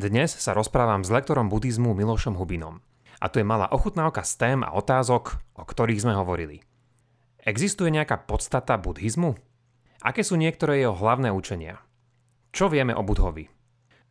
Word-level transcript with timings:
Dnes 0.00 0.32
sa 0.32 0.56
rozprávam 0.56 1.04
s 1.04 1.12
lektorom 1.12 1.52
buddhizmu 1.52 1.92
Milošom 1.92 2.32
Hubinom. 2.40 2.80
A 3.20 3.28
tu 3.28 3.36
je 3.36 3.44
malá 3.44 3.68
ochutnávka 3.68 4.24
z 4.24 4.32
tém 4.40 4.58
a 4.64 4.72
otázok, 4.72 5.36
o 5.52 5.68
ktorých 5.68 6.00
sme 6.00 6.16
hovorili. 6.16 6.64
Existuje 7.44 7.92
nejaká 7.92 8.24
podstata 8.24 8.80
buddhizmu? 8.80 9.36
Aké 10.00 10.24
sú 10.24 10.40
niektoré 10.40 10.80
jeho 10.80 10.96
hlavné 10.96 11.28
učenia? 11.28 11.84
Čo 12.48 12.72
vieme 12.72 12.96
o 12.96 13.04
Budhovi? 13.04 13.52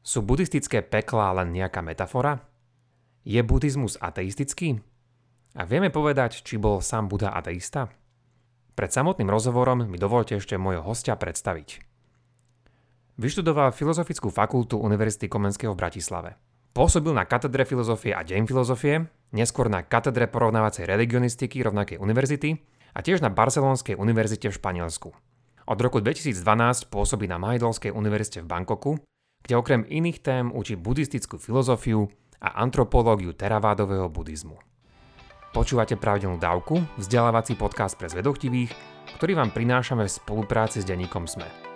Sú 0.05 0.21
buddhistické 0.21 0.85
peklá 0.85 1.33
len 1.33 1.57
nejaká 1.57 1.81
metafora? 1.81 2.37
Je 3.25 3.41
buddhizmus 3.41 3.97
ateistický? 3.97 4.77
A 5.57 5.65
vieme 5.65 5.89
povedať, 5.89 6.45
či 6.45 6.61
bol 6.61 6.85
sám 6.85 7.09
Buddha 7.09 7.33
ateista? 7.33 7.89
Pred 8.77 8.93
samotným 8.93 9.33
rozhovorom 9.33 9.89
mi 9.89 9.97
dovolte 9.97 10.37
ešte 10.37 10.53
môjho 10.53 10.85
hostia 10.85 11.17
predstaviť. 11.17 11.88
Vyštudoval 13.19 13.75
Filozofickú 13.75 14.31
fakultu 14.31 14.79
Univerzity 14.79 15.27
Komenského 15.27 15.75
v 15.75 15.79
Bratislave. 15.83 16.39
Pôsobil 16.71 17.11
na 17.11 17.27
katedre 17.27 17.67
filozofie 17.67 18.15
a 18.15 18.23
deň 18.23 18.47
filozofie, 18.47 19.11
neskôr 19.35 19.67
na 19.67 19.83
katedre 19.83 20.23
porovnávacej 20.31 20.87
religionistiky 20.87 21.59
rovnakej 21.59 21.99
univerzity 21.99 22.63
a 22.95 23.03
tiež 23.03 23.19
na 23.19 23.27
Barcelonskej 23.27 23.99
univerzite 23.99 24.47
v 24.47 24.55
Španielsku. 24.55 25.11
Od 25.67 25.79
roku 25.83 25.99
2012 25.99 26.31
pôsobí 26.87 27.27
na 27.27 27.35
Mahidolskej 27.35 27.91
univerzite 27.91 28.39
v 28.39 28.55
Bangkoku, 28.55 29.03
kde 29.43 29.53
okrem 29.59 29.83
iných 29.83 30.23
tém 30.23 30.45
učí 30.55 30.79
buddhistickú 30.79 31.35
filozofiu 31.43 32.07
a 32.39 32.63
antropológiu 32.63 33.35
teravádového 33.35 34.07
buddhizmu. 34.07 34.55
Počúvate 35.51 35.99
pravidelnú 35.99 36.39
dávku, 36.39 36.79
vzdelávací 36.95 37.59
podcast 37.59 37.99
pre 37.99 38.07
zvedochtivých, 38.07 38.71
ktorý 39.19 39.43
vám 39.43 39.51
prinášame 39.51 40.07
v 40.07 40.15
spolupráci 40.23 40.79
s 40.79 40.87
denníkom 40.87 41.27
SME. 41.27 41.68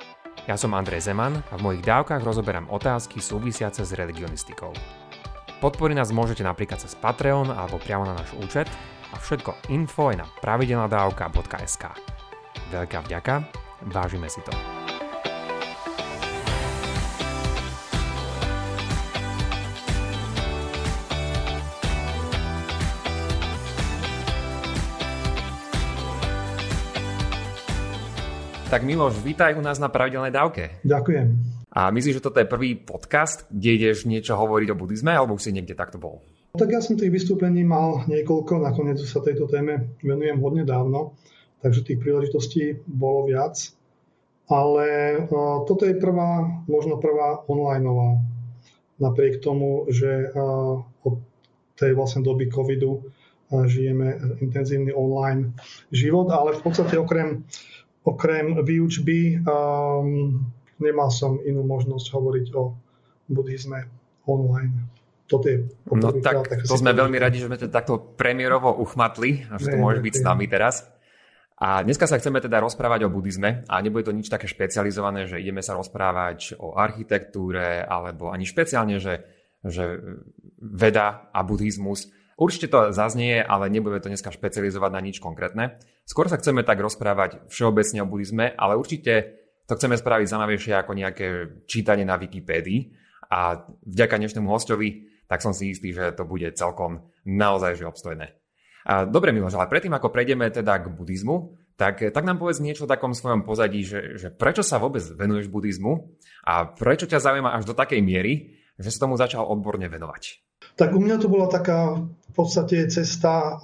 Ja 0.43 0.59
som 0.59 0.75
Andrej 0.75 1.07
Zeman 1.07 1.39
a 1.39 1.55
v 1.55 1.63
mojich 1.63 1.87
dávkach 1.87 2.19
rozoberám 2.19 2.67
otázky 2.67 3.23
súvisiace 3.23 3.87
s 3.87 3.95
religionistikou. 3.95 4.75
Podporiť 5.63 5.95
nás 5.95 6.11
môžete 6.11 6.43
napríklad 6.43 6.83
cez 6.83 6.99
Patreon 6.99 7.47
alebo 7.47 7.79
priamo 7.79 8.03
na 8.03 8.11
náš 8.11 8.35
účet 8.35 8.67
a 9.13 9.15
všetko 9.15 9.71
info 9.71 10.11
je 10.11 10.19
na 10.19 10.27
pravidelnadavka.sk. 10.43 11.83
Veľká 12.75 12.99
vďaka, 13.07 13.47
vážime 13.87 14.27
si 14.27 14.43
to. 14.43 14.82
Tak 28.73 28.89
Miloš, 28.89 29.21
vítaj 29.21 29.53
u 29.53 29.61
nás 29.61 29.77
na 29.77 29.85
pravidelnej 29.85 30.33
dávke. 30.33 30.81
Ďakujem. 30.81 31.27
A 31.77 31.93
myslíš, 31.93 32.17
že 32.17 32.25
toto 32.25 32.41
je 32.41 32.49
prvý 32.49 32.73
podcast, 32.73 33.45
kde 33.53 33.69
ideš 33.77 34.09
niečo 34.09 34.33
hovoriť 34.33 34.73
o 34.73 34.79
buddhizme, 34.81 35.13
alebo 35.13 35.37
už 35.37 35.45
si 35.45 35.53
niekde 35.53 35.77
takto 35.77 36.01
bol? 36.01 36.25
Tak 36.57 36.73
ja 36.73 36.81
som 36.81 36.97
tých 36.97 37.13
vystúpení 37.13 37.61
mal 37.61 38.01
niekoľko, 38.09 38.65
nakoniec 38.65 38.97
sa 39.05 39.21
tejto 39.21 39.45
téme 39.45 39.93
venujem 40.01 40.41
hodne 40.41 40.65
dávno, 40.65 41.13
takže 41.61 41.85
tých 41.85 42.01
príležitostí 42.01 42.81
bolo 42.89 43.29
viac. 43.29 43.61
Ale 44.49 45.21
uh, 45.21 45.69
toto 45.69 45.85
je 45.85 45.93
prvá, 45.93 46.41
možno 46.65 46.97
prvá 46.97 47.45
onlineová. 47.45 48.25
Napriek 48.97 49.37
tomu, 49.37 49.85
že 49.93 50.33
uh, 50.33 50.81
od 51.05 51.21
tej 51.77 51.93
vlastne 51.93 52.25
doby 52.25 52.49
covidu 52.49 53.05
uh, 53.05 53.69
žijeme 53.69 54.17
intenzívny 54.41 54.89
online 54.97 55.53
život, 55.93 56.33
ale 56.33 56.57
v 56.57 56.61
podstate 56.65 56.97
okrem 56.97 57.45
okrem 58.03 58.59
výučby 58.63 59.39
um, 59.43 60.43
nemal 60.79 61.09
som 61.09 61.39
inú 61.43 61.63
možnosť 61.63 62.05
hovoriť 62.11 62.47
o 62.55 62.75
buddhizme 63.31 63.87
online. 64.27 64.91
Toto 65.23 65.47
je 65.47 65.63
no 65.87 66.11
tak, 66.19 66.43
tak 66.45 66.67
to 66.67 66.75
sme 66.75 66.91
veľmi 66.91 67.15
radi, 67.15 67.39
že 67.39 67.47
sme 67.47 67.55
to 67.55 67.71
takto 67.71 67.95
premiérovo 68.19 68.75
uchmatli, 68.75 69.47
že 69.55 69.71
to 69.71 69.77
môže 69.79 70.03
byť 70.03 70.13
s 70.19 70.23
nami 70.23 70.45
teraz. 70.51 70.75
A 71.63 71.79
dneska 71.79 72.11
sa 72.11 72.19
chceme 72.19 72.43
teda 72.43 72.59
rozprávať 72.59 73.07
o 73.07 73.13
buddhizme 73.13 73.63
a 73.71 73.75
nebude 73.79 74.03
to 74.03 74.11
nič 74.11 74.27
také 74.27 74.51
špecializované, 74.51 75.31
že 75.31 75.39
ideme 75.39 75.63
sa 75.63 75.79
rozprávať 75.79 76.59
o 76.59 76.75
architektúre 76.75 77.79
alebo 77.87 78.35
ani 78.35 78.43
špeciálne, 78.43 78.99
že, 78.99 79.23
že 79.63 79.95
veda 80.59 81.31
a 81.31 81.39
buddhizmus 81.39 82.11
Určite 82.33 82.67
to 82.67 82.89
zaznie, 82.89 83.41
ale 83.41 83.69
nebudeme 83.69 84.01
to 84.01 84.09
dneska 84.09 84.33
špecializovať 84.33 84.91
na 84.93 85.01
nič 85.01 85.21
konkrétne. 85.21 85.77
Skôr 86.03 86.25
sa 86.27 86.41
chceme 86.41 86.65
tak 86.65 86.81
rozprávať 86.81 87.45
všeobecne 87.47 88.01
o 88.01 88.09
buddhizme, 88.09 88.57
ale 88.57 88.73
určite 88.73 89.37
to 89.69 89.77
chceme 89.77 89.95
spraviť 89.95 90.27
zaujímavejšie 90.27 90.73
ako 90.75 90.91
nejaké 90.97 91.27
čítanie 91.69 92.03
na 92.03 92.19
Wikipédii. 92.19 92.91
A 93.33 93.65
vďaka 93.85 94.19
dnešnému 94.19 94.49
hostovi, 94.49 95.09
tak 95.25 95.41
som 95.41 95.55
si 95.55 95.73
istý, 95.73 95.95
že 95.95 96.13
to 96.13 96.27
bude 96.27 96.45
celkom 96.53 97.09
naozaj 97.25 97.79
že 97.79 97.87
obstojné. 97.87 98.37
A 98.83 99.07
dobre, 99.07 99.31
Miloš, 99.31 99.55
ale 99.55 99.71
predtým, 99.71 99.95
ako 99.95 100.11
prejdeme 100.11 100.51
teda 100.51 100.75
k 100.83 100.91
buddhizmu, 100.91 101.55
tak, 101.79 102.03
tak 102.03 102.23
nám 102.27 102.37
povedz 102.37 102.59
niečo 102.61 102.85
o 102.85 102.91
takom 102.91 103.15
svojom 103.15 103.47
pozadí, 103.47 103.81
že, 103.81 104.19
že 104.19 104.27
prečo 104.29 104.61
sa 104.61 104.77
vôbec 104.77 105.01
venuješ 105.01 105.49
buddhizmu 105.49 106.13
a 106.45 106.69
prečo 106.69 107.09
ťa 107.09 107.23
zaujíma 107.23 107.55
až 107.55 107.63
do 107.65 107.73
takej 107.73 108.03
miery, 108.03 108.59
že 108.77 108.91
sa 108.93 109.07
tomu 109.07 109.17
začal 109.17 109.47
odborne 109.47 109.87
venovať. 109.87 110.43
Tak 110.75 110.93
u 110.93 110.99
mňa 110.99 111.15
to 111.17 111.27
bola 111.29 111.47
taká 111.49 111.97
v 112.33 112.41
podstate 112.41 112.89
cesta 112.89 113.61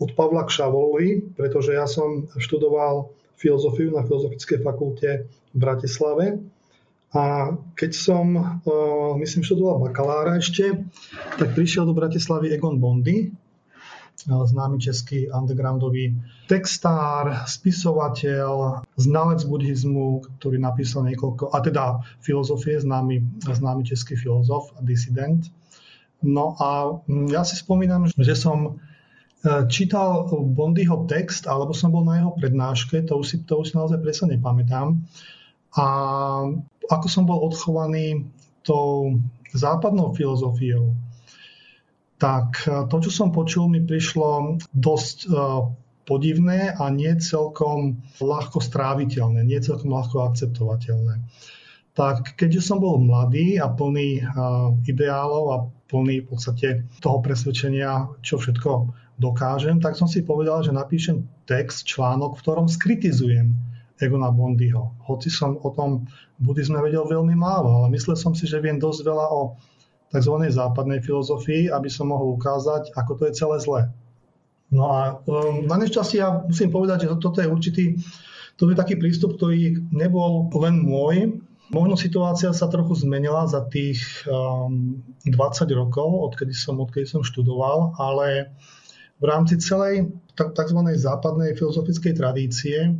od 0.00 0.10
Pavla 0.18 0.42
k 0.42 0.50
Šavolovi, 0.50 1.08
pretože 1.38 1.78
ja 1.78 1.86
som 1.86 2.26
študoval 2.34 3.14
filozofiu 3.38 3.94
na 3.94 4.02
Filozofickej 4.02 4.66
fakulte 4.66 5.30
v 5.54 5.56
Bratislave. 5.56 6.42
A 7.14 7.54
keď 7.78 7.90
som, 7.94 8.34
myslím, 9.22 9.46
študoval 9.46 9.78
bakalára 9.78 10.42
ešte, 10.42 10.74
tak 11.38 11.54
prišiel 11.54 11.86
do 11.86 11.94
Bratislavy 11.94 12.50
Egon 12.50 12.82
Bondy, 12.82 13.30
známy 14.26 14.76
český 14.82 15.30
undergroundový 15.32 16.12
textár, 16.50 17.46
spisovateľ, 17.48 18.82
znalec 18.98 19.46
buddhizmu, 19.48 20.38
ktorý 20.42 20.60
napísal 20.60 21.08
niekoľko, 21.08 21.54
a 21.54 21.58
teda 21.62 21.84
filozofie, 22.20 22.82
známy, 22.82 23.46
známy 23.46 23.86
český 23.86 24.18
filozof 24.18 24.74
a 24.76 24.84
disident. 24.84 25.46
No 26.20 26.52
a 26.60 27.00
ja 27.32 27.42
si 27.48 27.56
spomínam, 27.56 28.04
že 28.12 28.36
som 28.36 28.58
e, 28.68 28.72
čítal 29.72 30.28
Bondyho 30.28 31.08
text, 31.08 31.48
alebo 31.48 31.72
som 31.72 31.88
bol 31.88 32.04
na 32.04 32.20
jeho 32.20 32.36
prednáške, 32.36 33.08
to 33.08 33.16
už 33.16 33.26
si, 33.26 33.36
to 33.40 33.64
už 33.64 33.72
si 33.72 33.74
naozaj 33.76 34.04
presne 34.04 34.36
nepamätám. 34.36 35.00
A 35.80 35.86
ako 36.92 37.06
som 37.08 37.24
bol 37.24 37.40
odchovaný 37.40 38.28
tou 38.60 39.16
západnou 39.56 40.12
filozofiou, 40.12 40.92
tak 42.20 42.68
e, 42.68 42.84
to, 42.92 42.96
čo 43.00 43.10
som 43.10 43.32
počul, 43.32 43.72
mi 43.72 43.80
prišlo 43.80 44.60
dosť 44.76 45.18
e, 45.24 45.28
podivné 46.04 46.76
a 46.76 46.92
nie 46.92 47.16
celkom 47.16 48.04
ľahko 48.20 48.60
stráviteľné, 48.60 49.40
nie 49.40 49.56
celkom 49.64 49.88
ľahko 49.88 50.28
akceptovateľné. 50.28 51.24
Tak 51.96 52.36
keďže 52.36 52.60
som 52.60 52.78
bol 52.82 53.00
mladý 53.00 53.58
a 53.62 53.70
plný 53.70 54.22
ideálov 54.86 55.44
a 55.50 55.56
plný 55.90 56.22
v 56.22 56.28
podstate 56.30 56.86
toho 57.02 57.18
presvedčenia, 57.18 58.06
čo 58.22 58.38
všetko 58.38 58.94
dokážem, 59.18 59.82
tak 59.82 59.98
som 59.98 60.06
si 60.06 60.22
povedal, 60.22 60.62
že 60.62 60.70
napíšem 60.70 61.26
text, 61.44 61.84
článok, 61.84 62.38
v 62.38 62.42
ktorom 62.46 62.66
skritizujem 62.70 63.52
Egona 64.00 64.32
Bondyho. 64.32 64.96
Hoci 65.04 65.28
som 65.28 65.60
o 65.60 65.68
tom 65.74 66.08
buddhizme 66.40 66.80
vedel 66.80 67.04
veľmi 67.04 67.36
málo, 67.36 67.84
ale 67.84 67.92
myslel 67.92 68.16
som 68.16 68.32
si, 68.32 68.48
že 68.48 68.62
viem 68.62 68.80
dosť 68.80 69.04
veľa 69.04 69.26
o 69.28 69.60
tzv. 70.14 70.34
západnej 70.48 71.04
filozofii, 71.04 71.68
aby 71.68 71.92
som 71.92 72.08
mohol 72.08 72.34
ukázať, 72.40 72.96
ako 72.96 73.12
to 73.20 73.22
je 73.28 73.36
celé 73.36 73.56
zlé. 73.60 73.82
No 74.70 74.88
a 74.88 75.18
um, 75.26 75.66
na 75.66 75.76
nešťastie 75.76 76.22
ja 76.22 76.46
musím 76.46 76.70
povedať, 76.70 77.04
že 77.04 77.18
toto 77.18 77.42
je 77.42 77.50
určitý, 77.50 77.84
to 78.56 78.70
je 78.70 78.78
taký 78.78 78.96
prístup, 78.96 79.36
ktorý 79.36 79.90
nebol 79.90 80.48
len 80.54 80.80
môj, 80.80 81.39
Možno 81.70 81.94
situácia 81.94 82.50
sa 82.50 82.66
trochu 82.66 82.98
zmenila 82.98 83.46
za 83.46 83.62
tých 83.62 84.02
um, 84.26 84.98
20 85.22 85.30
rokov, 85.70 86.34
odkedy 86.34 86.50
som, 86.50 86.82
odkedy 86.82 87.06
som 87.06 87.22
študoval, 87.22 87.94
ale 87.94 88.50
v 89.22 89.24
rámci 89.24 89.60
celej 89.62 90.10
tzv. 90.34 90.80
západnej 90.98 91.54
filozofickej 91.54 92.18
tradície 92.18 92.90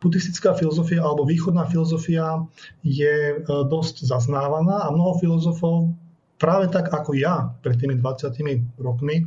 buddhistická 0.00 0.54
filozofia 0.54 1.00
alebo 1.00 1.24
východná 1.24 1.64
filozofia 1.66 2.44
je 2.84 3.16
e, 3.32 3.36
dosť 3.46 4.04
zaznávaná 4.04 4.84
a 4.86 4.92
mnoho 4.92 5.16
filozofov 5.18 5.92
práve 6.36 6.68
tak 6.68 6.92
ako 6.92 7.16
ja 7.16 7.56
pred 7.64 7.80
tými 7.80 7.96
20 7.98 8.76
rokmi, 8.76 9.24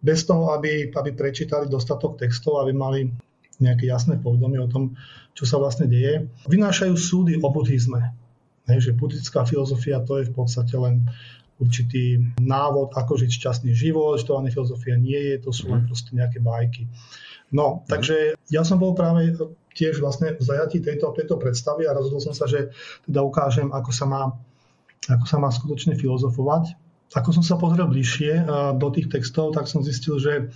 bez 0.00 0.24
toho, 0.26 0.50
aby, 0.56 0.90
aby 0.90 1.10
prečítali 1.14 1.70
dostatok 1.70 2.18
textov, 2.18 2.58
aby 2.60 2.72
mali 2.74 3.00
nejaké 3.60 3.86
jasné 3.86 4.16
povedomie 4.16 4.58
o 4.58 4.70
tom, 4.70 4.96
čo 5.36 5.44
sa 5.44 5.60
vlastne 5.60 5.86
deje, 5.86 6.26
vynášajú 6.48 6.94
súdy 6.96 7.36
o 7.38 7.48
buddhizme. 7.52 8.29
Hej, 8.70 8.90
že 8.90 8.96
buddhická 8.96 9.42
filozofia 9.44 10.00
to 10.06 10.22
je 10.22 10.30
v 10.30 10.34
podstate 10.34 10.74
len 10.78 11.04
určitý 11.60 12.24
návod, 12.40 12.96
ako 12.96 13.20
žiť 13.20 13.30
šťastný 13.36 13.72
život, 13.76 14.16
že 14.16 14.24
to 14.24 14.40
ani 14.40 14.48
filozofia 14.48 14.96
nie 14.96 15.18
je, 15.18 15.44
to 15.44 15.50
sú 15.52 15.68
len 15.68 15.84
mhm. 15.84 15.88
proste 15.90 16.10
nejaké 16.16 16.38
bajky. 16.40 16.88
No, 17.50 17.82
mhm. 17.84 17.90
takže 17.90 18.16
ja 18.48 18.62
som 18.62 18.78
bol 18.78 18.94
práve 18.96 19.34
tiež 19.74 20.02
vlastne 20.02 20.34
v 20.34 20.42
zajatí 20.42 20.82
tejto, 20.82 21.14
tejto 21.14 21.38
predstavy 21.38 21.86
a 21.86 21.94
rozhodol 21.94 22.22
som 22.22 22.34
sa, 22.34 22.48
že 22.50 22.74
teda 23.06 23.22
ukážem, 23.22 23.70
ako 23.70 23.90
sa 23.94 24.06
má 24.08 24.22
ako 25.08 25.24
sa 25.24 25.40
má 25.40 25.48
skutočne 25.48 25.96
filozofovať. 25.96 26.76
Ako 27.16 27.32
som 27.32 27.42
sa 27.42 27.56
pozrel 27.56 27.88
bližšie 27.88 28.46
do 28.76 28.88
tých 28.92 29.08
textov, 29.08 29.56
tak 29.56 29.66
som 29.66 29.80
zistil, 29.80 30.20
že 30.20 30.52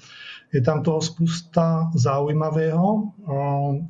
je 0.52 0.60
tam 0.62 0.84
toho 0.84 1.00
spústa 1.02 1.90
zaujímavého. 1.96 3.10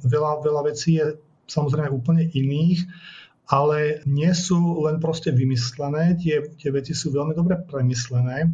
Veľa, 0.00 0.32
veľa 0.40 0.62
vecí 0.70 0.96
je 0.96 1.18
samozrejme 1.50 1.92
úplne 1.92 2.24
iných, 2.32 2.80
ale 3.48 4.00
nie 4.08 4.32
sú 4.32 4.56
len 4.88 4.96
proste 5.00 5.28
vymyslené, 5.28 6.16
tie, 6.16 6.44
tie 6.56 6.70
veci 6.72 6.96
sú 6.96 7.12
veľmi 7.12 7.36
dobre 7.36 7.60
premyslené. 7.60 8.48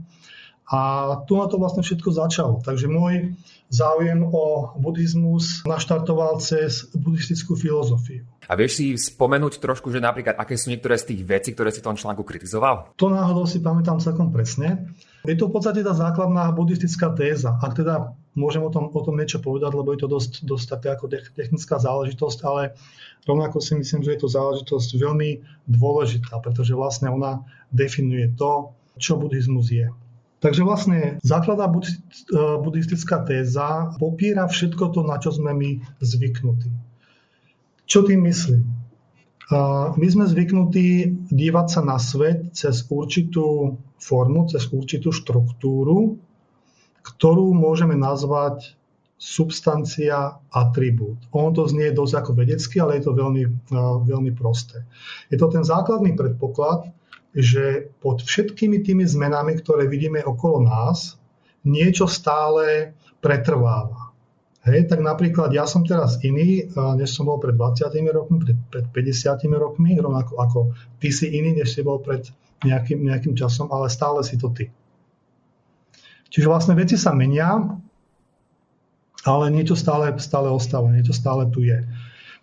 A 0.71 0.81
tu 1.27 1.35
na 1.35 1.51
to 1.51 1.59
vlastne 1.59 1.83
všetko 1.83 2.15
začalo. 2.15 2.63
Takže 2.63 2.87
môj 2.87 3.35
záujem 3.75 4.23
o 4.23 4.71
buddhizmus 4.79 5.67
naštartoval 5.67 6.39
cez 6.39 6.87
buddhistickú 6.95 7.59
filozofiu. 7.59 8.23
A 8.47 8.55
vieš 8.55 8.79
si 8.79 8.95
spomenúť 8.95 9.59
trošku, 9.59 9.91
že 9.91 9.99
napríklad 9.99 10.39
aké 10.39 10.55
sú 10.55 10.71
niektoré 10.71 10.95
z 10.95 11.11
tých 11.11 11.23
vecí, 11.27 11.51
ktoré 11.59 11.75
si 11.75 11.83
v 11.83 11.91
tom 11.91 11.99
článku 11.99 12.23
kritizoval? 12.23 12.95
To 12.95 13.11
náhodou 13.11 13.51
si 13.51 13.59
pamätám 13.59 13.99
celkom 13.99 14.31
presne. 14.31 14.95
Je 15.27 15.35
to 15.35 15.51
v 15.51 15.59
podstate 15.59 15.83
tá 15.83 15.91
základná 15.91 16.47
buddhistická 16.55 17.19
téza. 17.19 17.59
Ak 17.59 17.75
teda 17.75 18.15
môžem 18.35 18.63
o 18.63 18.71
tom, 18.71 18.91
o 18.95 19.01
tom 19.03 19.19
niečo 19.19 19.43
povedať, 19.43 19.73
lebo 19.75 19.91
je 19.91 20.01
to 20.01 20.09
dosť, 20.09 20.33
dosť 20.47 20.67
taká 20.79 20.89
ako 20.95 21.11
technická 21.35 21.83
záležitosť, 21.83 22.39
ale 22.47 22.79
rovnako 23.27 23.59
si 23.59 23.75
myslím, 23.75 24.07
že 24.07 24.15
je 24.15 24.21
to 24.23 24.29
záležitosť 24.31 24.91
veľmi 24.99 25.31
dôležitá, 25.67 26.39
pretože 26.39 26.77
vlastne 26.77 27.11
ona 27.11 27.43
definuje 27.75 28.31
to, 28.39 28.75
čo 29.01 29.19
buddhizmus 29.19 29.71
je. 29.71 29.89
Takže 30.41 30.65
vlastne 30.65 31.21
základná 31.21 31.69
e, 31.69 31.77
buddhistická 32.65 33.29
téza 33.29 33.93
popiera 34.01 34.49
všetko 34.49 34.89
to, 34.97 35.01
na 35.05 35.21
čo 35.21 35.37
sme 35.37 35.53
my 35.53 35.71
zvyknutí. 36.01 36.73
Čo 37.85 38.09
tým 38.09 38.25
myslím? 38.25 38.65
E, 38.65 38.73
my 40.01 40.07
sme 40.09 40.25
zvyknutí 40.25 41.13
dívať 41.29 41.67
sa 41.69 41.81
na 41.85 42.01
svet 42.01 42.57
cez 42.57 42.89
určitú 42.89 43.77
formu, 44.01 44.49
cez 44.49 44.65
určitú 44.73 45.13
štruktúru, 45.13 46.17
ktorú 47.03 47.53
môžeme 47.57 47.97
nazvať 47.97 48.77
substancia 49.21 50.41
atribút. 50.49 51.21
Ono 51.37 51.53
to 51.53 51.69
znie 51.69 51.93
dosť 51.93 52.15
ako 52.25 52.31
vedecky, 52.41 52.81
ale 52.81 52.97
je 52.97 53.05
to 53.05 53.13
veľmi, 53.13 53.45
e, 53.45 53.53
veľmi 54.09 54.33
prosté. 54.33 54.89
Je 55.29 55.37
to 55.37 55.53
ten 55.53 55.61
základný 55.61 56.17
predpoklad, 56.17 56.89
že 57.37 57.93
pod 58.01 58.25
všetkými 58.25 58.81
tými 58.81 59.05
zmenami, 59.05 59.61
ktoré 59.61 59.87
vidíme 59.87 60.25
okolo 60.25 60.65
nás, 60.65 61.21
niečo 61.63 62.09
stále 62.09 62.97
pretrváva. 63.21 64.11
Hej, 64.61 64.93
tak 64.93 65.01
napríklad 65.01 65.57
ja 65.57 65.65
som 65.65 65.89
teraz 65.89 66.21
iný, 66.21 66.69
než 66.77 67.17
som 67.17 67.25
bol 67.25 67.41
pred 67.41 67.57
20 67.57 67.97
rokmi, 68.13 68.37
pred, 68.45 68.59
pred 68.69 68.87
50 68.93 69.41
rokmi, 69.57 69.97
rovnako 69.97 70.37
ako 70.37 70.59
ty 71.01 71.09
si 71.09 71.33
iný, 71.33 71.57
než 71.57 71.73
si 71.73 71.81
bol 71.81 71.97
pred 72.01 72.29
nejakým, 72.61 73.09
nejakým 73.09 73.33
časom, 73.33 73.73
ale 73.73 73.89
stále 73.89 74.21
si 74.21 74.37
to 74.37 74.53
ty. 74.53 74.69
Čiže 76.31 76.47
vlastne 76.47 76.79
veci 76.79 76.95
sa 76.95 77.11
menia, 77.11 77.59
ale 79.27 79.45
niečo 79.53 79.77
stále, 79.77 80.15
stále 80.17 80.49
ostáva, 80.49 80.95
niečo 80.95 81.13
stále 81.13 81.51
tu 81.51 81.67
je. 81.67 81.83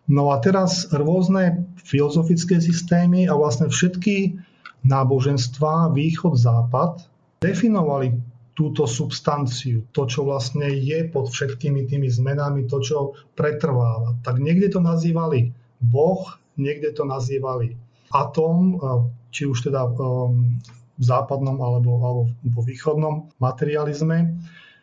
No 0.07 0.31
a 0.31 0.39
teraz 0.39 0.87
rôzne 0.91 1.67
filozofické 1.83 2.63
systémy 2.63 3.27
a 3.27 3.35
vlastne 3.35 3.67
všetky 3.67 4.39
náboženstva 4.87 5.91
východ-západ 5.91 7.03
definovali 7.43 8.15
túto 8.57 8.89
substanciu, 8.89 9.85
to, 9.93 10.09
čo 10.09 10.25
vlastne 10.25 10.65
je 10.65 11.05
pod 11.11 11.29
všetkými 11.29 11.85
tými 11.85 12.09
zmenami, 12.09 12.65
to, 12.65 12.81
čo 12.81 12.97
pretrváva. 13.37 14.17
Tak 14.25 14.41
niekde 14.41 14.73
to 14.73 14.81
nazývali 14.81 15.53
Boh, 15.77 16.25
niekde 16.57 16.89
to 16.97 17.05
nazývali 17.05 17.77
atom, 18.09 18.81
či 19.29 19.45
už 19.45 19.69
teda 19.69 19.85
um, 19.85 20.57
v 20.97 21.03
západnom 21.03 21.61
alebo, 21.61 22.01
alebo 22.01 22.21
vo 22.33 22.61
východnom 22.65 23.29
materializme. 23.37 24.37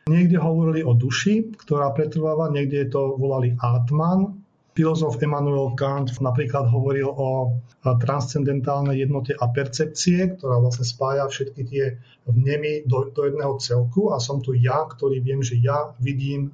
Niekde 0.07 0.37
hovorili 0.39 0.87
o 0.87 0.95
duši, 0.95 1.55
ktorá 1.59 1.91
pretrváva, 1.97 2.53
niekde 2.53 2.89
to 2.93 3.19
volali 3.19 3.57
Atman, 3.59 4.45
Filozof 4.75 5.23
Immanuel 5.23 5.71
Kant 5.79 6.11
napríklad 6.19 6.67
hovoril 6.67 7.07
o 7.07 7.55
transcendentálnej 7.87 9.07
jednote 9.07 9.31
a 9.39 9.47
percepcie, 9.47 10.35
ktorá 10.35 10.59
vlastne 10.59 10.83
spája 10.83 11.31
všetky 11.31 11.63
tie 11.63 11.85
vnemy 12.27 12.83
do, 12.83 13.07
do 13.15 13.23
jedného 13.23 13.55
celku 13.63 14.11
a 14.11 14.19
som 14.19 14.43
tu 14.43 14.51
ja, 14.59 14.83
ktorý 14.83 15.23
viem, 15.23 15.47
že 15.47 15.63
ja 15.63 15.95
vidím 16.03 16.51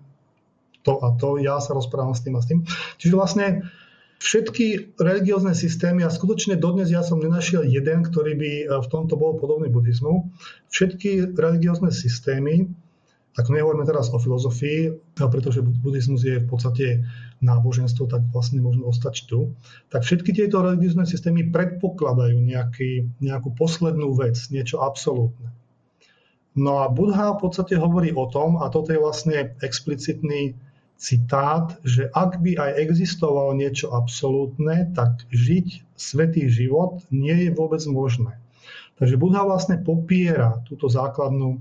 to 0.84 1.00
a 1.00 1.16
to, 1.16 1.40
ja 1.40 1.64
sa 1.64 1.72
rozprávam 1.72 2.12
s 2.12 2.20
tým 2.20 2.36
a 2.36 2.44
s 2.44 2.48
tým. 2.52 2.60
Čiže 3.00 3.16
vlastne 3.16 3.46
všetky 4.20 5.00
religiózne 5.00 5.56
systémy, 5.56 6.04
a 6.04 6.12
skutočne 6.12 6.60
dodnes 6.60 6.92
ja 6.92 7.00
som 7.00 7.18
nenašiel 7.18 7.64
jeden, 7.64 8.04
ktorý 8.04 8.36
by 8.36 8.50
v 8.68 8.86
tomto 8.92 9.16
bol 9.16 9.40
podobný 9.40 9.72
buddhizmu, 9.72 10.28
všetky 10.68 11.34
religiózne 11.34 11.88
systémy 11.88 12.68
ak 13.38 13.46
nehovoríme 13.46 13.86
teraz 13.86 14.10
o 14.10 14.18
filozofii, 14.18 15.14
pretože 15.14 15.62
buddhizmus 15.62 16.26
je 16.26 16.42
v 16.42 16.48
podstate 16.50 16.86
náboženstvo, 17.38 18.10
tak 18.10 18.26
vlastne 18.34 18.58
môžeme 18.58 18.90
ostať 18.90 19.30
tu, 19.30 19.54
tak 19.86 20.02
všetky 20.02 20.34
tieto 20.34 20.66
religiózne 20.66 21.06
systémy 21.06 21.46
predpokladajú 21.54 22.42
nejaký, 22.42 23.06
nejakú 23.22 23.54
poslednú 23.54 24.18
vec, 24.18 24.34
niečo 24.50 24.82
absolútne. 24.82 25.54
No 26.58 26.82
a 26.82 26.90
Buddha 26.90 27.38
v 27.38 27.46
podstate 27.46 27.78
hovorí 27.78 28.10
o 28.10 28.26
tom, 28.26 28.58
a 28.58 28.66
toto 28.74 28.90
je 28.90 28.98
vlastne 28.98 29.54
explicitný 29.62 30.58
citát, 31.00 31.80
že 31.80 32.12
ak 32.12 32.44
by 32.44 32.60
aj 32.60 32.76
existovalo 32.76 33.56
niečo 33.56 33.88
absolútne, 33.96 34.92
tak 34.92 35.24
žiť 35.32 35.96
svetý 35.96 36.52
život 36.52 37.00
nie 37.08 37.48
je 37.48 37.50
vôbec 37.56 37.80
možné. 37.88 38.36
Takže 39.00 39.16
Buddha 39.16 39.40
vlastne 39.48 39.80
popiera 39.80 40.60
túto 40.68 40.92
základnú 40.92 41.56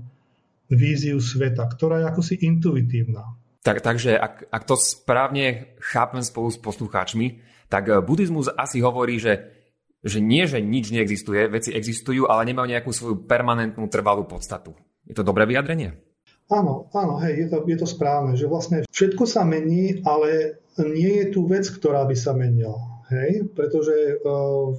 víziu 0.68 1.16
sveta, 1.24 1.64
ktorá 1.72 2.04
je 2.04 2.06
ako 2.12 2.20
si 2.20 2.34
intuitívna. 2.44 3.32
Tak, 3.64 3.80
takže 3.80 4.20
ak, 4.20 4.52
ak 4.52 4.62
to 4.68 4.76
správne 4.76 5.72
chápem 5.80 6.20
spolu 6.20 6.52
s 6.52 6.60
poslucháčmi, 6.60 7.40
tak 7.72 7.88
eh, 7.88 8.04
buddhizmus 8.04 8.52
asi 8.52 8.84
hovorí, 8.84 9.16
že, 9.16 9.56
že 10.04 10.20
nie, 10.20 10.44
že 10.44 10.60
nič 10.60 10.92
neexistuje, 10.92 11.48
veci 11.48 11.72
existujú, 11.72 12.28
ale 12.28 12.44
nemajú 12.44 12.76
nejakú 12.76 12.92
svoju 12.92 13.24
permanentnú 13.24 13.88
trvalú 13.88 14.28
podstatu. 14.28 14.76
Je 15.08 15.16
to 15.16 15.24
dobré 15.24 15.48
vyjadrenie? 15.48 16.09
Áno, 16.50 16.90
áno, 16.90 17.14
hej, 17.22 17.46
je 17.46 17.48
to, 17.54 17.58
je 17.62 17.78
to 17.78 17.86
správne, 17.86 18.34
že 18.34 18.50
vlastne 18.50 18.82
všetko 18.90 19.22
sa 19.22 19.46
mení, 19.46 20.02
ale 20.02 20.58
nie 20.82 21.22
je 21.22 21.26
tu 21.30 21.46
vec, 21.46 21.62
ktorá 21.62 22.02
by 22.10 22.16
sa 22.18 22.34
menila. 22.34 22.74
Hej, 23.10 23.54
pretože 23.54 24.18
uh, 24.22 24.74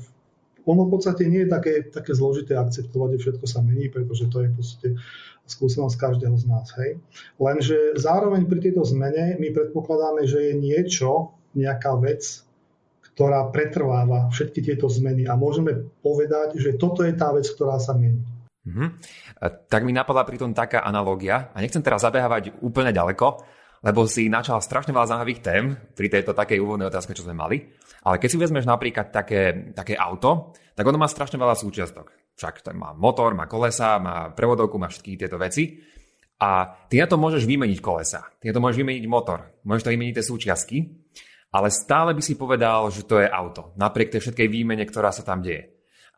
ono 0.67 0.81
v 0.87 0.91
podstate 0.91 1.27
nie 1.27 1.47
je 1.47 1.49
také, 1.51 1.73
také 1.87 2.11
zložité 2.11 2.59
akceptovať, 2.59 3.15
že 3.15 3.21
všetko 3.23 3.45
sa 3.47 3.59
mení, 3.63 3.87
pretože 3.87 4.27
to 4.27 4.43
je 4.43 4.47
v 4.51 4.55
podstate 4.55 4.89
skúsenosť 5.47 5.95
každého 5.99 6.35
z 6.39 6.45
nás. 6.47 6.67
Hej. 6.79 6.99
Lenže 7.39 7.99
zároveň 7.99 8.47
pri 8.47 8.59
tejto 8.71 8.87
zmene 8.87 9.35
my 9.39 9.47
predpokladáme, 9.51 10.23
že 10.23 10.51
je 10.51 10.53
niečo, 10.55 11.35
nejaká 11.51 11.99
vec, 11.99 12.47
ktorá 13.11 13.51
pretrváva 13.51 14.31
všetky 14.31 14.63
tieto 14.63 14.87
zmeny 14.87 15.27
a 15.27 15.35
môžeme 15.35 15.91
povedať, 15.99 16.55
že 16.55 16.79
toto 16.79 17.03
je 17.03 17.11
tá 17.11 17.35
vec, 17.35 17.43
ktorá 17.43 17.75
sa 17.75 17.91
mení. 17.91 18.23
Mm-hmm. 18.61 18.87
Tak 19.67 19.81
mi 19.81 19.89
napadla 19.89 20.21
pri 20.21 20.37
tom 20.37 20.53
taká 20.53 20.85
analogia 20.85 21.49
a 21.49 21.57
nechcem 21.61 21.81
teraz 21.81 22.05
zabehávať 22.05 22.61
úplne 22.61 22.93
ďaleko, 22.93 23.41
lebo 23.81 24.05
si 24.05 24.29
načal 24.29 24.61
strašne 24.61 24.93
veľa 24.93 25.09
zaujímavých 25.09 25.41
tém 25.41 25.73
pri 25.73 26.07
tejto 26.13 26.37
takej 26.37 26.61
úvodnej 26.61 26.85
otázke, 26.85 27.17
čo 27.17 27.25
sme 27.25 27.33
mali. 27.33 27.57
Ale 28.05 28.21
keď 28.21 28.29
si 28.29 28.37
vezmeš 28.37 28.69
napríklad 28.69 29.09
také, 29.09 29.73
také 29.73 29.97
auto, 29.97 30.53
tak 30.77 30.85
ono 30.85 31.01
má 31.01 31.09
strašne 31.09 31.41
veľa 31.41 31.57
súčiastok. 31.57 32.13
Však 32.37 32.61
to 32.61 32.69
má 32.77 32.93
motor, 32.93 33.33
má 33.33 33.49
kolesa, 33.49 33.97
má 33.97 34.29
prevodovku, 34.33 34.77
má 34.77 34.89
všetky 34.89 35.17
tieto 35.17 35.41
veci. 35.41 35.81
A 36.41 36.65
ty 36.89 36.97
na 36.97 37.05
to 37.05 37.21
môžeš 37.21 37.45
vymeniť 37.45 37.77
kolesa, 37.81 38.25
ty 38.41 38.49
na 38.49 38.53
to 38.57 38.61
môžeš 38.65 38.81
vymeniť 38.81 39.05
motor, 39.05 39.61
môžeš 39.61 39.85
to 39.85 39.93
vymeniť 39.93 40.13
tie 40.17 40.25
súčiastky, 40.25 40.77
ale 41.53 41.69
stále 41.69 42.17
by 42.17 42.21
si 42.25 42.33
povedal, 42.33 42.89
že 42.89 43.05
to 43.05 43.21
je 43.21 43.29
auto, 43.29 43.77
napriek 43.77 44.09
tej 44.09 44.25
všetkej 44.25 44.49
výmene, 44.49 44.81
ktorá 44.89 45.13
sa 45.13 45.21
tam 45.21 45.45
deje. 45.45 45.69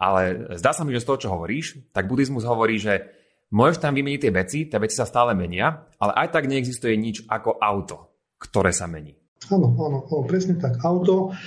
Ale 0.03 0.51
zdá 0.59 0.75
sa 0.75 0.83
mi, 0.83 0.91
že 0.91 0.99
z 0.99 1.07
toho, 1.07 1.21
čo 1.23 1.31
hovoríš, 1.31 1.79
tak 1.95 2.11
buddhizmus 2.11 2.43
hovorí, 2.43 2.75
že 2.75 3.07
Môžeš 3.53 3.85
tam 3.85 3.93
vymeniť 3.93 4.17
tie 4.25 4.33
veci, 4.33 4.59
tie 4.65 4.81
veci 4.81 4.97
sa 4.97 5.05
stále 5.05 5.37
menia, 5.37 5.85
ale 6.01 6.17
aj 6.25 6.33
tak 6.33 6.49
neexistuje 6.49 6.97
nič 6.97 7.29
ako 7.29 7.61
auto, 7.61 8.09
ktoré 8.41 8.73
sa 8.73 8.89
mení. 8.89 9.13
Áno, 9.53 9.77
áno, 9.77 10.09
áno, 10.09 10.25
presne 10.25 10.57
tak. 10.57 10.81
Auto 10.81 11.37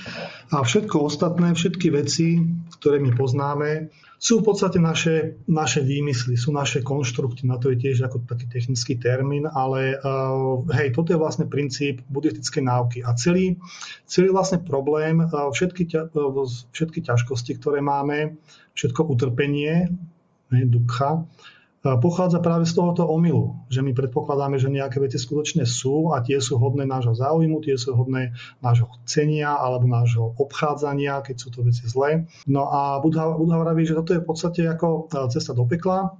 a 0.47 0.63
všetko 0.63 1.03
ostatné, 1.03 1.51
všetky 1.51 1.91
veci, 1.91 2.39
ktoré 2.79 3.03
my 3.03 3.11
poznáme, 3.11 3.91
sú 4.17 4.41
v 4.41 4.49
podstate 4.49 4.81
naše, 4.81 5.37
naše 5.45 5.85
výmysly, 5.85 6.33
sú 6.41 6.49
naše 6.49 6.81
konštrukty, 6.81 7.45
na 7.45 7.61
to 7.61 7.69
je 7.69 7.77
tiež 7.77 8.09
ako 8.09 8.25
taký 8.25 8.49
technický 8.49 8.97
termín, 8.97 9.45
ale 9.45 10.01
uh, 10.01 10.65
hej, 10.73 10.89
toto 10.97 11.13
je 11.13 11.21
vlastne 11.21 11.45
princíp 11.45 12.01
buddhistickej 12.09 12.63
náuky. 12.65 12.99
A 13.05 13.13
celý, 13.13 13.61
celý 14.09 14.33
vlastne 14.33 14.57
problém, 14.57 15.21
uh, 15.21 15.53
všetky, 15.53 15.93
uh, 15.93 16.49
všetky 16.73 17.05
ťažkosti, 17.05 17.61
ktoré 17.61 17.85
máme, 17.85 18.41
všetko 18.73 19.05
utrpenie, 19.05 19.93
hej, 20.49 20.63
dukha, 20.65 21.21
pochádza 21.81 22.41
práve 22.41 22.65
z 22.65 22.73
tohoto 22.73 23.05
omylu, 23.05 23.63
že 23.69 23.85
my 23.85 23.93
predpokladáme, 23.93 24.57
že 24.57 24.67
nejaké 24.67 24.97
veci 24.99 25.21
skutočne 25.21 25.63
sú 25.63 26.11
a 26.11 26.19
tie 26.25 26.41
sú 26.41 26.57
hodné 26.57 26.83
nášho 26.83 27.13
záujmu, 27.13 27.61
tie 27.63 27.77
sú 27.77 27.93
hodné 27.93 28.33
nášho 28.59 28.89
chcenia 29.03 29.53
alebo 29.53 29.85
nášho 29.85 30.35
obchádzania, 30.35 31.21
keď 31.21 31.35
sú 31.37 31.47
to 31.53 31.61
veci 31.63 31.85
zlé. 31.85 32.25
No 32.49 32.67
a 32.67 32.97
Buddha, 32.99 33.29
Buddha 33.29 33.61
vraví, 33.61 33.85
že 33.85 33.95
toto 33.95 34.17
je 34.17 34.23
v 34.23 34.27
podstate 34.27 34.61
ako 34.65 35.07
e, 35.07 35.29
cesta 35.31 35.53
do 35.53 35.63
pekla, 35.63 36.17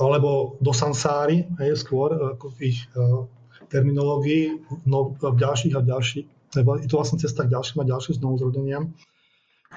alebo 0.00 0.56
do 0.64 0.72
sansáry, 0.72 1.44
hej, 1.60 1.76
skôr 1.76 2.16
ako 2.16 2.56
v 2.56 2.72
ich 2.72 2.88
uh, 2.96 3.28
terminológii, 3.68 4.64
no, 4.88 5.12
v 5.12 5.36
ďalších 5.36 5.76
a 5.76 5.84
ďalších, 5.84 6.26
je 6.56 6.88
to 6.88 6.96
vlastne 6.96 7.20
cesta 7.20 7.44
k 7.44 7.52
ďalším 7.52 7.84
a 7.84 7.90
ďalším 7.94 8.16
znovuzrodeniam. 8.16 8.96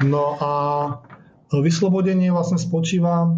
No 0.02 0.40
a 0.42 0.52
vyslobodenie 1.54 2.34
vlastne 2.34 2.58
spočíva 2.58 3.30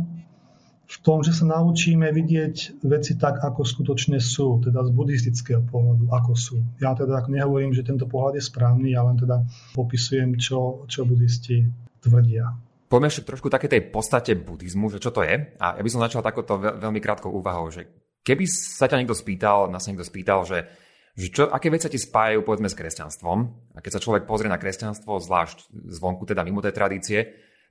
v 0.85 0.97
tom, 1.01 1.25
že 1.25 1.33
sa 1.33 1.49
naučíme 1.49 2.05
vidieť 2.13 2.85
veci 2.85 3.17
tak, 3.17 3.41
ako 3.41 3.65
skutočne 3.65 4.21
sú, 4.21 4.61
teda 4.61 4.85
z 4.85 4.89
buddhistického 4.93 5.65
pohľadu, 5.65 6.13
ako 6.13 6.31
sú. 6.37 6.57
Ja 6.77 6.93
teda 6.93 7.25
nehovorím, 7.25 7.73
že 7.73 7.81
tento 7.81 8.05
pohľad 8.05 8.37
je 8.37 8.43
správny, 8.45 8.93
ja 8.93 9.01
len 9.01 9.17
teda 9.17 9.41
popisujem, 9.73 10.37
čo, 10.37 10.85
čo 10.85 11.09
buddhisti 11.09 11.65
tvrdia. 12.05 12.53
Poďme 12.85 13.09
ešte 13.09 13.25
trošku 13.25 13.49
také 13.49 13.65
tej 13.65 13.89
podstate 13.89 14.37
buddhizmu, 14.37 14.93
že 14.93 15.01
čo 15.01 15.09
to 15.09 15.25
je. 15.25 15.57
A 15.57 15.65
ja 15.73 15.81
by 15.81 15.89
som 15.89 16.05
začal 16.05 16.21
takouto 16.21 16.61
veľmi 16.61 17.01
krátkou 17.01 17.33
úvahou, 17.33 17.73
že 17.73 17.89
keby 18.21 18.45
sa 18.45 18.85
ťa 18.85 19.01
niekto 19.01 19.17
spýtal, 19.17 19.73
nás 19.73 19.89
niekto 19.89 20.05
spýtal, 20.05 20.45
že, 20.45 20.69
že 21.17 21.33
čo, 21.33 21.49
aké 21.49 21.73
veci 21.73 21.89
ti 21.89 21.97
spájajú 21.97 22.45
povedzme 22.45 22.69
s 22.69 22.77
kresťanstvom, 22.77 23.37
a 23.73 23.81
keď 23.81 23.91
sa 23.97 24.03
človek 24.05 24.29
pozrie 24.29 24.53
na 24.53 24.61
kresťanstvo, 24.61 25.17
zvlášť 25.17 25.73
zvonku, 25.97 26.29
teda 26.29 26.45
mimo 26.45 26.61
tej 26.61 26.77
tradície, 26.77 27.19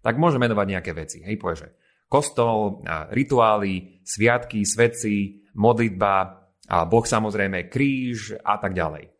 tak 0.02 0.18
môže 0.18 0.42
menovať 0.42 0.66
nejaké 0.66 0.90
veci. 0.90 1.22
Hej, 1.22 1.38
povie, 1.38 1.62
že 1.62 1.68
kostol, 2.14 2.86
rituály, 3.10 3.98
sviatky, 4.06 4.62
svedci, 4.62 5.42
modlitba, 5.58 6.44
a 6.68 6.88
Boh 6.88 7.04
samozrejme, 7.04 7.68
kríž 7.68 8.40
a 8.40 8.56
tak 8.56 8.72
ďalej. 8.72 9.12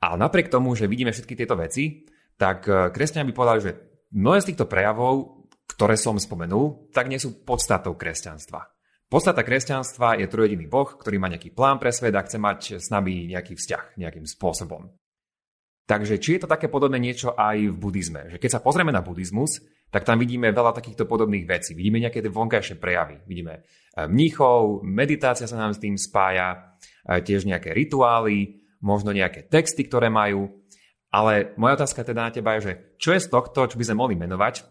Ale 0.00 0.16
napriek 0.20 0.52
tomu, 0.52 0.76
že 0.76 0.88
vidíme 0.88 1.12
všetky 1.12 1.36
tieto 1.36 1.56
veci, 1.56 2.04
tak 2.36 2.68
e, 2.68 2.92
kresťania 2.92 3.28
by 3.28 3.34
povedali, 3.36 3.60
že 3.60 3.72
mnohé 4.12 4.38
z 4.44 4.48
týchto 4.52 4.68
prejavov, 4.68 5.48
ktoré 5.64 5.96
som 5.96 6.16
spomenul, 6.20 6.92
tak 6.92 7.08
nie 7.08 7.20
sú 7.20 7.44
podstatou 7.44 7.96
kresťanstva. 7.96 8.68
Podstata 9.08 9.44
kresťanstva 9.44 10.20
je 10.20 10.28
trojediný 10.28 10.68
Boh, 10.68 10.88
ktorý 10.88 11.16
má 11.20 11.28
nejaký 11.28 11.52
plán 11.52 11.80
pre 11.80 11.92
svet 11.92 12.16
a 12.16 12.24
chce 12.24 12.36
mať 12.40 12.60
s 12.80 12.88
nami 12.88 13.32
nejaký 13.32 13.56
vzťah 13.56 14.00
nejakým 14.00 14.26
spôsobom. 14.28 14.92
Takže 15.84 16.16
či 16.16 16.36
je 16.36 16.40
to 16.44 16.48
také 16.48 16.72
podobné 16.72 16.96
niečo 16.96 17.36
aj 17.36 17.68
v 17.68 17.76
buddhizme? 17.76 18.32
Že 18.32 18.40
keď 18.40 18.50
sa 18.56 18.64
pozrieme 18.64 18.88
na 18.88 19.04
buddhizmus, 19.04 19.60
tak 19.94 20.02
tam 20.02 20.18
vidíme 20.18 20.50
veľa 20.50 20.74
takýchto 20.74 21.06
podobných 21.06 21.46
vecí. 21.46 21.70
Vidíme 21.70 22.02
nejaké 22.02 22.18
tie 22.18 22.26
vonkajšie 22.26 22.82
prejavy. 22.82 23.22
Vidíme 23.30 23.62
e, 23.94 24.10
mníchov, 24.10 24.82
meditácia 24.82 25.46
sa 25.46 25.54
nám 25.54 25.70
s 25.70 25.78
tým 25.78 25.94
spája, 25.94 26.74
e, 27.06 27.22
tiež 27.22 27.46
nejaké 27.46 27.70
rituály, 27.70 28.58
možno 28.82 29.14
nejaké 29.14 29.46
texty, 29.46 29.86
ktoré 29.86 30.10
majú. 30.10 30.50
Ale 31.14 31.54
moja 31.54 31.78
otázka 31.78 32.02
teda 32.02 32.26
na 32.26 32.34
teba 32.34 32.58
je, 32.58 32.66
že 32.66 32.72
čo 32.98 33.14
je 33.14 33.22
z 33.22 33.30
tohto, 33.30 33.70
čo 33.70 33.78
by 33.78 33.86
sme 33.86 34.02
mohli 34.02 34.18
menovať, 34.18 34.66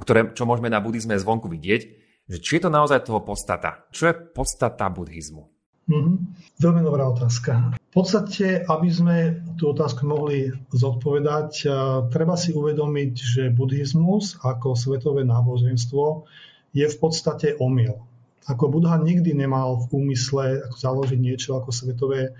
ktoré, 0.00 0.32
čo 0.32 0.48
môžeme 0.48 0.72
na 0.72 0.80
buddhizme 0.80 1.12
zvonku 1.20 1.52
vidieť, 1.52 1.82
že 2.24 2.40
či 2.40 2.56
je 2.56 2.64
to 2.64 2.72
naozaj 2.72 3.04
toho 3.04 3.20
podstata? 3.20 3.84
Čo 3.92 4.08
je 4.08 4.14
podstata 4.32 4.88
buddhizmu? 4.88 5.44
Mm-hmm. 5.84 6.16
Veľmi 6.64 6.80
dobrá 6.80 7.12
otázka. 7.12 7.76
Podstate, 7.96 8.60
aby 8.68 8.92
sme 8.92 9.16
tú 9.56 9.72
otázku 9.72 10.04
mohli 10.04 10.52
zodpovedať, 10.68 11.64
treba 12.12 12.36
si 12.36 12.52
uvedomiť, 12.52 13.12
že 13.16 13.42
buddhizmus 13.56 14.36
ako 14.44 14.76
svetové 14.76 15.24
náboženstvo 15.24 16.28
je 16.76 16.84
v 16.84 16.96
podstate 17.00 17.56
omyl. 17.56 17.96
Ako 18.52 18.68
Buddha 18.68 19.00
nikdy 19.00 19.32
nemal 19.32 19.88
v 19.88 20.04
úmysle 20.04 20.60
ako 20.68 20.76
založiť 20.76 21.18
niečo 21.18 21.56
ako 21.56 21.72
svetové 21.72 22.36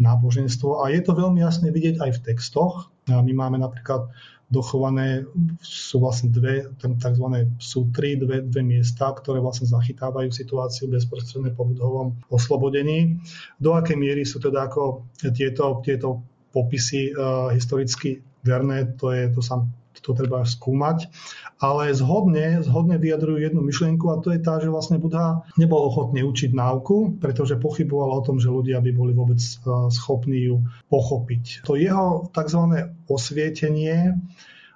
náboženstvo 0.00 0.82
a 0.82 0.90
je 0.90 1.04
to 1.04 1.12
veľmi 1.12 1.44
jasne 1.44 1.68
vidieť 1.68 2.00
aj 2.00 2.10
v 2.16 2.22
textoch. 2.32 2.88
My 3.06 3.32
máme 3.36 3.60
napríklad 3.60 4.08
dochované 4.50 5.22
sú 5.62 6.02
vlastne 6.02 6.34
dve, 6.34 6.66
tzv. 6.82 7.26
sútry, 7.62 8.18
dve, 8.18 8.42
dve 8.42 8.62
miesta, 8.66 9.14
ktoré 9.14 9.38
vlastne 9.38 9.70
zachytávajú 9.70 10.34
situáciu 10.34 10.90
bezprostredne 10.90 11.54
po 11.54 11.70
budovom 11.70 12.18
oslobodení. 12.34 13.22
Do 13.62 13.78
akej 13.78 13.94
miery 13.94 14.26
sú 14.26 14.42
teda 14.42 14.66
ako 14.66 15.06
tieto, 15.30 15.78
tieto 15.86 16.26
popisy 16.50 17.14
uh, 17.14 17.54
historicky 17.54 18.18
verné, 18.42 18.90
to, 18.98 19.14
je, 19.14 19.30
to 19.30 19.38
sa 19.38 19.62
to 19.98 20.14
treba 20.14 20.46
skúmať. 20.46 21.10
Ale 21.58 21.90
zhodne, 21.92 22.62
zhodne 22.62 22.96
vyjadrujú 22.96 23.42
jednu 23.42 23.60
myšlienku 23.66 24.06
a 24.08 24.22
to 24.22 24.30
je 24.30 24.40
tá, 24.40 24.62
že 24.62 24.70
vlastne 24.70 25.02
Budha 25.02 25.42
nebol 25.58 25.90
ochotný 25.90 26.22
učiť 26.24 26.54
náuku, 26.54 27.18
pretože 27.18 27.58
pochyboval 27.58 28.22
o 28.22 28.24
tom, 28.24 28.38
že 28.38 28.48
ľudia 28.48 28.78
by 28.78 28.90
boli 28.94 29.12
vôbec 29.12 29.38
e, 29.38 29.54
schopní 29.92 30.46
ju 30.46 30.56
pochopiť. 30.88 31.66
To 31.66 31.74
jeho 31.74 32.30
tzv. 32.32 32.62
osvietenie 33.10 34.14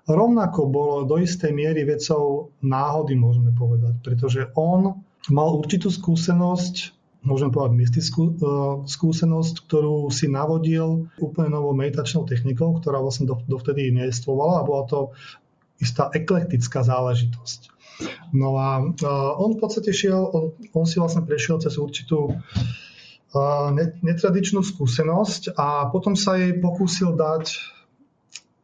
rovnako 0.04 0.60
bolo 0.68 0.96
do 1.08 1.16
istej 1.16 1.52
miery 1.54 1.86
vecou 1.88 2.52
náhody, 2.60 3.16
môžeme 3.16 3.56
povedať, 3.56 3.94
pretože 4.04 4.52
on 4.58 5.00
mal 5.32 5.56
určitú 5.56 5.88
skúsenosť 5.88 6.93
môžem 7.24 7.48
povedať, 7.48 7.72
mystickú 7.74 8.22
uh, 8.28 8.32
skúsenosť, 8.84 9.64
ktorú 9.66 10.12
si 10.12 10.28
navodil 10.28 11.08
úplne 11.18 11.50
novou 11.50 11.72
meditačnou 11.72 12.28
technikou, 12.28 12.76
ktorá 12.78 13.00
vlastne 13.00 13.24
do, 13.24 13.40
dovtedy 13.48 13.88
neestvovala 13.90 14.60
a 14.60 14.66
bola 14.68 14.84
to 14.84 14.98
istá 15.80 16.12
eklektická 16.12 16.84
záležitosť. 16.84 17.72
No 18.36 18.60
a 18.60 18.84
uh, 18.84 19.32
on 19.40 19.56
v 19.56 19.60
podstate 19.60 19.90
šiel, 19.90 20.20
on, 20.20 20.44
on 20.76 20.84
si 20.84 21.00
vlastne 21.00 21.24
prešiel 21.24 21.58
cez 21.64 21.80
určitú 21.80 22.30
uh, 22.30 23.68
netradičnú 24.04 24.60
skúsenosť 24.60 25.56
a 25.56 25.88
potom 25.88 26.14
sa 26.14 26.36
jej 26.36 26.52
pokúsil 26.60 27.16
dať 27.16 27.56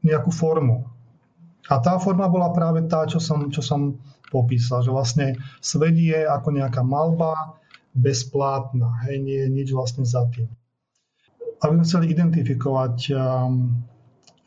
nejakú 0.04 0.30
formu. 0.32 0.84
A 1.70 1.78
tá 1.78 1.96
forma 2.02 2.26
bola 2.26 2.50
práve 2.50 2.82
tá, 2.90 3.06
čo 3.06 3.22
som, 3.22 3.46
čo 3.48 3.62
som 3.62 3.94
popísal, 4.30 4.82
že 4.82 4.90
vlastne 4.90 5.38
svet 5.62 5.94
ako 6.26 6.48
nejaká 6.50 6.82
malba, 6.82 7.59
bezplátna, 7.94 9.06
hej, 9.06 9.18
nie 9.18 9.38
je 9.44 9.48
nič 9.50 9.68
vlastne 9.74 10.06
za 10.06 10.26
tým. 10.30 10.46
Aby 11.60 11.80
sme 11.80 11.86
chceli 11.86 12.06
identifikovať 12.14 12.96
um, 13.12 13.84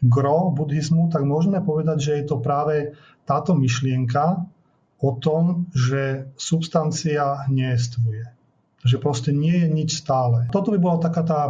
gro 0.04 0.52
buddhizmu, 0.52 1.08
tak 1.14 1.24
môžeme 1.24 1.64
povedať, 1.64 1.98
že 2.00 2.12
je 2.20 2.26
to 2.28 2.38
práve 2.44 2.98
táto 3.24 3.56
myšlienka 3.56 4.44
o 5.04 5.12
tom, 5.20 5.68
že 5.72 6.32
substancia 6.40 7.48
neestvuje. 7.48 8.24
Že 8.84 8.98
proste 9.00 9.32
nie 9.32 9.64
je 9.64 9.68
nič 9.72 9.90
stále. 9.96 10.52
Toto 10.52 10.76
by 10.76 10.80
bola 10.80 11.00
taká 11.00 11.24
tá 11.24 11.42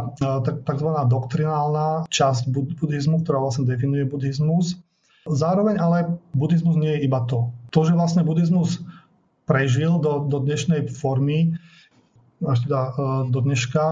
tzv. 0.42 0.90
doktrinálna 1.10 2.06
časť 2.06 2.50
buddhizmu, 2.50 3.26
ktorá 3.26 3.42
vlastne 3.42 3.66
definuje 3.66 4.06
buddhizmus. 4.06 4.78
Zároveň 5.26 5.80
ale 5.82 5.98
buddhizmus 6.30 6.78
nie 6.78 6.94
je 6.94 7.10
iba 7.10 7.26
to. 7.26 7.50
To, 7.74 7.80
že 7.82 7.98
vlastne 7.98 8.22
buddhizmus 8.22 8.86
prežil 9.50 9.98
do, 9.98 10.30
do 10.30 10.38
dnešnej 10.38 10.86
formy, 10.94 11.58
až 12.48 12.68
teda 12.68 12.80
e, 12.80 12.90
do 13.30 13.40
dneška, 13.40 13.84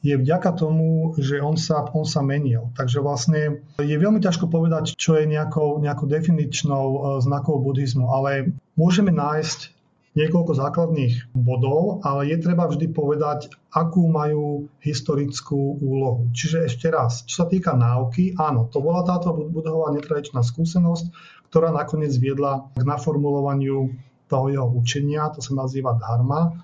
je 0.00 0.16
vďaka 0.16 0.56
tomu, 0.56 1.12
že 1.20 1.44
on 1.44 1.60
sa, 1.60 1.84
on 1.92 2.08
sa 2.08 2.24
menil. 2.24 2.72
Takže 2.72 3.04
vlastne 3.04 3.60
je 3.76 3.96
veľmi 4.00 4.16
ťažko 4.24 4.48
povedať, 4.48 4.96
čo 4.96 5.20
je 5.20 5.28
nejakou, 5.28 5.76
nejakou 5.76 6.08
definičnou 6.08 6.86
e, 6.88 6.98
znakou 7.20 7.60
buddhizmu, 7.60 8.08
ale 8.08 8.56
môžeme 8.80 9.12
nájsť 9.12 9.76
niekoľko 10.18 10.52
základných 10.58 11.30
bodov, 11.38 12.02
ale 12.02 12.34
je 12.34 12.36
treba 12.42 12.66
vždy 12.66 12.90
povedať, 12.90 13.52
akú 13.70 14.10
majú 14.10 14.66
historickú 14.82 15.78
úlohu. 15.78 16.26
Čiže 16.34 16.66
ešte 16.66 16.90
raz, 16.90 17.22
čo 17.22 17.44
sa 17.44 17.46
týka 17.46 17.78
náuky, 17.78 18.34
áno, 18.34 18.66
to 18.66 18.82
bola 18.82 19.06
táto 19.06 19.30
budová 19.30 19.94
netradičná 19.94 20.42
skúsenosť, 20.42 21.14
ktorá 21.54 21.70
nakoniec 21.70 22.10
viedla 22.18 22.66
k 22.74 22.82
naformulovaniu 22.82 23.94
toho 24.26 24.46
jeho 24.50 24.68
učenia, 24.70 25.30
to 25.30 25.42
sa 25.42 25.54
nazýva 25.54 25.94
dharma, 25.98 26.58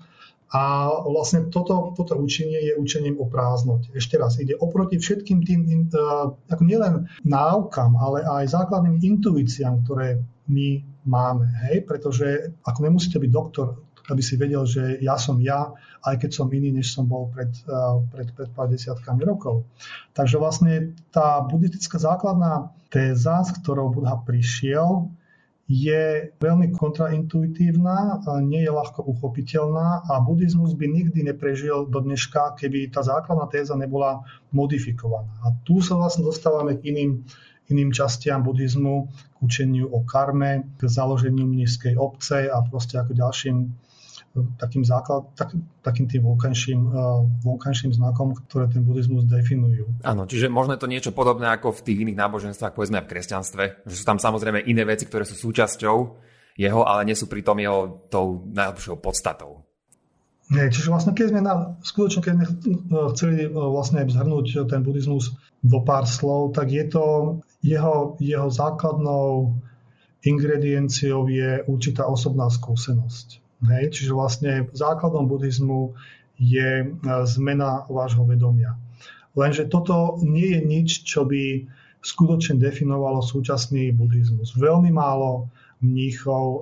a 0.47 0.87
vlastne 1.03 1.51
toto, 1.51 1.91
toto 1.91 2.15
učenie 2.15 2.71
je 2.71 2.73
učením 2.79 3.19
o 3.19 3.27
prázdnote. 3.27 3.91
Ešte 3.91 4.15
raz, 4.15 4.39
ide 4.39 4.55
oproti 4.55 4.95
všetkým 4.95 5.43
tým, 5.43 5.91
ako 6.47 6.63
nielen 6.63 7.11
náukam, 7.27 7.99
ale 7.99 8.23
aj 8.23 8.55
základným 8.55 9.03
intuíciám, 9.03 9.83
ktoré 9.83 10.23
my 10.47 10.87
máme. 11.03 11.51
Hej? 11.67 11.83
Pretože 11.83 12.55
ako 12.63 12.79
nemusíte 12.79 13.19
byť 13.19 13.31
doktor, 13.31 13.83
aby 14.07 14.23
si 14.23 14.39
vedel, 14.39 14.63
že 14.63 15.03
ja 15.03 15.19
som 15.19 15.35
ja, 15.43 15.75
aj 16.07 16.15
keď 16.23 16.31
som 16.31 16.47
iný, 16.47 16.71
než 16.71 16.95
som 16.95 17.11
bol 17.11 17.27
pred, 17.27 17.51
pred, 18.15 18.31
pred 18.31 18.49
pár 18.55 18.71
desiatkami 18.71 19.27
rokov. 19.27 19.67
Takže 20.15 20.39
vlastne 20.39 20.95
tá 21.11 21.43
buddhistická 21.43 21.99
základná 21.99 22.71
téza, 22.87 23.43
s 23.43 23.51
ktorou 23.59 23.91
Buddha 23.91 24.15
prišiel, 24.23 25.11
je 25.67 26.31
veľmi 26.39 26.71
kontraintuitívna, 26.71 28.23
nie 28.39 28.63
je 28.63 28.71
ľahko 28.71 29.03
uchopiteľná 29.03 30.07
a 30.07 30.23
buddhizmus 30.23 30.79
by 30.79 30.87
nikdy 30.87 31.27
neprežil 31.27 31.91
do 31.91 31.99
dneška, 31.99 32.55
keby 32.55 32.87
tá 32.87 33.03
základná 33.03 33.51
téza 33.51 33.75
nebola 33.75 34.23
modifikovaná. 34.55 35.27
A 35.43 35.51
tu 35.67 35.83
sa 35.83 35.99
vlastne 35.99 36.23
dostávame 36.23 36.79
k 36.79 36.95
iným, 36.95 37.27
iným 37.67 37.91
častiam 37.91 38.47
buddhizmu, 38.47 39.11
k 39.11 39.37
učeniu 39.43 39.91
o 39.91 40.07
karme, 40.07 40.71
k 40.79 40.87
založeniu 40.87 41.43
mnížskej 41.43 41.99
obce 41.99 42.47
a 42.47 42.63
proste 42.63 43.03
ako 43.03 43.11
ďalším 43.11 43.67
takým, 44.59 44.83
základ, 44.85 45.31
tak, 45.33 45.55
takým 45.81 46.05
tým 46.05 46.27
vonkajším, 46.27 46.81
vonkajším 47.41 47.95
znakom, 47.95 48.35
ktoré 48.47 48.69
ten 48.69 48.85
buddhizmus 48.85 49.25
definujú. 49.25 50.03
Áno, 50.03 50.27
čiže 50.27 50.51
možno 50.51 50.75
je 50.75 50.81
to 50.83 50.91
niečo 50.91 51.11
podobné 51.15 51.47
ako 51.49 51.73
v 51.73 51.83
tých 51.87 52.01
iných 52.03 52.19
náboženstvách, 52.19 52.75
povedzme 52.75 53.01
v 53.01 53.09
kresťanstve, 53.09 53.63
že 53.87 53.95
sú 53.95 54.03
tam 54.05 54.21
samozrejme 54.21 54.65
iné 54.67 54.83
veci, 54.85 55.07
ktoré 55.07 55.25
sú 55.25 55.33
súčasťou 55.33 55.97
jeho, 56.57 56.81
ale 56.85 57.05
nie 57.05 57.15
sú 57.15 57.29
pritom 57.29 57.57
jeho 57.61 58.09
tou 58.09 58.45
najlepšou 58.49 58.97
podstatou. 58.97 59.63
Nie, 60.47 60.71
čiže 60.71 60.87
vlastne 60.87 61.11
keď 61.11 61.27
sme 61.27 61.41
na, 61.43 61.75
skutočne 61.83 62.23
keď 62.23 62.33
sme 62.39 62.45
chceli 63.11 63.51
vlastne 63.51 64.07
zhrnúť 64.07 64.63
ten 64.71 64.79
buddhizmus 64.79 65.35
do 65.59 65.83
pár 65.83 66.07
slov, 66.07 66.55
tak 66.55 66.71
je 66.71 66.87
to 66.87 67.05
jeho, 67.59 68.15
jeho 68.23 68.47
základnou 68.47 69.59
ingredienciou 70.23 71.27
je 71.27 71.63
určitá 71.67 72.07
osobná 72.07 72.47
skúsenosť. 72.47 73.43
Hej? 73.65 73.83
Čiže 73.93 74.11
vlastne 74.13 74.51
základom 74.73 75.25
buddhizmu 75.25 75.97
je 76.37 76.69
e, 76.81 76.87
zmena 77.25 77.89
vášho 77.89 78.21
vedomia. 78.25 78.77
Lenže 79.33 79.69
toto 79.69 80.17
nie 80.21 80.57
je 80.57 80.61
nič, 80.61 80.89
čo 81.05 81.25
by 81.25 81.65
skutočne 82.01 82.61
definovalo 82.61 83.25
súčasný 83.25 83.93
buddhizmus. 83.93 84.53
Veľmi 84.53 84.93
málo 84.93 85.49
mníchov 85.81 86.45
e, 86.45 86.59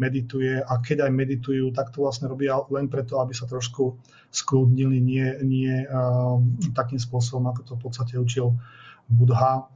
medituje 0.00 0.60
a 0.60 0.80
keď 0.80 1.08
aj 1.08 1.12
meditujú, 1.12 1.72
tak 1.72 1.92
to 1.92 2.04
vlastne 2.04 2.28
robia 2.28 2.56
len 2.72 2.88
preto, 2.88 3.20
aby 3.20 3.36
sa 3.36 3.44
trošku 3.44 3.96
skľudnili, 4.32 5.00
nie, 5.00 5.28
nie 5.44 5.74
e, 5.84 5.86
takým 6.72 7.00
spôsobom, 7.00 7.52
ako 7.52 7.60
to 7.64 7.72
v 7.76 7.82
podstate 7.84 8.14
učil 8.16 8.56
Budha. 9.08 9.68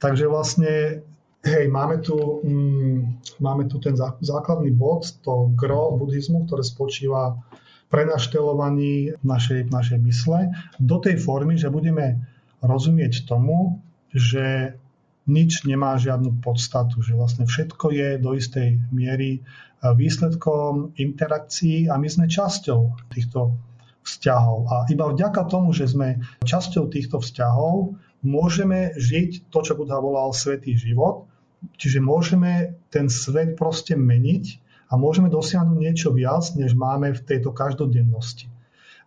Takže 0.00 0.26
vlastne 0.26 1.04
Hej, 1.40 1.72
máme 1.72 2.04
tu, 2.04 2.44
mm, 2.44 3.24
máme 3.40 3.64
tu 3.64 3.80
ten 3.80 3.96
základný 4.20 4.76
bod, 4.76 5.08
to 5.24 5.48
gro 5.56 5.96
buddhizmu, 5.96 6.44
ktoré 6.44 6.60
spočíva 6.60 7.40
prenaštelovaní 7.88 9.16
našej, 9.24 9.72
našej 9.72 9.98
mysle 10.04 10.52
do 10.76 11.00
tej 11.00 11.16
formy, 11.16 11.56
že 11.56 11.72
budeme 11.72 12.28
rozumieť 12.60 13.24
tomu, 13.24 13.80
že 14.12 14.76
nič 15.24 15.64
nemá 15.64 15.96
žiadnu 15.96 16.44
podstatu, 16.44 17.00
že 17.00 17.16
vlastne 17.16 17.48
všetko 17.48 17.86
je 17.88 18.08
do 18.20 18.36
istej 18.36 18.76
miery 18.92 19.40
výsledkom 19.80 20.92
interakcií 21.00 21.88
a 21.88 21.96
my 21.96 22.08
sme 22.10 22.28
časťou 22.28 23.08
týchto 23.16 23.56
vzťahov. 24.04 24.58
A 24.68 24.74
iba 24.92 25.08
vďaka 25.08 25.48
tomu, 25.48 25.72
že 25.72 25.88
sme 25.88 26.20
časťou 26.44 26.92
týchto 26.92 27.24
vzťahov, 27.24 27.96
môžeme 28.20 28.92
žiť 29.00 29.48
to, 29.48 29.58
čo 29.64 29.72
Buddha 29.72 29.96
volal 29.96 30.36
svetý 30.36 30.76
život, 30.76 31.29
Čiže 31.76 32.00
môžeme 32.00 32.80
ten 32.88 33.12
svet 33.12 33.56
proste 33.56 33.96
meniť 33.96 34.44
a 34.90 34.96
môžeme 34.96 35.28
dosiahnuť 35.28 35.76
niečo 35.76 36.08
viac, 36.10 36.44
než 36.56 36.72
máme 36.72 37.12
v 37.12 37.24
tejto 37.24 37.52
každodennosti. 37.52 38.48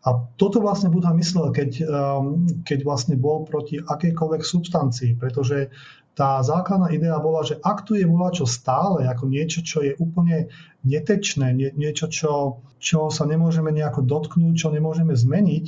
A 0.04 0.20
toto 0.36 0.60
vlastne 0.60 0.92
Buddha 0.92 1.16
myslel, 1.16 1.56
keď, 1.56 1.70
um, 1.88 2.44
keď 2.68 2.84
vlastne 2.84 3.16
bol 3.16 3.48
proti 3.48 3.80
akejkoľvek 3.80 4.42
substancii, 4.44 5.16
pretože 5.16 5.72
tá 6.14 6.44
základná 6.46 6.94
idea 6.94 7.18
bola, 7.18 7.42
že 7.42 7.58
ak 7.58 7.90
tu 7.90 7.98
je 7.98 8.06
čo 8.06 8.46
stále, 8.46 9.08
ako 9.10 9.32
niečo, 9.32 9.66
čo 9.66 9.82
je 9.82 9.98
úplne 9.98 10.52
netečné, 10.86 11.56
nie, 11.56 11.70
niečo, 11.74 12.06
čo, 12.12 12.62
čo 12.78 13.10
sa 13.10 13.24
nemôžeme 13.26 13.74
nejako 13.74 14.06
dotknúť, 14.06 14.54
čo 14.54 14.70
nemôžeme 14.70 15.16
zmeniť, 15.16 15.66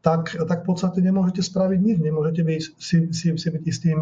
tak, 0.00 0.32
tak 0.32 0.64
v 0.64 0.66
podstate 0.66 1.04
nemôžete 1.04 1.44
spraviť 1.44 1.80
nič, 1.80 1.96
nemôžete 2.00 2.40
byť, 2.40 2.60
si, 2.80 2.96
si, 3.12 3.26
si, 3.36 3.48
byť 3.52 3.62
istým, 3.68 3.98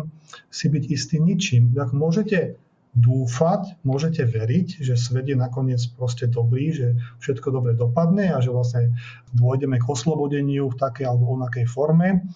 si 0.46 0.66
byť 0.70 0.84
istý 0.86 1.16
ničím. 1.18 1.74
Ak 1.74 1.90
môžete 1.90 2.54
dúfať, 2.94 3.78
môžete 3.82 4.24
veriť, 4.24 4.82
že 4.82 4.94
svet 4.98 5.28
je 5.28 5.36
nakoniec 5.38 5.78
proste 5.94 6.30
dobrý, 6.30 6.72
že 6.74 6.86
všetko 7.22 7.48
dobre 7.50 7.72
dopadne 7.74 8.34
a 8.34 8.38
že 8.42 8.54
vlastne 8.54 8.94
dôjdeme 9.34 9.78
k 9.78 9.86
oslobodeniu 9.86 10.70
v 10.70 10.78
takej 10.78 11.04
alebo 11.06 11.34
onakej 11.34 11.66
forme. 11.66 12.26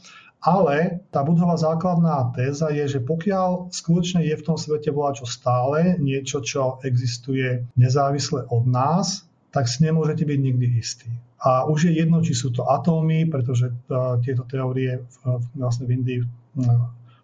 Ale 0.42 1.06
tá 1.14 1.22
budová 1.22 1.54
základná 1.54 2.34
téza 2.34 2.74
je, 2.74 2.98
že 2.98 3.00
pokiaľ 3.06 3.70
skutočne 3.70 4.26
je 4.26 4.34
v 4.34 4.42
tom 4.42 4.58
svete 4.58 4.90
čo 4.90 5.22
stále, 5.22 5.94
niečo, 6.02 6.42
čo 6.42 6.82
existuje 6.82 7.62
nezávisle 7.78 8.50
od 8.50 8.66
nás, 8.66 9.22
tak 9.52 9.68
si 9.68 9.84
nemôžete 9.84 10.24
byť 10.24 10.38
nikdy 10.40 10.66
istí. 10.80 11.12
A 11.44 11.68
už 11.68 11.90
je 11.90 11.92
jedno, 12.00 12.24
či 12.24 12.32
sú 12.32 12.50
to 12.50 12.64
atómy, 12.64 13.28
pretože 13.28 13.68
tieto 14.24 14.48
teórie 14.48 15.04
vlastne 15.52 15.84
v 15.84 16.00
Indii 16.00 16.18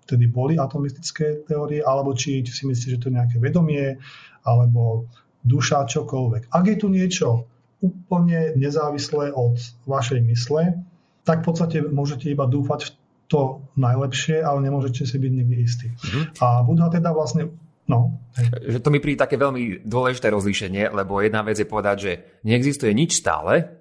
vtedy 0.04 0.24
boli 0.28 0.60
atomistické 0.60 1.44
teórie, 1.48 1.80
alebo 1.80 2.12
či, 2.12 2.44
či 2.44 2.52
si 2.52 2.62
myslíte, 2.68 2.96
že 2.96 3.00
to 3.00 3.08
je 3.08 3.16
nejaké 3.16 3.36
vedomie, 3.40 3.96
alebo 4.44 5.08
duša, 5.44 5.88
čokoľvek. 5.88 6.52
Ak 6.52 6.64
je 6.68 6.76
tu 6.76 6.92
niečo 6.92 7.48
úplne 7.78 8.58
nezávislé 8.58 9.30
od 9.32 9.56
vašej 9.86 10.20
mysle, 10.28 10.82
tak 11.22 11.44
v 11.44 11.46
podstate 11.46 11.78
môžete 11.84 12.32
iba 12.32 12.48
dúfať 12.48 12.88
v 12.88 12.90
to 13.28 13.60
najlepšie, 13.76 14.40
ale 14.40 14.64
nemôžete 14.64 15.04
si 15.04 15.16
byť 15.20 15.32
nikdy 15.32 15.56
istý. 15.60 15.92
Mm-hmm. 15.92 16.40
A 16.40 16.64
Buddha 16.64 16.88
teda 16.88 17.12
vlastne 17.12 17.52
No. 17.88 18.20
Že 18.68 18.84
to 18.84 18.92
mi 18.92 19.00
príde 19.00 19.24
také 19.24 19.40
veľmi 19.40 19.82
dôležité 19.82 20.28
rozlíšenie, 20.28 20.92
lebo 20.92 21.24
jedna 21.24 21.40
vec 21.40 21.56
je 21.56 21.68
povedať, 21.68 21.96
že 21.96 22.12
neexistuje 22.44 22.92
nič 22.92 23.16
stále, 23.16 23.80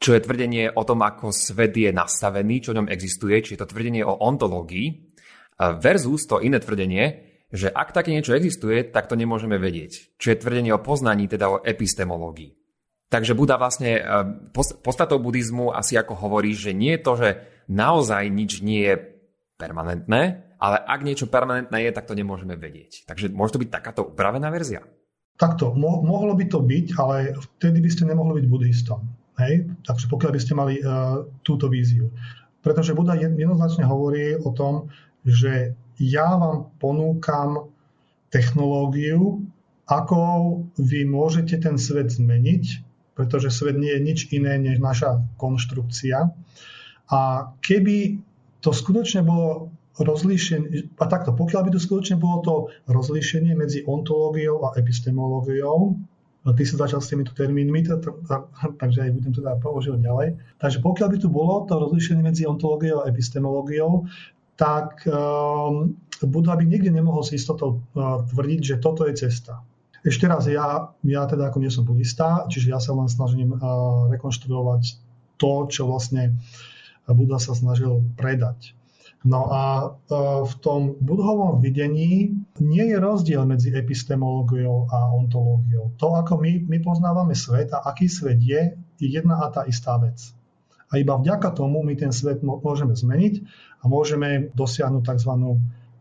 čo 0.00 0.16
je 0.16 0.24
tvrdenie 0.24 0.72
o 0.72 0.82
tom, 0.88 1.04
ako 1.04 1.28
svet 1.28 1.76
je 1.76 1.92
nastavený, 1.92 2.64
čo 2.64 2.72
v 2.72 2.80
ňom 2.80 2.88
existuje, 2.88 3.36
či 3.44 3.54
je 3.54 3.60
to 3.60 3.68
tvrdenie 3.68 4.00
o 4.00 4.16
ontológii, 4.16 5.12
versus 5.60 6.24
to 6.24 6.40
iné 6.40 6.56
tvrdenie, 6.56 7.28
že 7.52 7.68
ak 7.68 7.92
také 7.92 8.16
niečo 8.16 8.32
existuje, 8.32 8.88
tak 8.88 9.12
to 9.12 9.18
nemôžeme 9.18 9.60
vedieť. 9.60 10.16
Čo 10.16 10.32
je 10.32 10.40
tvrdenie 10.40 10.72
o 10.72 10.80
poznaní, 10.80 11.28
teda 11.28 11.52
o 11.52 11.60
epistemológii. 11.60 12.56
Takže 13.10 13.34
Buda 13.34 13.58
vlastne, 13.58 13.98
e, 13.98 14.02
podstatou 14.54 15.18
buddhizmu 15.18 15.74
asi 15.74 15.98
ako 15.98 16.14
hovorí, 16.14 16.54
že 16.54 16.70
nie 16.70 16.94
je 16.94 17.02
to, 17.02 17.12
že 17.18 17.30
naozaj 17.66 18.30
nič 18.30 18.62
nie 18.62 18.86
je 18.86 18.94
permanentné, 19.58 20.46
ale 20.60 20.76
ak 20.76 21.00
niečo 21.00 21.26
permanentné 21.26 21.88
je, 21.88 21.96
tak 21.96 22.04
to 22.04 22.12
nemôžeme 22.12 22.52
vedieť. 22.52 23.08
Takže 23.08 23.32
môže 23.32 23.56
to 23.56 23.62
byť 23.64 23.70
takáto 23.72 24.12
upravená 24.12 24.52
verzia? 24.52 24.84
Takto, 25.40 25.72
mo- 25.72 26.04
mohlo 26.04 26.36
by 26.36 26.44
to 26.52 26.60
byť, 26.60 26.86
ale 27.00 27.32
vtedy 27.56 27.80
by 27.80 27.88
ste 27.88 28.04
nemohli 28.04 28.44
byť 28.44 28.46
buddhistom. 28.52 29.00
Hej? 29.40 29.72
Takže 29.88 30.06
pokiaľ 30.12 30.30
by 30.36 30.40
ste 30.40 30.52
mali 30.52 30.74
uh, 30.84 31.24
túto 31.40 31.72
víziu. 31.72 32.12
Pretože 32.60 32.92
Buda 32.92 33.16
jednoznačne 33.16 33.88
hovorí 33.88 34.36
o 34.36 34.52
tom, 34.52 34.92
že 35.24 35.72
ja 35.96 36.36
vám 36.36 36.68
ponúkam 36.76 37.72
technológiu, 38.28 39.40
ako 39.88 40.20
vy 40.76 41.08
môžete 41.08 41.56
ten 41.56 41.80
svet 41.80 42.12
zmeniť, 42.12 42.64
pretože 43.16 43.48
svet 43.48 43.80
nie 43.80 43.90
je 43.96 44.00
nič 44.04 44.18
iné 44.30 44.60
než 44.60 44.76
naša 44.76 45.24
konštrukcia. 45.40 46.30
A 47.10 47.20
keby 47.64 48.20
to 48.60 48.70
skutočne 48.70 49.24
bolo 49.24 49.72
rozlíšenie, 49.98 50.94
a 51.02 51.04
takto, 51.10 51.34
pokiaľ 51.34 51.60
by 51.66 51.70
to 51.74 51.80
skutočne 51.82 52.16
bolo 52.22 52.38
to 52.46 52.54
rozlíšenie 52.86 53.58
medzi 53.58 53.82
ontológiou 53.84 54.70
a 54.70 54.78
epistemológiou, 54.78 55.98
ty 56.56 56.62
si 56.64 56.72
začal 56.78 57.04
s 57.04 57.10
týmito 57.12 57.36
termínmi, 57.36 57.84
takže 58.80 58.98
aj 59.04 59.10
budem 59.12 59.32
teda 59.34 59.60
používať 59.60 60.00
ďalej. 60.00 60.28
Takže 60.56 60.78
pokiaľ 60.80 61.08
by 61.12 61.18
tu 61.20 61.28
bolo 61.28 61.68
to 61.68 61.76
rozlišenie 61.76 62.24
medzi 62.24 62.48
ontológiou 62.48 63.04
a 63.04 63.10
epistemológiou, 63.12 64.08
tak 64.56 65.04
um, 65.08 65.96
Buddha 66.20 66.56
by 66.56 66.64
nikdy 66.64 66.92
nemohol 66.92 67.24
si 67.24 67.36
istotou 67.36 67.80
uh, 67.96 68.24
tvrdiť, 68.28 68.60
že 68.60 68.76
toto 68.80 69.08
je 69.08 69.16
cesta. 69.16 69.60
Ešte 70.00 70.24
raz, 70.24 70.48
ja, 70.48 70.96
ja 71.04 71.22
teda 71.28 71.52
ako 71.52 71.60
nie 71.60 71.68
som 71.68 71.84
buddhista, 71.84 72.48
čiže 72.48 72.72
ja 72.72 72.80
sa 72.80 72.96
len 72.96 73.08
snažím 73.08 73.52
uh, 73.52 74.08
rekonštruovať 74.08 74.82
to, 75.36 75.52
čo 75.72 75.88
vlastne 75.88 76.40
Buddha 77.08 77.40
sa 77.40 77.56
snažil 77.56 78.04
predať. 78.16 78.76
No 79.20 79.52
a 79.52 79.62
e, 79.84 79.86
v 80.48 80.54
tom 80.64 80.96
budhovom 80.96 81.60
videní 81.60 82.40
nie 82.56 82.84
je 82.88 82.96
rozdiel 82.96 83.44
medzi 83.44 83.68
epistemológiou 83.68 84.88
a 84.88 85.12
ontológiou. 85.12 85.92
To, 86.00 86.16
ako 86.16 86.40
my, 86.40 86.64
my 86.64 86.78
poznávame 86.80 87.36
svet 87.36 87.68
a 87.76 87.84
aký 87.84 88.08
svet 88.08 88.40
je, 88.40 88.80
je 88.96 89.06
jedna 89.08 89.44
a 89.44 89.52
tá 89.52 89.68
istá 89.68 90.00
vec. 90.00 90.32
A 90.88 90.96
iba 90.96 91.20
vďaka 91.20 91.52
tomu 91.52 91.84
my 91.84 91.94
ten 92.00 92.10
svet 92.10 92.40
môžeme 92.40 92.96
zmeniť 92.96 93.34
a 93.84 93.92
môžeme 93.92 94.50
dosiahnuť 94.56 95.02
tzv. 95.04 95.32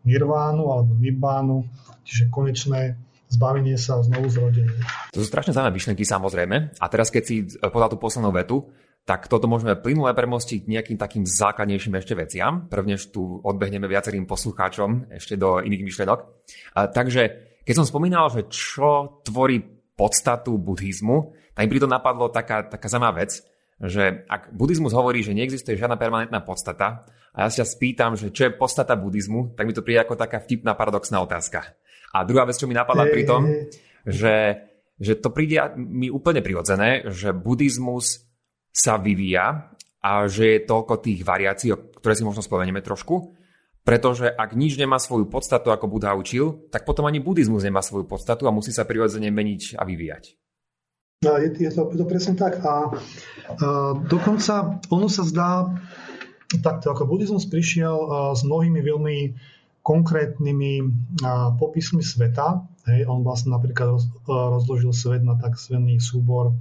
nirvánu 0.07 0.63
alebo 0.71 0.95
nibbánu, 0.97 1.67
čiže 2.07 2.31
konečné 2.31 2.97
zbavenie 3.29 3.77
sa 3.77 4.01
znovu 4.01 4.31
zrodenie. 4.33 4.73
To 5.13 5.21
sú 5.21 5.27
strašne 5.29 5.53
zaujímavé 5.53 5.77
myšlenky 5.77 6.03
samozrejme. 6.07 6.81
A 6.81 6.85
teraz 6.89 7.13
keď 7.13 7.23
si 7.27 7.45
podal 7.61 7.93
tú 7.93 8.01
poslednú 8.01 8.33
vetu, 8.33 8.65
tak 9.05 9.25
toto 9.25 9.49
môžeme 9.49 9.73
plynule 9.73 10.13
premostiť 10.13 10.69
nejakým 10.69 10.97
takým 10.99 11.25
základnejším 11.25 11.97
ešte 11.97 12.13
veciam, 12.13 12.69
prvnež 12.69 13.09
tu 13.09 13.41
odbehneme 13.41 13.89
viacerým 13.89 14.29
poslucháčom 14.29 15.09
ešte 15.09 15.33
do 15.33 15.59
iných 15.59 15.85
myšlenok. 15.85 16.19
A, 16.77 16.85
takže 16.89 17.21
keď 17.65 17.73
som 17.73 17.89
spomínal, 17.89 18.29
že 18.29 18.45
čo 18.49 19.21
tvorí 19.25 19.61
podstatu 19.97 20.61
buddhizmu, 20.61 21.33
tak 21.57 21.67
mi 21.67 21.81
to 21.81 21.89
napadlo 21.89 22.29
taká, 22.29 22.69
taká 22.69 22.87
zaujímavá 22.87 23.25
vec, 23.25 23.41
že 23.81 24.27
ak 24.27 24.53
buddhizmus 24.53 24.93
hovorí, 24.93 25.25
že 25.25 25.35
neexistuje 25.35 25.79
žiadna 25.79 25.97
permanentná 25.97 26.45
podstata, 26.45 27.07
a 27.29 27.45
ja 27.45 27.49
sa 27.49 27.65
spýtam, 27.65 28.17
že 28.17 28.33
čo 28.33 28.49
je 28.49 28.57
podstata 28.57 28.97
buddhizmu, 28.97 29.53
tak 29.53 29.69
mi 29.69 29.73
to 29.73 29.85
príde 29.85 30.01
ako 30.01 30.17
taká 30.17 30.41
vtipná 30.41 30.73
paradoxná 30.73 31.21
otázka. 31.21 31.77
A 32.09 32.25
druhá 32.25 32.43
vec, 32.43 32.57
čo 32.57 32.65
mi 32.65 32.73
napadla 32.73 33.05
pri 33.05 33.23
tom, 33.23 33.45
že 34.03 34.65
že 34.99 35.15
to 35.15 35.31
príde 35.31 35.55
mi 35.79 36.11
úplne 36.11 36.43
prirodzené, 36.43 37.07
že 37.07 37.31
buddhizmus 37.31 38.27
sa 38.69 39.01
vyvíja 39.01 39.73
a 39.99 40.11
že 40.31 40.57
je 40.57 40.67
toľko 40.69 41.03
tých 41.03 41.21
variácií, 41.27 41.73
ktoré 41.73 42.13
si 42.15 42.23
možno 42.23 42.39
spomenieme 42.39 42.79
trošku, 42.79 43.35
pretože 43.83 44.29
ak 44.29 44.53
nič 44.53 44.77
nemá 44.77 45.01
svoju 45.01 45.27
podstatu, 45.27 45.73
ako 45.73 45.89
Buddha 45.89 46.13
učil, 46.13 46.69
tak 46.69 46.85
potom 46.85 47.09
ani 47.09 47.19
buddhizmus 47.19 47.65
nemá 47.65 47.81
svoju 47.81 48.05
podstatu 48.05 48.45
a 48.45 48.53
musí 48.53 48.69
sa 48.69 48.85
prirodzene 48.85 49.33
meniť 49.33 49.75
a 49.75 49.83
vyvíjať. 49.83 50.37
No, 51.25 51.35
je, 51.35 51.51
je, 51.51 51.71
to, 51.73 51.91
je 51.91 51.97
to 51.99 52.05
presne 52.07 52.39
tak. 52.39 52.63
A, 52.63 52.63
a 52.63 52.77
dokonca 54.07 54.79
ono 54.87 55.11
sa 55.11 55.27
zdá, 55.27 55.67
takto 56.63 56.95
ako 56.95 57.09
buddhizmus 57.09 57.49
prišiel 57.51 57.97
s 58.37 58.41
mnohými 58.47 58.79
veľmi 58.79 59.17
konkrétnymi 59.83 60.73
popismi 61.59 62.05
sveta. 62.05 62.63
Hej, 62.87 63.09
on 63.09 63.25
vlastne 63.25 63.51
napríklad 63.51 63.99
roz, 63.99 64.05
rozložil 64.29 64.93
svet 64.95 65.25
na 65.25 65.35
tzv. 65.35 65.75
súbor 65.99 66.55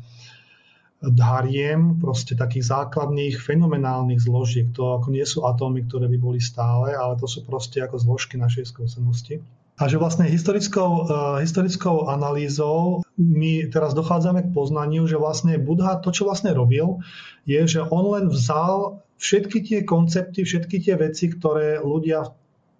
dhariem, 0.99 1.95
proste 2.03 2.35
takých 2.35 2.75
základných 2.75 3.39
fenomenálnych 3.39 4.19
zložiek. 4.19 4.67
To 4.75 4.99
ako 4.99 5.15
nie 5.15 5.23
sú 5.23 5.47
atómy, 5.47 5.87
ktoré 5.87 6.11
by 6.11 6.19
boli 6.19 6.41
stále, 6.43 6.91
ale 6.91 7.15
to 7.15 7.31
sú 7.31 7.47
proste 7.47 7.79
ako 7.79 8.03
zložky 8.03 8.35
našej 8.35 8.67
skúsenosti. 8.75 9.39
A 9.79 9.87
že 9.87 9.95
vlastne 9.95 10.27
historickou, 10.27 11.07
uh, 11.07 11.39
historickou 11.39 12.11
analýzou 12.11 13.07
my 13.15 13.71
teraz 13.71 13.95
dochádzame 13.95 14.51
k 14.51 14.55
poznaniu, 14.55 15.07
že 15.07 15.15
vlastne 15.15 15.55
Budha 15.55 16.03
to, 16.03 16.11
čo 16.11 16.27
vlastne 16.27 16.51
robil, 16.51 16.99
je, 17.47 17.63
že 17.63 17.81
on 17.87 18.19
len 18.19 18.27
vzal 18.27 19.07
všetky 19.23 19.63
tie 19.63 19.79
koncepty, 19.87 20.43
všetky 20.43 20.83
tie 20.83 20.99
veci, 20.99 21.31
ktoré 21.31 21.79
ľudia 21.79 22.27
v 22.27 22.31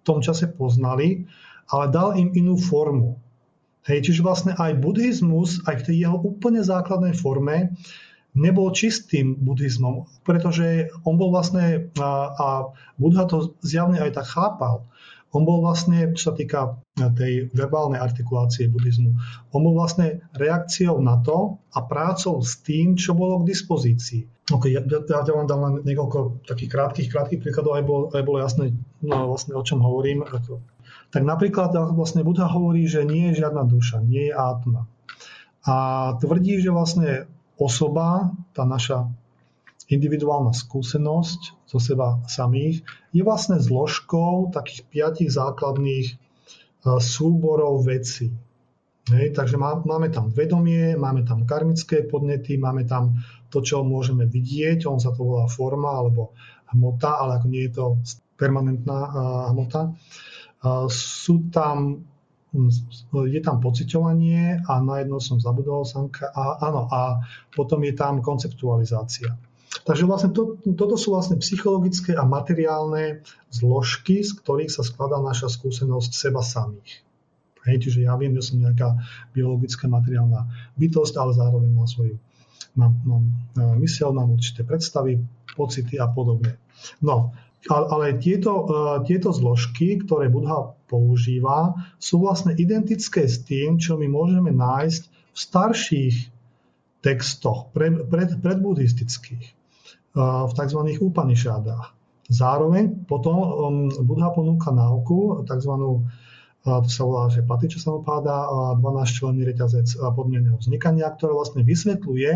tom 0.03 0.19
čase 0.19 0.51
poznali, 0.51 1.23
ale 1.71 1.85
dal 1.87 2.19
im 2.19 2.35
inú 2.35 2.59
formu. 2.59 3.15
Hej, 3.87 4.11
čiže 4.11 4.21
vlastne 4.23 4.51
aj 4.59 4.75
buddhizmus, 4.83 5.63
aj 5.63 5.81
v 5.81 5.85
tej 5.87 5.95
jeho 6.03 6.19
úplne 6.19 6.59
základnej 6.59 7.15
forme, 7.15 7.79
nebol 8.37 8.69
čistým 8.71 9.37
buddhizmom, 9.39 10.05
pretože 10.25 10.93
on 11.05 11.17
bol 11.17 11.33
vlastne, 11.33 11.89
a, 11.97 12.09
a 12.33 12.47
Buddha 12.99 13.25
to 13.25 13.57
zjavne 13.65 13.97
aj 13.97 14.21
tak 14.21 14.27
chápal, 14.29 14.85
on 15.29 15.45
bol 15.45 15.61
vlastne, 15.61 16.09
čo 16.17 16.31
sa 16.31 16.33
týka 16.33 16.81
tej 16.97 17.53
verbálnej 17.53 18.01
artikulácie 18.01 18.65
buddhizmu, 18.65 19.13
on 19.53 19.61
bol 19.61 19.77
vlastne 19.77 20.25
reakciou 20.33 20.97
na 21.05 21.21
to 21.21 21.61
a 21.69 21.85
prácou 21.85 22.41
s 22.41 22.57
tým, 22.65 22.97
čo 22.97 23.13
bolo 23.13 23.41
k 23.41 23.53
dispozícii. 23.53 24.25
Okay, 24.49 24.73
ja, 24.73 24.81
ja, 24.81 25.21
ja 25.21 25.33
vám 25.33 25.45
dám 25.45 25.61
len 25.61 25.73
niekoľko 25.85 26.49
takých 26.49 26.69
krátkých, 26.73 27.09
krátkých 27.13 27.41
príkladov, 27.45 27.77
aj 27.77 27.85
bolo, 27.85 28.03
aj 28.09 28.23
bolo 28.25 28.37
jasné, 28.41 28.73
no, 29.05 29.37
vlastne, 29.37 29.53
o 29.53 29.61
čom 29.61 29.85
hovorím. 29.85 30.25
Tak 31.13 31.21
napríklad 31.21 31.77
vlastne 31.93 32.25
Buddha 32.25 32.49
hovorí, 32.49 32.89
že 32.89 33.05
nie 33.05 33.29
je 33.29 33.45
žiadna 33.45 33.69
duša, 33.69 34.01
nie 34.01 34.29
je 34.29 34.33
átma. 34.33 34.89
A 35.69 35.75
tvrdí, 36.17 36.57
že 36.57 36.73
vlastne 36.73 37.29
osoba, 37.59 38.31
tá 38.55 38.63
naša 38.63 39.11
individuálna 39.89 40.55
skúsenosť 40.55 41.67
zo 41.67 41.79
seba 41.81 42.21
samých 42.29 42.85
je 43.11 43.21
vlastne 43.25 43.57
zložkou 43.57 44.53
takých 44.53 44.85
piatich 44.87 45.29
základných 45.33 46.07
e, 46.13 46.15
súborov 47.01 47.83
vecí. 47.83 48.29
Hej, 49.09 49.33
takže 49.33 49.57
má, 49.57 49.81
máme 49.81 50.13
tam 50.13 50.29
vedomie, 50.29 50.93
máme 50.93 51.25
tam 51.25 51.49
karmické 51.49 52.05
podnety, 52.05 52.61
máme 52.61 52.85
tam 52.85 53.17
to, 53.49 53.65
čo 53.65 53.81
môžeme 53.81 54.29
vidieť, 54.29 54.85
on 54.85 55.01
sa 55.01 55.09
to 55.09 55.25
volá 55.25 55.49
forma 55.49 55.89
alebo 55.89 56.37
hmota, 56.69 57.17
ale 57.17 57.41
ako 57.41 57.47
nie 57.49 57.65
je 57.65 57.73
to 57.73 57.85
permanentná 58.37 58.99
uh, 59.09 59.11
hmota. 59.49 59.97
Uh, 60.61 60.85
sú 60.85 61.49
tam 61.49 62.05
je 63.29 63.41
tam 63.45 63.61
pociťovanie 63.61 64.65
a 64.65 64.73
na 64.81 65.05
jedno 65.05 65.21
som 65.21 65.37
zabudol 65.37 65.85
sanka, 65.85 66.33
a, 66.33 66.57
áno, 66.65 66.89
a 66.89 67.21
potom 67.53 67.85
je 67.85 67.93
tam 67.93 68.25
konceptualizácia. 68.25 69.37
Takže 69.85 70.09
vlastne 70.09 70.33
to, 70.33 70.57
toto 70.73 70.97
sú 70.97 71.13
vlastne 71.13 71.37
psychologické 71.37 72.17
a 72.17 72.25
materiálne 72.25 73.21
zložky, 73.53 74.25
z 74.25 74.33
ktorých 74.41 74.73
sa 74.73 74.81
skladá 74.81 75.21
naša 75.21 75.45
skúsenosť 75.45 76.09
seba 76.09 76.41
samých. 76.41 77.05
Hej, 77.69 77.85
čiže 77.85 78.09
ja 78.09 78.17
viem, 78.17 78.33
že 78.33 78.49
som 78.49 78.57
nejaká 78.57 78.97
biologická 79.29 79.85
materiálna 79.85 80.73
bytosť, 80.73 81.13
ale 81.21 81.31
zároveň 81.37 81.69
mám 81.69 81.85
svoju 81.85 82.17
mám, 82.75 82.93
mám 83.05 83.23
e, 83.57 83.63
mysel, 83.83 84.13
mám 84.13 84.31
určité 84.31 84.63
predstavy, 84.63 85.19
pocity 85.55 85.99
a 85.99 86.07
podobne. 86.07 86.55
No, 87.03 87.35
ale 87.67 88.15
tieto, 88.17 88.63
e, 88.63 89.03
tieto 89.03 89.35
zložky, 89.35 89.99
ktoré 89.99 90.31
Budha 90.31 90.78
používa, 90.89 91.77
sú 92.01 92.25
vlastne 92.25 92.57
identické 92.57 93.29
s 93.29 93.45
tým, 93.45 93.77
čo 93.77 93.95
my 93.95 94.09
môžeme 94.09 94.49
nájsť 94.49 95.03
v 95.05 95.37
starších 95.37 96.15
textoch, 97.05 97.69
pred, 97.71 98.09
pred, 98.09 98.41
predbuddhistických, 98.41 99.45
e, 99.45 99.53
v 100.19 100.51
tzv. 100.51 100.79
Upanishadách. 100.99 101.93
Zároveň 102.29 103.09
potom 103.09 103.37
um, 103.41 103.47
Budha 104.05 104.29
ponúka 104.33 104.69
náuku, 104.73 105.45
tzv. 105.45 105.71
E, 105.71 105.87
to 106.65 106.89
sa 106.89 107.03
volá, 107.05 107.29
že 107.29 107.45
Patiča 107.45 107.79
samopáda, 107.79 108.49
12 108.81 108.83
členný 109.13 109.47
reťazec 109.47 109.95
podmieneného 110.17 110.57
vznikania, 110.57 111.07
ktoré 111.13 111.31
vlastne 111.31 111.61
vysvetľuje, 111.63 112.31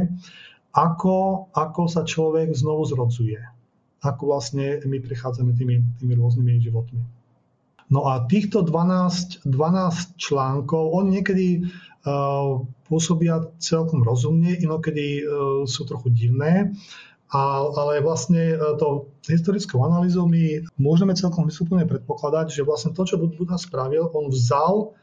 ako, 0.73 1.49
ako 1.53 1.81
sa 1.91 2.05
človek 2.07 2.53
znovu 2.55 2.87
zrodzuje 2.87 3.41
ako 4.03 4.35
vlastne 4.35 4.83
my 4.83 4.99
prechádzame 4.99 5.55
tými, 5.55 5.79
tými 5.97 6.13
rôznymi 6.19 6.59
životmi. 6.59 7.01
No 7.91 8.07
a 8.07 8.23
týchto 8.27 8.63
12, 8.63 9.43
12 9.47 10.19
článkov, 10.19 10.95
oni 10.95 11.19
niekedy 11.19 11.47
uh, 11.63 12.63
pôsobia 12.87 13.51
celkom 13.59 14.03
rozumne, 14.03 14.55
inokedy 14.55 15.23
uh, 15.23 15.63
sú 15.67 15.83
trochu 15.87 16.11
divné, 16.13 16.75
ale 17.33 18.05
vlastne 18.05 18.53
uh, 18.53 18.77
to 18.77 19.09
historickou 19.25 19.81
analýzou 19.81 20.29
my 20.29 20.61
môžeme 20.77 21.17
celkom 21.17 21.49
vysúplne 21.49 21.89
predpokladať, 21.89 22.53
že 22.53 22.61
vlastne 22.61 22.93
to, 22.93 23.03
čo 23.09 23.17
Buddha 23.17 23.57
spravil, 23.57 24.13
on 24.13 24.29
vzal 24.29 24.93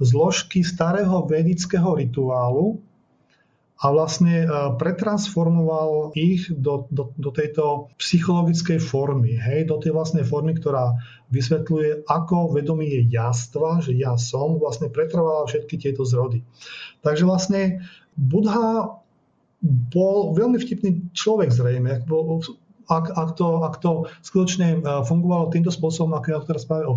zložky 0.00 0.64
starého 0.64 1.24
vedického 1.28 1.92
rituálu, 1.96 2.80
a 3.80 3.86
vlastne 3.88 4.44
e, 4.44 4.46
pretransformoval 4.76 6.12
ich 6.12 6.52
do, 6.52 6.84
do, 6.92 7.16
do 7.16 7.30
tejto 7.32 7.88
psychologickej 7.96 8.76
formy, 8.76 9.40
hej, 9.40 9.64
do 9.64 9.80
tej 9.80 9.96
vlastnej 9.96 10.28
formy, 10.28 10.52
ktorá 10.52 11.00
vysvetľuje, 11.32 12.04
ako 12.04 12.52
vedomie 12.52 13.08
jastva, 13.08 13.80
že 13.80 13.96
ja 13.96 14.20
som, 14.20 14.60
vlastne 14.60 14.92
pretrvala 14.92 15.48
všetky 15.48 15.80
tieto 15.80 16.04
zrody. 16.04 16.44
Takže 17.00 17.24
vlastne 17.24 17.80
Budha 18.20 19.00
bol 19.64 20.36
veľmi 20.36 20.60
vtipný 20.60 21.16
človek 21.16 21.48
zrejme, 21.48 22.04
ak, 22.90 23.14
ak, 23.14 23.30
to, 23.38 23.62
ak 23.62 23.78
to 23.78 24.10
skutočne 24.26 24.68
e, 24.74 24.78
fungovalo 25.06 25.54
týmto 25.54 25.70
spôsobom, 25.70 26.18
ako 26.18 26.26
ja 26.26 26.38
teraz 26.42 26.66
práve, 26.66 26.90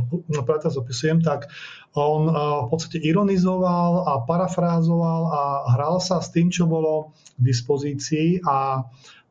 opisujem, 0.74 1.22
tak 1.22 1.54
on 1.94 2.28
e, 2.28 2.34
v 2.34 2.68
podstate 2.74 2.98
ironizoval 2.98 4.10
a 4.10 4.14
parafrázoval 4.26 5.22
a 5.30 5.42
hral 5.78 6.02
sa 6.02 6.18
s 6.18 6.34
tým, 6.34 6.50
čo 6.50 6.66
bolo 6.66 7.14
k 7.38 7.42
dispozícii 7.46 8.42
a 8.42 8.82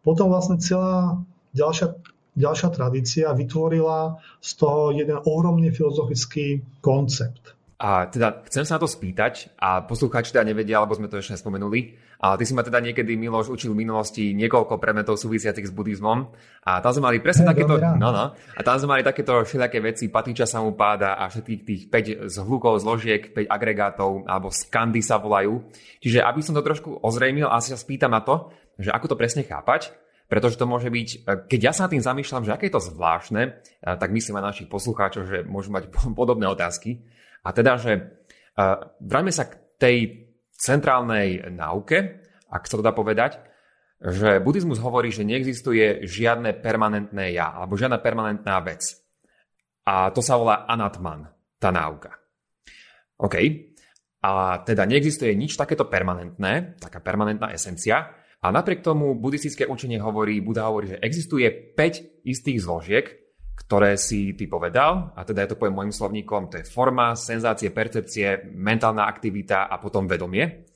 potom 0.07 0.31
vlastne 0.31 0.62
celá 0.62 1.18
ďalšia, 1.55 1.98
ďalšia 2.38 2.68
tradícia 2.70 3.27
vytvorila 3.35 4.22
z 4.38 4.51
toho 4.59 4.94
jeden 4.94 5.18
ohromný 5.27 5.75
filozofický 5.75 6.62
koncept. 6.79 7.59
A 7.82 8.06
teda 8.06 8.46
chcem 8.46 8.62
sa 8.62 8.78
na 8.78 8.86
to 8.86 8.86
spýtať 8.86 9.58
a 9.58 9.82
poslucháči 9.82 10.30
teda 10.30 10.46
nevedia, 10.46 10.78
alebo 10.78 10.94
sme 10.94 11.10
to 11.10 11.18
ešte 11.18 11.34
nespomenuli, 11.34 11.98
ale 12.22 12.38
ty 12.38 12.46
si 12.46 12.54
ma 12.54 12.62
teda 12.62 12.78
niekedy, 12.78 13.18
Miloš, 13.18 13.50
učil 13.50 13.74
v 13.74 13.82
minulosti 13.82 14.30
niekoľko 14.38 14.78
predmetov 14.78 15.18
súvisiacich 15.18 15.66
s 15.66 15.74
buddhizmom 15.74 16.30
a 16.62 16.78
tam 16.78 16.94
sme 16.94 17.10
mali 17.10 17.18
presne 17.18 17.42
takéto, 17.42 17.82
no, 17.82 18.14
no, 18.14 18.38
a 18.38 18.60
tam 18.62 18.78
sme 18.78 18.94
mali 18.94 19.02
takéto 19.02 19.42
všelijaké 19.42 19.82
veci, 19.82 20.06
patiča 20.06 20.46
samupáda 20.46 21.18
a 21.18 21.26
všetkých 21.26 21.60
tých 21.66 21.82
5 21.90 22.30
zhlukov, 22.30 22.78
zložiek, 22.78 23.34
5 23.34 23.50
agregátov, 23.50 24.30
alebo 24.30 24.54
skandy 24.54 25.02
sa 25.02 25.18
volajú. 25.18 25.66
Čiže 25.98 26.22
aby 26.22 26.38
som 26.38 26.54
to 26.54 26.62
trošku 26.62 27.02
ozrejmil, 27.02 27.50
asi 27.50 27.74
sa 27.74 27.78
spýtam 27.82 28.14
na 28.14 28.22
to, 28.22 28.54
že 28.78 28.94
ako 28.94 29.10
to 29.10 29.16
presne 29.18 29.42
chápať, 29.42 29.90
pretože 30.30 30.54
to 30.54 30.70
môže 30.70 30.86
byť, 30.86 31.26
keď 31.50 31.60
ja 31.60 31.72
sa 31.74 31.90
tým 31.90 31.98
zamýšľam, 31.98 32.46
že 32.46 32.54
aké 32.54 32.70
je 32.70 32.78
to 32.78 32.86
zvláštne, 32.94 33.58
tak 33.82 34.14
myslím 34.14 34.38
aj 34.38 34.54
našich 34.54 34.70
poslucháčov, 34.70 35.26
že 35.26 35.42
môžu 35.42 35.74
mať 35.74 35.90
podobné 36.18 36.46
otázky. 36.46 37.02
A 37.42 37.48
teda, 37.50 37.78
že 37.78 37.92
uh, 37.98 38.94
vráťme 39.02 39.33
sa 39.35 39.50
k 39.50 39.59
tej 39.78 39.96
centrálnej 40.55 41.42
náuke, 41.50 42.22
ak 42.52 42.68
sa 42.70 42.78
to 42.78 42.87
dá 42.87 42.94
povedať, 42.94 43.42
že 44.02 44.42
buddhizmus 44.42 44.83
hovorí, 44.83 45.14
že 45.14 45.22
neexistuje 45.22 46.07
žiadne 46.07 46.59
permanentné 46.59 47.35
ja, 47.38 47.55
alebo 47.55 47.78
žiadna 47.78 48.02
permanentná 48.02 48.59
vec. 48.62 48.98
A 49.87 50.11
to 50.11 50.22
sa 50.22 50.38
volá 50.38 50.66
anatman, 50.66 51.31
tá 51.59 51.70
náuka. 51.70 52.11
OK. 53.22 53.35
A 54.22 54.62
teda 54.62 54.87
neexistuje 54.87 55.35
nič 55.35 55.55
takéto 55.59 55.87
permanentné, 55.87 56.78
taká 56.78 57.02
permanentná 57.02 57.50
esencia. 57.55 58.11
A 58.42 58.50
napriek 58.50 58.83
tomu 58.83 59.14
buddhistické 59.18 59.66
učenie 59.66 60.02
hovorí, 60.02 60.42
Buddha 60.42 60.66
hovorí, 60.66 60.94
že 60.94 61.02
existuje 61.02 61.46
5 61.50 62.26
istých 62.26 62.59
zložiek, 62.59 63.07
ktoré 63.66 63.96
si 63.96 64.35
ty 64.37 64.51
povedal, 64.51 65.14
a 65.16 65.22
teda 65.22 65.46
je 65.46 65.51
to 65.55 65.59
poviem 65.59 65.79
môjim 65.79 65.94
slovníkom, 65.94 66.53
to 66.53 66.61
je 66.61 66.68
forma, 66.68 67.14
senzácie, 67.14 67.72
percepcie, 67.72 68.53
mentálna 68.53 69.07
aktivita 69.09 69.70
a 69.70 69.81
potom 69.81 70.05
vedomie. 70.05 70.68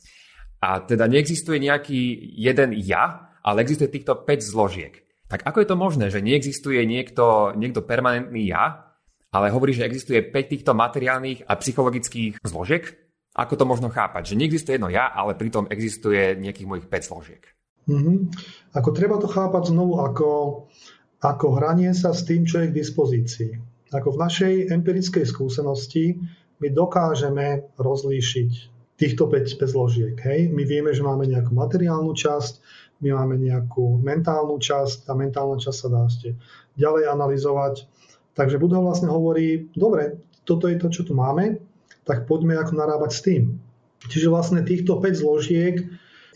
A 0.62 0.80
teda 0.80 1.04
neexistuje 1.04 1.60
nejaký 1.60 2.00
jeden 2.38 2.72
ja, 2.80 3.34
ale 3.44 3.62
existuje 3.62 3.92
týchto 3.92 4.24
5 4.24 4.40
zložiek. 4.42 4.94
Tak 5.26 5.42
ako 5.42 5.58
je 5.62 5.68
to 5.68 5.76
možné, 5.76 6.06
že 6.08 6.22
neexistuje 6.22 6.86
niekto, 6.86 7.52
niekto 7.58 7.82
permanentný 7.82 8.46
ja, 8.46 8.94
ale 9.34 9.52
hovorí, 9.52 9.74
že 9.74 9.84
existuje 9.84 10.22
5 10.22 10.32
týchto 10.32 10.72
materiálnych 10.72 11.44
a 11.44 11.58
psychologických 11.58 12.40
zložiek? 12.46 12.88
Ako 13.36 13.58
to 13.60 13.68
možno 13.68 13.92
chápať? 13.92 14.32
Že 14.32 14.38
neexistuje 14.40 14.74
jedno 14.80 14.88
ja, 14.88 15.12
ale 15.12 15.36
pritom 15.36 15.68
existuje 15.68 16.38
nejakých 16.40 16.66
mojich 16.70 16.86
5 16.88 17.08
zložiek. 17.12 17.42
Mm-hmm. 17.86 18.16
Ako 18.74 18.90
treba 18.90 19.20
to 19.20 19.30
chápať 19.30 19.70
znovu 19.70 20.02
ako, 20.02 20.26
ako 21.20 21.56
hranie 21.56 21.92
sa 21.96 22.12
s 22.12 22.28
tým, 22.28 22.44
čo 22.44 22.60
je 22.60 22.70
k 22.70 22.78
dispozícii. 22.78 23.52
Ako 23.94 24.16
v 24.16 24.20
našej 24.20 24.54
empirickej 24.74 25.24
skúsenosti 25.24 26.20
my 26.60 26.68
dokážeme 26.72 27.72
rozlíšiť 27.78 28.50
týchto 28.96 29.28
5, 29.28 29.60
5 29.60 29.74
zložiek. 29.76 30.16
Hej? 30.16 30.48
My 30.52 30.64
vieme, 30.64 30.90
že 30.96 31.04
máme 31.04 31.28
nejakú 31.28 31.52
materiálnu 31.52 32.16
časť, 32.16 32.54
my 33.04 33.12
máme 33.12 33.36
nejakú 33.36 34.00
mentálnu 34.00 34.56
časť, 34.56 35.04
tá 35.04 35.12
mentálna 35.12 35.60
časť 35.60 35.78
sa 35.78 35.88
dá 35.92 36.02
ešte 36.08 36.32
ďalej 36.80 37.12
analyzovať. 37.12 37.84
Takže 38.32 38.56
Buddha 38.56 38.80
vlastne 38.80 39.12
hovorí, 39.12 39.68
dobre, 39.76 40.20
toto 40.48 40.68
je 40.68 40.80
to, 40.80 40.88
čo 40.88 41.04
tu 41.04 41.12
máme, 41.12 41.60
tak 42.08 42.24
poďme 42.24 42.56
ako 42.56 42.72
narábať 42.72 43.10
s 43.12 43.20
tým. 43.20 43.42
Čiže 44.08 44.32
vlastne 44.32 44.60
týchto 44.64 44.96
5 45.00 45.22
zložiek 45.24 45.76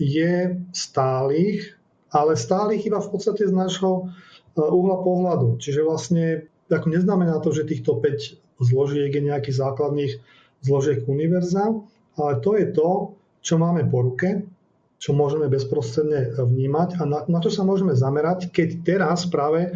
je 0.01 0.35
stálych, 0.73 1.77
ale 2.11 2.35
stálych 2.37 2.89
iba 2.89 2.99
v 2.99 3.09
podstate 3.09 3.47
z 3.47 3.55
nášho 3.55 3.93
e, 4.01 4.05
uhla 4.57 4.97
pohľadu. 5.03 5.59
Čiže 5.63 5.87
vlastne 5.87 6.51
ako 6.71 6.87
neznamená 6.91 7.43
to, 7.43 7.51
že 7.51 7.67
týchto 7.67 7.99
5 7.99 8.63
zložiek 8.63 9.11
je 9.11 9.23
nejakých 9.27 9.57
základných 9.59 10.13
zložiek 10.63 11.03
univerza, 11.09 11.73
ale 12.21 12.33
to 12.45 12.55
je 12.55 12.67
to, 12.71 12.89
čo 13.41 13.57
máme 13.57 13.89
po 13.89 14.05
ruke, 14.05 14.45
čo 15.01 15.17
môžeme 15.17 15.49
bezprostredne 15.49 16.37
vnímať 16.37 17.01
a 17.01 17.03
na, 17.09 17.19
na 17.25 17.39
čo 17.41 17.49
sa 17.49 17.65
môžeme 17.65 17.97
zamerať, 17.97 18.53
keď 18.53 18.85
teraz 18.85 19.25
práve, 19.33 19.73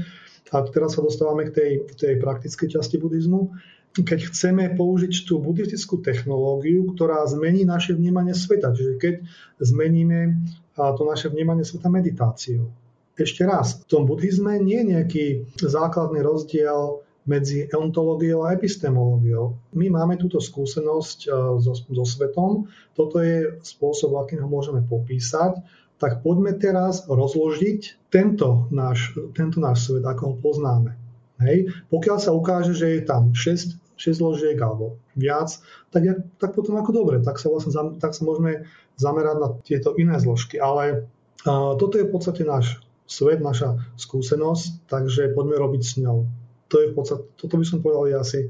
a 0.53 0.57
teraz 0.69 0.95
sa 0.95 1.01
dostávame 1.01 1.49
k 1.49 1.55
tej, 1.57 1.71
tej 1.97 2.15
praktickej 2.21 2.77
časti 2.79 3.01
buddhizmu, 3.01 3.49
keď 3.95 4.29
chceme 4.29 4.75
použiť 4.75 5.25
tú 5.25 5.41
buddhistickú 5.41 6.03
technológiu, 6.03 6.93
ktorá 6.93 7.25
zmení 7.31 7.63
naše 7.63 7.95
vnímanie 7.95 8.35
sveta. 8.37 8.75
Čiže 8.75 8.93
keď 8.99 9.15
zmeníme 9.63 10.45
to 10.75 11.03
naše 11.07 11.31
vnímanie 11.31 11.63
sveta 11.63 11.87
meditáciou. 11.87 12.84
Ešte 13.15 13.47
raz, 13.47 13.79
v 13.79 13.87
tom 13.87 14.03
buddhizme 14.11 14.59
nie 14.59 14.83
je 14.83 14.91
nejaký 14.91 15.25
základný 15.63 16.19
rozdiel 16.19 17.07
medzi 17.25 17.71
ontológiou 17.71 18.43
a 18.43 18.53
epistemológiou. 18.53 19.57
My 19.73 19.87
máme 19.89 20.19
túto 20.21 20.43
skúsenosť 20.43 21.19
e, 21.25 21.29
so, 21.63 21.73
so 21.73 22.05
svetom, 22.05 22.69
toto 22.93 23.23
je 23.23 23.55
spôsob, 23.65 24.19
akým 24.19 24.45
ho 24.45 24.49
môžeme 24.51 24.85
popísať, 24.85 25.63
tak 25.97 26.21
poďme 26.21 26.59
teraz 26.59 27.07
rozložiť 27.07 28.11
tento 28.13 28.69
náš, 28.75 29.17
tento 29.33 29.63
náš 29.63 29.89
svet, 29.89 30.05
ako 30.05 30.23
ho 30.27 30.35
poznáme. 30.43 30.93
Hej. 31.41 31.71
Pokiaľ 31.89 32.19
sa 32.19 32.37
ukáže, 32.37 32.77
že 32.77 32.99
je 32.99 33.01
tam 33.07 33.33
6, 33.33 33.79
6 33.97 34.21
zložiek 34.21 34.59
alebo 34.61 35.01
viac, 35.17 35.55
tak, 35.95 36.03
tak 36.43 36.51
potom 36.53 36.77
ako 36.77 36.91
dobre, 36.93 37.17
tak 37.23 37.41
sa, 37.41 37.49
vlastne, 37.49 37.73
tak 38.03 38.13
sa 38.13 38.23
môžeme 38.27 38.69
zamerať 38.99 39.37
na 39.41 39.49
tieto 39.65 39.95
iné 39.97 40.21
zložky. 40.21 40.61
Ale 40.61 41.09
a, 41.47 41.79
toto 41.81 41.97
je 41.97 42.05
v 42.05 42.13
podstate 42.13 42.45
náš 42.45 42.84
svet, 43.05 43.41
naša 43.41 43.79
skúsenosť, 44.01 44.89
takže 44.89 45.33
poďme 45.37 45.57
robiť 45.61 45.83
s 45.85 45.95
ňou 46.01 46.25
to 46.75 46.83
je 46.83 46.91
v 46.91 46.95
podstate, 46.99 47.23
toto 47.39 47.55
by 47.55 47.63
som 47.63 47.79
povedal 47.79 48.05
je 48.11 48.17
asi 48.19 48.41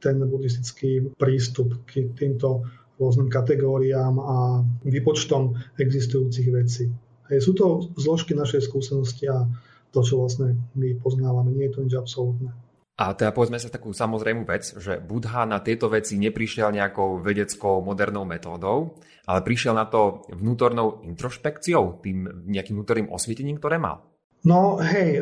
ten 0.00 0.16
buddhistický 0.16 1.12
prístup 1.20 1.84
k 1.84 2.08
týmto 2.16 2.64
rôznym 2.96 3.28
kategóriám 3.28 4.16
a 4.16 4.64
výpočtom 4.80 5.52
existujúcich 5.76 6.48
vecí. 6.48 6.88
Hej, 7.28 7.44
sú 7.44 7.52
to 7.52 7.92
zložky 8.00 8.32
našej 8.32 8.64
skúsenosti 8.64 9.28
a 9.28 9.44
to, 9.92 10.00
čo 10.00 10.24
vlastne 10.24 10.56
my 10.72 10.96
poznávame, 11.04 11.52
nie 11.52 11.68
je 11.68 11.74
to 11.76 11.84
nič 11.84 11.94
absolútne. 12.00 12.48
A 12.96 13.12
teda 13.12 13.28
povedzme 13.28 13.60
sa 13.60 13.68
takú 13.68 13.92
samozrejmú 13.92 14.48
vec, 14.48 14.72
že 14.80 14.96
Budha 15.04 15.44
na 15.44 15.60
tieto 15.60 15.92
veci 15.92 16.16
neprišiel 16.16 16.72
nejakou 16.72 17.20
vedeckou 17.20 17.84
modernou 17.84 18.24
metódou, 18.24 18.96
ale 19.28 19.44
prišiel 19.44 19.76
na 19.76 19.84
to 19.84 20.24
vnútornou 20.32 21.04
introšpekciou, 21.04 22.00
tým 22.00 22.48
nejakým 22.48 22.72
vnútorným 22.72 23.12
osvietením, 23.12 23.60
ktoré 23.60 23.76
mal. 23.76 24.00
No 24.48 24.80
hej, 24.80 25.20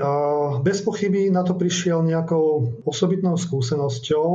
bez 0.62 0.86
pochyby 0.86 1.34
na 1.34 1.42
to 1.42 1.58
prišiel 1.58 2.06
nejakou 2.06 2.78
osobitnou 2.86 3.34
skúsenosťou, 3.34 4.28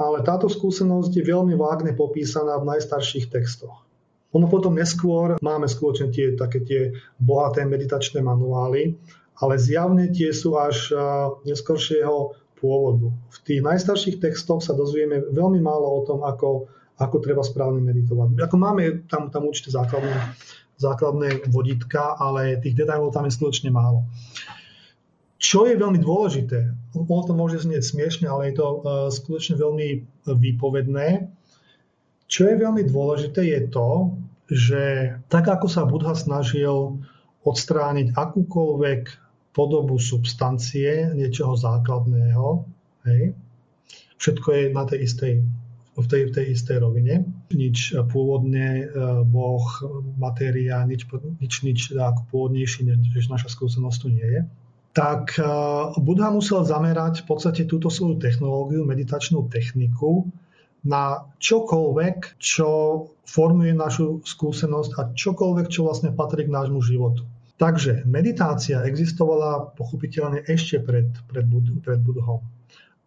ale 0.00 0.24
táto 0.24 0.48
skúsenosť 0.48 1.12
je 1.12 1.28
veľmi 1.28 1.58
vágne 1.60 1.92
popísaná 1.92 2.56
v 2.56 2.72
najstarších 2.72 3.28
textoch. 3.28 3.84
Ono 4.32 4.48
potom 4.48 4.72
neskôr 4.72 5.36
máme 5.44 5.68
skôr 5.68 5.92
tie, 5.92 6.38
také 6.38 6.64
tie 6.64 6.96
bohaté 7.20 7.68
meditačné 7.68 8.24
manuály, 8.24 8.96
ale 9.44 9.54
zjavne 9.60 10.08
tie 10.08 10.32
sú 10.32 10.56
až 10.56 10.94
neskoršieho 11.44 12.47
pôvodu. 12.58 13.08
V 13.10 13.38
tých 13.46 13.60
najstarších 13.62 14.18
textoch 14.18 14.60
sa 14.60 14.74
dozvieme 14.74 15.22
veľmi 15.30 15.62
málo 15.62 15.86
o 15.86 16.04
tom, 16.04 16.26
ako, 16.26 16.66
ako 16.98 17.16
treba 17.22 17.46
správne 17.46 17.80
meditovať. 17.80 18.34
Ako 18.36 18.56
máme 18.58 19.08
tam, 19.08 19.30
tam 19.30 19.46
určite 19.46 19.72
základné 19.72 20.12
základné 20.78 21.50
vodítka, 21.50 22.16
ale 22.16 22.62
tých 22.62 22.78
detailov 22.78 23.10
tam 23.10 23.26
je 23.26 23.34
skutočne 23.34 23.74
málo. 23.74 24.06
Čo 25.38 25.70
je 25.70 25.78
veľmi 25.78 26.02
dôležité, 26.02 26.74
ono 26.98 27.22
to 27.22 27.34
môže 27.34 27.62
znieť 27.62 27.94
smiešne, 27.94 28.26
ale 28.26 28.50
je 28.50 28.54
to 28.58 28.66
uh, 28.66 28.80
skutočne 29.06 29.54
veľmi 29.54 30.02
výpovedné. 30.26 31.30
Čo 32.26 32.42
je 32.50 32.54
veľmi 32.58 32.82
dôležité 32.86 33.46
je 33.46 33.60
to, 33.70 34.18
že 34.50 35.14
tak 35.30 35.46
ako 35.46 35.66
sa 35.70 35.86
Budha 35.86 36.18
snažil 36.18 36.98
odstrániť 37.46 38.18
akúkoľvek 38.18 39.27
podobu 39.58 39.98
substancie, 39.98 41.10
niečoho 41.18 41.58
základného, 41.58 42.62
hej, 43.10 43.34
všetko 44.22 44.48
je 44.54 44.62
na 44.70 44.86
tej 44.86 44.98
istej 45.02 45.34
v 45.98 46.06
tej, 46.06 46.30
v 46.30 46.34
tej 46.34 46.46
istej 46.54 46.78
rovine. 46.78 47.26
Nič 47.50 47.90
pôvodne 48.14 48.66
e, 48.78 48.84
Boh, 49.26 49.66
matéria, 50.14 50.86
nič, 50.86 51.10
nič, 51.42 51.52
nič 51.66 51.80
ako 51.90 52.22
pôvodnejší, 52.30 52.86
než 52.86 53.26
naša 53.26 53.50
skúsenosť 53.50 53.98
tu 53.98 54.08
nie 54.14 54.22
je. 54.22 54.40
Tak 54.94 55.34
e, 55.34 55.42
Buddha 55.98 56.30
musel 56.30 56.62
zamerať 56.62 57.26
v 57.26 57.34
podstate 57.34 57.66
túto 57.66 57.90
svoju 57.90 58.22
technológiu, 58.22 58.86
meditačnú 58.86 59.50
techniku 59.50 60.30
na 60.86 61.26
čokoľvek, 61.42 62.38
čo 62.38 62.68
formuje 63.26 63.74
našu 63.74 64.22
skúsenosť 64.22 64.90
a 64.94 65.02
čokoľvek, 65.10 65.66
čo 65.66 65.82
vlastne 65.82 66.14
patrí 66.14 66.46
k 66.46 66.54
nášmu 66.54 66.78
životu. 66.78 67.26
Takže 67.58 68.06
meditácia 68.06 68.86
existovala 68.86 69.74
pochopiteľne 69.74 70.46
ešte 70.46 70.78
pred, 70.78 71.10
pred, 71.26 71.46
pred 71.82 72.00
Budhom. 72.06 72.46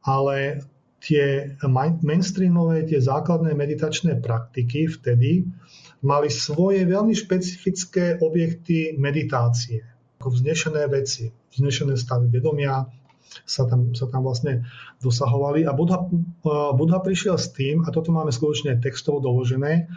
Ale 0.04 0.68
tie 1.00 1.56
mainstreamové, 2.04 2.84
tie 2.84 3.00
základné 3.00 3.56
meditačné 3.56 4.20
praktiky 4.20 4.92
vtedy 4.92 5.48
mali 6.04 6.28
svoje 6.28 6.84
veľmi 6.84 7.16
špecifické 7.16 8.20
objekty 8.20 9.00
meditácie, 9.00 9.88
ako 10.20 10.36
vznešené 10.36 10.84
veci, 10.92 11.32
vznešené 11.56 11.96
stavy 11.96 12.28
vedomia, 12.28 12.86
sa 13.48 13.64
tam, 13.64 13.96
sa 13.96 14.12
tam 14.12 14.28
vlastne 14.28 14.68
dosahovali. 15.00 15.64
A 15.64 15.72
Buddha, 15.72 16.04
Buddha 16.76 17.00
prišiel 17.00 17.40
s 17.40 17.56
tým, 17.56 17.88
a 17.88 17.90
toto 17.90 18.12
máme 18.12 18.36
skutočne 18.36 18.78
textovo 18.84 19.24
doložené, 19.24 19.88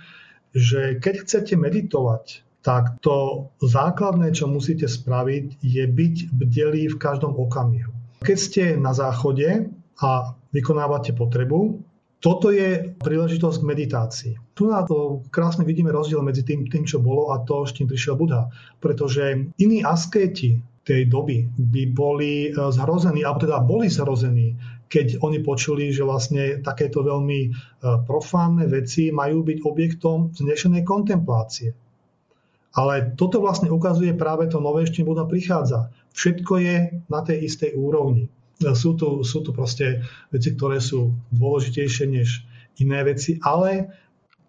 že 0.55 1.03
keď 1.03 1.27
chcete 1.27 1.59
meditovať, 1.59 2.47
tak 2.65 2.97
to 3.05 3.49
základné, 3.61 4.33
čo 4.33 4.49
musíte 4.49 4.89
spraviť, 4.89 5.61
je 5.61 5.85
byť 5.85 6.15
bdelý 6.33 6.89
v 6.89 6.97
každom 6.97 7.37
okamihu. 7.37 7.93
Keď 8.25 8.39
ste 8.41 8.65
na 8.81 8.97
záchode 8.97 9.69
a 10.01 10.35
vykonávate 10.55 11.15
potrebu. 11.15 11.83
Toto 12.23 12.49
je 12.49 12.97
príležitosť 13.05 13.61
k 13.61 13.69
meditácii. 13.69 14.33
Tu 14.57 14.65
na 14.65 14.81
to 14.89 15.21
krásne 15.29 15.69
vidíme 15.69 15.93
rozdiel 15.93 16.25
medzi 16.25 16.41
tým, 16.41 16.65
tým, 16.65 16.89
čo 16.89 17.03
bolo 17.03 17.37
a 17.37 17.45
to, 17.45 17.69
s 17.69 17.77
čím 17.77 17.85
prišiel 17.85 18.17
Budha. 18.17 18.49
Pretože 18.81 19.53
iní 19.61 19.85
askéti 19.85 20.57
tej 20.89 21.05
doby 21.05 21.45
by 21.53 21.83
boli 21.93 22.49
e, 22.49 22.51
zhrození, 22.73 23.29
alebo 23.29 23.45
teda 23.45 23.61
boli 23.61 23.93
zhrození, 23.93 24.57
keď 24.89 25.21
oni 25.21 25.45
počuli, 25.45 25.93
že 25.93 26.05
vlastne 26.05 26.65
takéto 26.65 27.05
veľmi 27.05 27.41
e, 27.45 27.51
profánne 28.09 28.73
veci 28.73 29.13
majú 29.13 29.45
byť 29.45 29.59
objektom 29.61 30.33
vznešenej 30.33 30.81
kontemplácie. 30.81 31.77
Ale 32.75 33.15
toto 33.15 33.39
vlastne 33.39 33.71
ukazuje 33.71 34.15
práve 34.19 34.51
to 34.51 34.59
nové, 34.59 34.83
s 34.83 34.91
čím 34.91 35.07
Buddha 35.07 35.25
prichádza. 35.25 35.95
Všetko 36.11 36.53
je 36.59 36.77
na 37.07 37.21
tej 37.23 37.47
istej 37.47 37.79
úrovni 37.79 38.27
sú 38.73 38.97
tu, 38.97 39.21
sú 39.27 39.43
tu 39.43 39.51
proste 39.53 40.07
veci, 40.31 40.55
ktoré 40.57 40.81
sú 40.81 41.13
dôležitejšie 41.35 42.07
než 42.09 42.47
iné 42.81 43.05
veci, 43.05 43.37
ale 43.43 43.93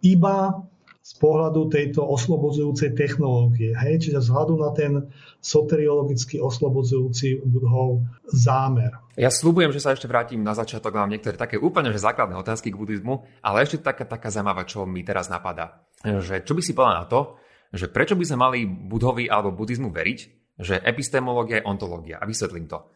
iba 0.06 0.64
z 1.06 1.14
pohľadu 1.22 1.70
tejto 1.70 2.02
oslobodzujúcej 2.02 2.98
technológie. 2.98 3.78
Hej? 3.78 4.10
Čiže 4.10 4.26
z 4.26 4.30
hľadu 4.34 4.58
na 4.58 4.74
ten 4.74 5.06
soteriologicky 5.38 6.42
oslobodzujúci 6.42 7.46
budhov 7.46 8.02
zámer. 8.26 8.90
Ja 9.14 9.30
slúbujem, 9.30 9.70
že 9.70 9.86
sa 9.86 9.94
ešte 9.94 10.10
vrátim 10.10 10.42
na 10.42 10.58
začiatok, 10.58 10.98
mám 10.98 11.14
niektoré 11.14 11.38
také 11.38 11.62
úplne 11.62 11.94
že 11.94 12.02
základné 12.02 12.34
otázky 12.42 12.74
k 12.74 12.80
buddhizmu, 12.82 13.22
ale 13.46 13.62
ešte 13.62 13.86
taká, 13.86 14.02
taká 14.10 14.34
zaujímavá, 14.34 14.66
čo 14.66 14.90
mi 14.90 15.06
teraz 15.06 15.30
napadá. 15.30 15.86
Že 16.02 16.42
čo 16.42 16.58
by 16.58 16.62
si 16.66 16.74
povedal 16.74 16.98
na 16.98 17.06
to, 17.06 17.38
že 17.74 17.90
prečo 17.90 18.18
by 18.18 18.26
sme 18.26 18.38
mali 18.38 18.60
budhovi 18.66 19.30
alebo 19.30 19.56
buddhizmu 19.56 19.90
veriť, 19.90 20.20
že 20.60 20.80
epistemológia 20.80 21.62
je 21.62 21.68
ontológia. 21.68 22.18
A 22.20 22.28
vysvetlím 22.28 22.68
to. 22.70 22.92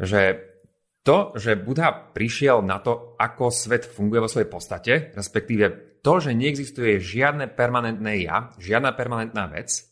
Že 0.00 0.20
to, 1.00 1.32
že 1.32 1.56
Buddha 1.56 2.12
prišiel 2.12 2.60
na 2.60 2.76
to, 2.76 3.16
ako 3.16 3.48
svet 3.48 3.88
funguje 3.88 4.20
vo 4.20 4.28
svojej 4.28 4.50
podstate, 4.52 4.92
respektíve 5.16 5.64
to, 6.04 6.20
že 6.20 6.36
neexistuje 6.36 7.00
žiadne 7.00 7.48
permanentné 7.56 8.24
ja, 8.24 8.52
žiadna 8.60 8.92
permanentná 8.92 9.48
vec, 9.48 9.90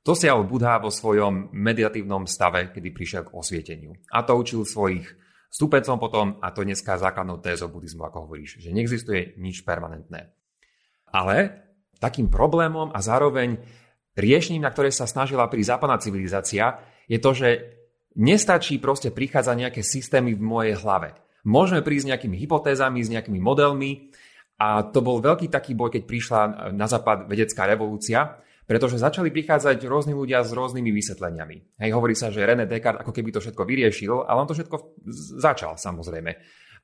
to 0.00 0.14
sial 0.14 0.46
Buddha 0.46 0.78
vo 0.78 0.88
svojom 0.88 1.50
meditatívnom 1.50 2.30
stave, 2.30 2.70
kedy 2.70 2.88
prišiel 2.94 3.22
k 3.26 3.34
osvieteniu. 3.34 3.92
A 4.14 4.22
to 4.22 4.38
učil 4.38 4.62
svojich 4.62 5.02
stupencom 5.50 5.98
potom, 5.98 6.26
a 6.38 6.54
to 6.54 6.62
dneska 6.62 6.94
základnou 6.94 7.42
tézou 7.42 7.68
buddhizmu, 7.68 8.06
ako 8.06 8.28
hovoríš, 8.28 8.62
že 8.62 8.70
neexistuje 8.70 9.34
nič 9.40 9.66
permanentné. 9.66 10.30
Ale 11.10 11.65
takým 11.98 12.28
problémom 12.30 12.92
a 12.92 12.98
zároveň 13.00 13.56
riešením, 14.16 14.64
na 14.64 14.72
ktoré 14.72 14.88
sa 14.92 15.04
snažila 15.04 15.48
pri 15.48 15.60
západná 15.64 16.00
civilizácia, 16.00 16.80
je 17.06 17.18
to, 17.20 17.30
že 17.36 17.48
Nestačí 18.16 18.80
proste 18.80 19.12
prichádzať 19.12 19.56
nejaké 19.60 19.84
systémy 19.84 20.32
v 20.32 20.40
mojej 20.40 20.74
hlave. 20.80 21.12
Môžeme 21.44 21.84
prísť 21.84 22.16
nejakými 22.16 22.40
hypotézami, 22.40 23.04
s 23.04 23.12
nejakými 23.12 23.36
modelmi 23.36 24.08
a 24.56 24.88
to 24.88 25.04
bol 25.04 25.20
veľký 25.20 25.52
taký 25.52 25.76
boj, 25.76 25.92
keď 25.92 26.02
prišla 26.08 26.40
na 26.72 26.88
západ 26.88 27.28
vedecká 27.28 27.68
revolúcia, 27.68 28.40
pretože 28.64 28.96
začali 28.96 29.28
prichádzať 29.28 29.84
rôzni 29.84 30.16
ľudia 30.16 30.40
s 30.40 30.50
rôznymi 30.56 30.90
vysvetleniami. 30.96 31.56
Hej, 31.76 31.90
hovorí 31.92 32.16
sa, 32.16 32.32
že 32.32 32.40
René 32.40 32.64
Descartes 32.64 33.04
ako 33.04 33.12
keby 33.12 33.36
to 33.36 33.44
všetko 33.44 33.62
vyriešil, 33.68 34.24
ale 34.24 34.38
on 34.40 34.48
to 34.48 34.56
všetko 34.56 34.76
začal 35.36 35.76
samozrejme. 35.76 36.32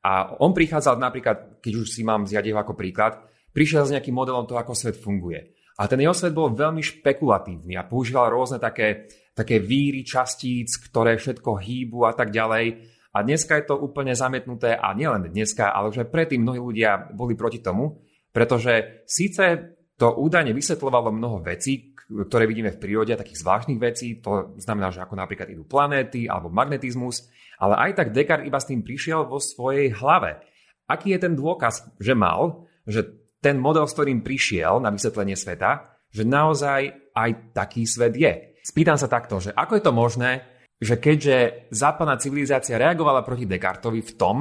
A 0.04 0.36
on 0.36 0.52
prichádzal 0.52 1.00
napríklad, 1.00 1.64
keď 1.64 1.72
už 1.80 1.88
si 1.88 2.04
mám 2.04 2.28
jeho 2.28 2.60
ako 2.60 2.76
príklad, 2.76 3.24
prišiel 3.52 3.86
s 3.86 3.92
nejakým 3.94 4.16
modelom 4.16 4.48
toho, 4.48 4.58
ako 4.58 4.74
svet 4.74 4.96
funguje. 4.98 5.52
A 5.80 5.88
ten 5.88 6.00
jeho 6.00 6.12
svet 6.12 6.36
bol 6.36 6.52
veľmi 6.52 6.80
špekulatívny 6.84 7.76
a 7.76 7.88
používal 7.88 8.28
rôzne 8.28 8.60
také 8.60 9.08
také 9.32 9.60
víry 9.60 10.04
častíc, 10.04 10.76
ktoré 10.88 11.16
všetko 11.16 11.56
hýbu 11.56 12.04
a 12.04 12.12
tak 12.12 12.30
ďalej. 12.30 12.84
A 13.12 13.18
dneska 13.24 13.60
je 13.60 13.68
to 13.68 13.76
úplne 13.76 14.16
zametnuté 14.16 14.72
a 14.76 14.92
nielen 14.96 15.28
dneska, 15.28 15.68
ale 15.72 15.92
už 15.92 16.04
aj 16.04 16.12
predtým 16.12 16.40
mnohí 16.40 16.60
ľudia 16.60 17.12
boli 17.12 17.36
proti 17.36 17.60
tomu, 17.60 18.00
pretože 18.32 19.04
síce 19.04 19.76
to 20.00 20.16
údajne 20.16 20.56
vysvetľovalo 20.56 21.12
mnoho 21.12 21.44
vecí, 21.44 21.92
ktoré 22.08 22.48
vidíme 22.48 22.72
v 22.72 22.80
prírode, 22.80 23.16
takých 23.16 23.40
zvláštnych 23.40 23.80
vecí, 23.80 24.20
to 24.20 24.56
znamená, 24.60 24.92
že 24.92 25.04
ako 25.04 25.16
napríklad 25.16 25.48
idú 25.52 25.64
planéty 25.64 26.28
alebo 26.28 26.52
magnetizmus, 26.52 27.28
ale 27.60 27.76
aj 27.88 27.90
tak 28.00 28.12
Descartes 28.12 28.48
iba 28.48 28.60
s 28.60 28.68
tým 28.68 28.80
prišiel 28.80 29.28
vo 29.28 29.40
svojej 29.40 29.92
hlave. 29.96 30.40
Aký 30.88 31.12
je 31.16 31.20
ten 31.20 31.32
dôkaz, 31.36 31.88
že 32.00 32.12
mal, 32.12 32.68
že 32.84 33.21
ten 33.42 33.58
model, 33.58 33.90
s 33.90 33.98
ktorým 33.98 34.22
prišiel 34.22 34.78
na 34.78 34.94
vysvetlenie 34.94 35.34
sveta, 35.34 35.98
že 36.14 36.22
naozaj 36.22 37.10
aj 37.10 37.30
taký 37.50 37.82
svet 37.84 38.14
je. 38.14 38.54
Spýtam 38.62 38.94
sa 38.94 39.10
takto, 39.10 39.42
že 39.42 39.50
ako 39.50 39.72
je 39.74 39.82
to 39.82 39.92
možné, 39.92 40.30
že 40.78 40.94
keďže 40.98 41.68
západná 41.74 42.14
civilizácia 42.22 42.78
reagovala 42.78 43.26
proti 43.26 43.50
Descartovi 43.50 44.02
v 44.02 44.12
tom, 44.14 44.36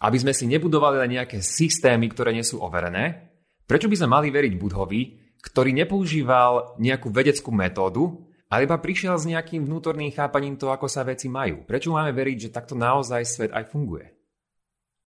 aby 0.00 0.16
sme 0.16 0.32
si 0.32 0.48
nebudovali 0.48 1.04
len 1.04 1.20
nejaké 1.20 1.44
systémy, 1.44 2.08
ktoré 2.08 2.32
nie 2.32 2.46
sú 2.46 2.64
overené, 2.64 3.34
prečo 3.68 3.92
by 3.92 3.96
sme 4.00 4.08
mali 4.08 4.28
veriť 4.32 4.52
Budhovi, 4.56 5.02
ktorý 5.38 5.70
nepoužíval 5.84 6.80
nejakú 6.80 7.12
vedeckú 7.12 7.52
metódu, 7.52 8.24
ale 8.48 8.64
iba 8.64 8.80
prišiel 8.80 9.16
s 9.20 9.28
nejakým 9.28 9.68
vnútorným 9.68 10.08
chápaním 10.12 10.56
toho, 10.56 10.72
ako 10.72 10.88
sa 10.88 11.04
veci 11.04 11.28
majú. 11.28 11.68
Prečo 11.68 11.92
máme 11.92 12.16
veriť, 12.16 12.48
že 12.48 12.54
takto 12.54 12.72
naozaj 12.72 13.22
svet 13.28 13.52
aj 13.52 13.68
funguje? 13.68 14.17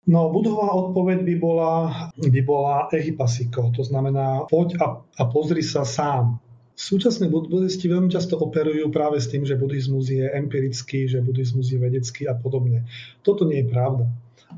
No, 0.08 0.32
budová 0.32 0.72
odpoveď 0.72 1.28
by 1.28 1.34
bola, 1.36 1.72
by 2.16 2.40
bola 2.40 2.88
ehypasiko, 2.88 3.68
to 3.76 3.84
znamená 3.84 4.48
poď 4.48 4.80
a, 4.80 4.86
a 4.96 5.22
pozri 5.28 5.60
sa 5.60 5.84
sám. 5.84 6.40
Súčasní 6.72 7.28
buddhisti 7.28 7.84
veľmi 7.84 8.08
často 8.08 8.40
operujú 8.40 8.88
práve 8.88 9.20
s 9.20 9.28
tým, 9.28 9.44
že 9.44 9.60
buddhizmus 9.60 10.08
je 10.08 10.24
empirický, 10.24 11.04
že 11.04 11.20
buddhizmus 11.20 11.68
je 11.68 11.76
vedecký 11.76 12.24
a 12.24 12.32
podobne. 12.32 12.88
Toto 13.20 13.44
nie 13.44 13.60
je 13.60 13.68
pravda. 13.68 14.08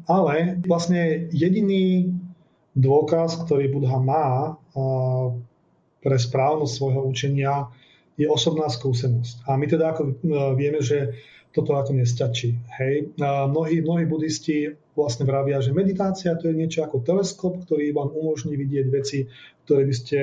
Ale 0.06 0.62
vlastne 0.62 1.26
jediný 1.34 2.14
dôkaz, 2.78 3.44
ktorý 3.44 3.68
Buddha 3.68 3.98
má 4.00 4.56
pre 6.02 6.16
správnosť 6.18 6.72
svojho 6.72 7.02
učenia, 7.06 7.68
je 8.18 8.28
osobná 8.28 8.68
skúsenosť. 8.68 9.48
A 9.48 9.56
my 9.56 9.66
teda 9.66 9.96
ako 9.96 10.02
e, 10.04 10.12
vieme, 10.52 10.84
že 10.84 11.16
toto 11.52 11.76
ako 11.76 11.92
nestačí. 11.92 12.56
Hej. 12.80 13.12
A 13.20 13.44
mnohí, 13.46 13.84
mnohí 13.84 14.08
buddhisti 14.08 14.72
vlastne 14.96 15.28
vravia, 15.28 15.60
že 15.60 15.76
meditácia 15.76 16.36
to 16.36 16.48
je 16.48 16.56
niečo 16.56 16.84
ako 16.84 17.04
teleskop, 17.04 17.60
ktorý 17.68 17.92
vám 17.92 18.12
umožní 18.12 18.56
vidieť 18.56 18.86
veci, 18.88 19.28
ktoré 19.68 19.84
by 19.84 19.94
ste 19.94 20.18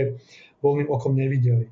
voľným 0.59 0.89
okom 0.89 1.13
nevideli. 1.15 1.69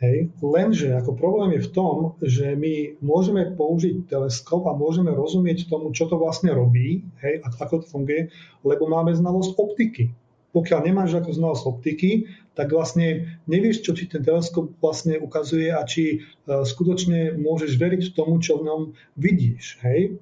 Hej. 0.00 0.32
Lenže 0.40 0.96
ako 0.96 1.12
problém 1.12 1.60
je 1.60 1.68
v 1.68 1.72
tom, 1.76 1.96
že 2.24 2.56
my 2.56 2.96
môžeme 3.04 3.52
použiť 3.52 4.08
teleskop 4.08 4.64
a 4.64 4.72
môžeme 4.72 5.12
rozumieť 5.12 5.68
tomu, 5.68 5.92
čo 5.92 6.08
to 6.08 6.16
vlastne 6.16 6.56
robí, 6.56 7.04
hej, 7.20 7.44
a 7.44 7.52
ako 7.52 7.84
to 7.84 7.86
funguje, 7.88 8.32
lebo 8.64 8.88
máme 8.88 9.12
znalosť 9.12 9.60
optiky. 9.60 10.08
Pokiaľ 10.50 10.80
nemáš 10.82 11.14
ako 11.14 11.30
znalosť 11.30 11.64
optiky, 11.66 12.10
tak 12.58 12.74
vlastne 12.74 13.38
nevieš, 13.46 13.86
čo 13.86 13.94
ti 13.94 14.10
ten 14.10 14.26
teleskop 14.26 14.74
vlastne 14.82 15.16
ukazuje 15.22 15.70
a 15.70 15.86
či 15.86 16.20
uh, 16.20 16.66
skutočne 16.66 17.38
môžeš 17.38 17.78
veriť 17.78 18.02
tomu, 18.18 18.42
čo 18.42 18.58
v 18.58 18.66
ňom 18.66 18.80
vidíš. 19.14 19.78
Hej. 19.86 20.18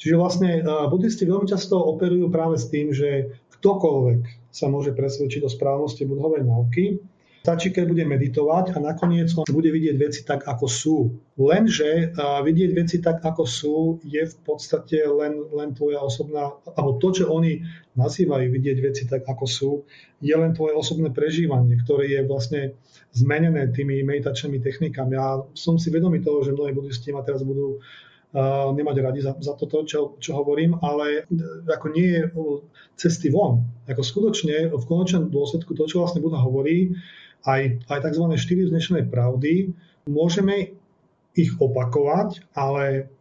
Čiže 0.00 0.14
vlastne 0.16 0.50
uh, 0.64 0.88
buddhisti 0.88 1.28
veľmi 1.28 1.48
často 1.48 1.76
operujú 1.76 2.32
práve 2.32 2.56
s 2.56 2.72
tým, 2.72 2.92
že 2.96 3.36
ktokoľvek 3.60 4.52
sa 4.52 4.72
môže 4.72 4.96
presvedčiť 4.96 5.44
o 5.44 5.52
správnosti 5.52 6.08
budhovej 6.08 6.48
nauky, 6.48 7.00
Stačí, 7.46 7.70
keď 7.70 7.84
bude 7.86 8.02
meditovať 8.10 8.74
a 8.74 8.82
nakoniec 8.82 9.30
on 9.38 9.46
bude 9.46 9.70
vidieť 9.70 9.94
veci 9.94 10.26
tak, 10.26 10.50
ako 10.50 10.66
sú. 10.66 11.14
Lenže 11.38 12.10
vidieť 12.18 12.70
veci 12.74 12.98
tak, 12.98 13.22
ako 13.22 13.46
sú, 13.46 14.02
je 14.02 14.26
v 14.26 14.36
podstate 14.42 15.06
len, 15.06 15.38
len 15.54 15.70
tvoja 15.70 16.02
osobná, 16.02 16.58
alebo 16.74 16.98
to, 16.98 17.14
čo 17.14 17.30
oni 17.30 17.62
nazývajú 17.94 18.50
vidieť 18.50 18.78
veci 18.82 19.06
tak, 19.06 19.22
ako 19.30 19.46
sú, 19.46 19.70
je 20.18 20.34
len 20.34 20.58
tvoje 20.58 20.74
osobné 20.74 21.14
prežívanie, 21.14 21.78
ktoré 21.86 22.18
je 22.18 22.20
vlastne 22.26 22.74
zmenené 23.14 23.70
tými 23.70 24.02
meditačnými 24.02 24.58
technikami. 24.58 25.14
Ja 25.14 25.38
som 25.54 25.78
si 25.78 25.94
vedomý 25.94 26.26
toho, 26.26 26.42
že 26.42 26.50
mnohí 26.50 26.74
buddhisti 26.74 27.14
ma 27.14 27.22
teraz 27.22 27.46
budú 27.46 27.78
uh, 27.78 28.74
nemať 28.74 28.96
radi 29.06 29.22
za, 29.22 29.38
za 29.38 29.54
toto, 29.54 29.86
čo, 29.86 30.18
čo 30.18 30.34
hovorím, 30.34 30.82
ale 30.82 31.30
ako 31.70 31.86
nie 31.94 32.10
je 32.10 32.22
cesty 32.98 33.30
von. 33.30 33.62
Ako 33.86 34.02
skutočne 34.02 34.74
v 34.74 34.82
konečnom 34.82 35.30
dôsledku 35.30 35.78
to, 35.78 35.86
čo 35.86 36.02
vlastne 36.02 36.18
Buddha 36.18 36.42
hovorí, 36.42 36.90
aj, 37.46 37.86
aj 37.86 37.98
tzv. 38.10 38.24
štyri 38.34 38.66
dnešnej 38.66 39.06
pravdy, 39.06 39.70
môžeme 40.10 40.74
ich 41.38 41.54
opakovať, 41.56 42.42
ale 42.58 43.12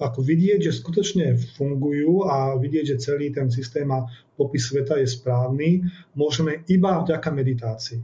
ako 0.00 0.20
vidieť, 0.24 0.60
že 0.64 0.78
skutočne 0.80 1.36
fungujú 1.56 2.24
a 2.24 2.56
vidieť, 2.56 2.96
že 2.96 3.02
celý 3.04 3.32
ten 3.32 3.52
systém 3.52 3.88
a 3.92 4.08
popis 4.36 4.68
sveta 4.68 4.96
je 4.96 5.08
správny, 5.08 5.84
môžeme 6.16 6.64
iba 6.72 7.04
vďaka 7.04 7.28
meditácii. 7.28 8.00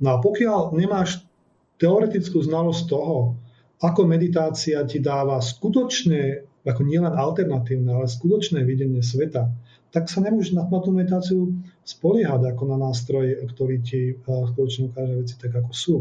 No 0.00 0.16
a 0.16 0.22
pokiaľ 0.22 0.72
nemáš 0.78 1.26
teoretickú 1.76 2.40
znalosť 2.40 2.82
toho, 2.88 3.36
ako 3.82 4.08
meditácia 4.08 4.80
ti 4.88 5.02
dáva 5.02 5.42
skutočne, 5.42 6.46
ako 6.64 6.82
nielen 6.82 7.12
alternatívne, 7.12 7.92
ale 7.92 8.08
skutočné 8.08 8.64
videnie 8.64 9.04
sveta, 9.04 9.52
tak 9.96 10.12
sa 10.12 10.20
nemôžeš 10.20 10.52
na 10.52 10.68
tú 10.68 10.92
meditáciu 10.92 11.56
spoliehať 11.80 12.52
ako 12.52 12.62
na 12.68 12.76
nástroj, 12.76 13.48
ktorý 13.48 13.80
ti 13.80 14.12
skutočne 14.28 14.92
ukáže 14.92 15.14
veci 15.16 15.34
tak, 15.40 15.56
ako 15.56 15.72
sú. 15.72 15.96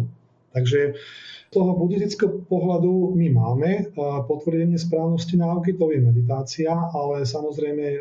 Takže 0.52 1.00
z 1.48 1.52
toho 1.56 1.80
buddhistického 1.80 2.44
pohľadu 2.44 3.16
my 3.16 3.28
máme 3.32 3.96
potvrdenie 4.28 4.76
správnosti 4.76 5.40
náuky, 5.40 5.80
to 5.80 5.96
je 5.96 6.04
meditácia, 6.04 6.76
ale 6.76 7.24
samozrejme, 7.24 7.86
e, 7.96 8.00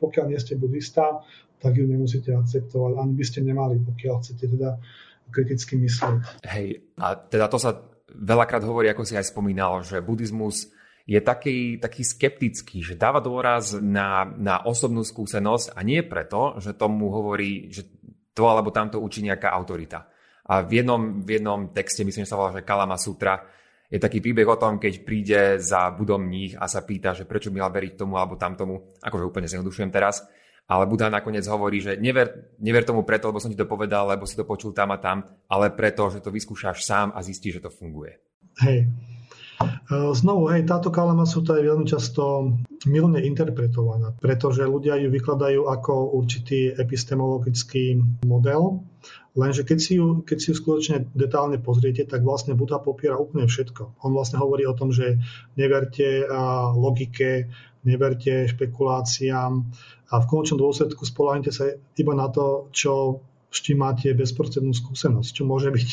pokiaľ 0.00 0.24
nie 0.32 0.40
ste 0.40 0.56
buddhista, 0.56 1.20
tak 1.60 1.76
ju 1.76 1.84
nemusíte 1.84 2.32
akceptovať, 2.32 2.96
ani 2.96 3.12
by 3.12 3.24
ste 3.24 3.44
nemali, 3.44 3.76
pokiaľ 3.76 4.24
chcete 4.24 4.44
teda 4.56 4.80
kriticky 5.28 5.76
myslieť. 5.76 6.48
Hej, 6.48 6.80
a 6.96 7.16
teda 7.16 7.52
to 7.52 7.60
sa 7.60 7.76
veľakrát 8.08 8.64
hovorí, 8.64 8.88
ako 8.88 9.04
si 9.04 9.20
aj 9.20 9.28
spomínal, 9.28 9.84
že 9.84 10.00
buddhizmus 10.00 10.72
je 11.08 11.20
taký, 11.20 11.80
taký 11.80 12.02
skeptický, 12.04 12.84
že 12.84 12.94
dáva 12.94 13.20
dôraz 13.20 13.76
na, 13.78 14.28
na 14.36 14.62
osobnú 14.62 15.04
skúsenosť 15.04 15.74
a 15.74 15.80
nie 15.80 16.04
preto, 16.04 16.60
že 16.60 16.76
tomu 16.76 17.08
hovorí, 17.10 17.72
že 17.72 17.88
to 18.34 18.46
alebo 18.46 18.70
tamto 18.70 19.00
učí 19.00 19.24
nejaká 19.24 19.50
autorita. 19.50 20.06
A 20.50 20.66
v 20.66 20.82
jednom, 20.82 21.22
v 21.22 21.38
jednom 21.38 21.70
texte, 21.70 22.02
myslím, 22.02 22.26
že 22.26 22.30
sa 22.30 22.38
volá, 22.38 22.50
že 22.54 22.66
Kalama 22.66 22.98
Sutra, 22.98 23.42
je 23.90 23.98
taký 23.98 24.22
príbeh 24.22 24.46
o 24.46 24.54
tom, 24.54 24.78
keď 24.78 24.94
príde 25.02 25.40
za 25.58 25.90
budom 25.90 26.22
mních 26.22 26.54
a 26.54 26.70
sa 26.70 26.86
pýta, 26.86 27.10
že 27.10 27.26
prečo 27.26 27.50
by 27.50 27.58
mal 27.58 27.74
veriť 27.74 27.98
tomu 27.98 28.14
alebo 28.14 28.38
tamtomu, 28.38 28.94
akože 29.02 29.26
úplne 29.26 29.50
zjednodušujem 29.50 29.90
teraz, 29.90 30.22
ale 30.70 30.86
Buddha 30.86 31.10
nakoniec 31.10 31.42
hovorí, 31.50 31.82
že 31.82 31.98
never, 31.98 32.54
never 32.62 32.86
tomu 32.86 33.02
preto, 33.02 33.26
lebo 33.26 33.42
som 33.42 33.50
ti 33.50 33.58
to 33.58 33.66
povedal, 33.66 34.06
lebo 34.06 34.22
si 34.22 34.38
to 34.38 34.46
počul 34.46 34.70
tam 34.70 34.94
a 34.94 35.02
tam, 35.02 35.26
ale 35.50 35.74
preto, 35.74 36.06
že 36.06 36.22
to 36.22 36.30
vyskúšaš 36.30 36.86
sám 36.86 37.10
a 37.10 37.18
zistíš, 37.18 37.58
že 37.58 37.66
to 37.66 37.74
funguje. 37.74 38.22
Hej, 38.62 38.86
Znovu, 39.90 40.48
hej, 40.54 40.64
táto 40.64 40.88
kalama 40.88 41.28
sú 41.28 41.44
je 41.44 41.66
veľmi 41.66 41.84
často 41.84 42.54
milne 42.88 43.20
interpretovaná, 43.20 44.16
pretože 44.16 44.64
ľudia 44.64 44.96
ju 44.96 45.12
vykladajú 45.12 45.68
ako 45.68 46.16
určitý 46.16 46.72
epistemologický 46.72 48.00
model, 48.24 48.80
lenže 49.36 49.66
keď 49.68 49.78
si 49.82 50.00
ju, 50.00 50.24
keď 50.24 50.36
si 50.40 50.46
ju 50.50 50.54
skutočne 50.56 50.96
detálne 51.12 51.60
pozriete, 51.60 52.08
tak 52.08 52.24
vlastne 52.24 52.56
Buddha 52.56 52.80
popiera 52.80 53.20
úplne 53.20 53.44
všetko. 53.44 54.00
On 54.06 54.16
vlastne 54.16 54.40
hovorí 54.40 54.64
o 54.64 54.72
tom, 54.72 54.94
že 54.94 55.20
neverte 55.60 56.24
logike, 56.78 57.50
neverte 57.84 58.48
špekuláciám 58.48 59.52
a 60.10 60.14
v 60.20 60.28
končnom 60.30 60.56
dôsledku 60.56 61.04
spolahnite 61.04 61.52
sa 61.52 61.68
iba 62.00 62.14
na 62.16 62.32
to, 62.32 62.72
čo 62.72 63.20
s 63.50 63.66
čím 63.66 63.82
máte 63.82 64.14
bezprostrednú 64.14 64.70
skúsenosť, 64.70 65.30
čo 65.34 65.42
môže 65.42 65.74
byť 65.74 65.88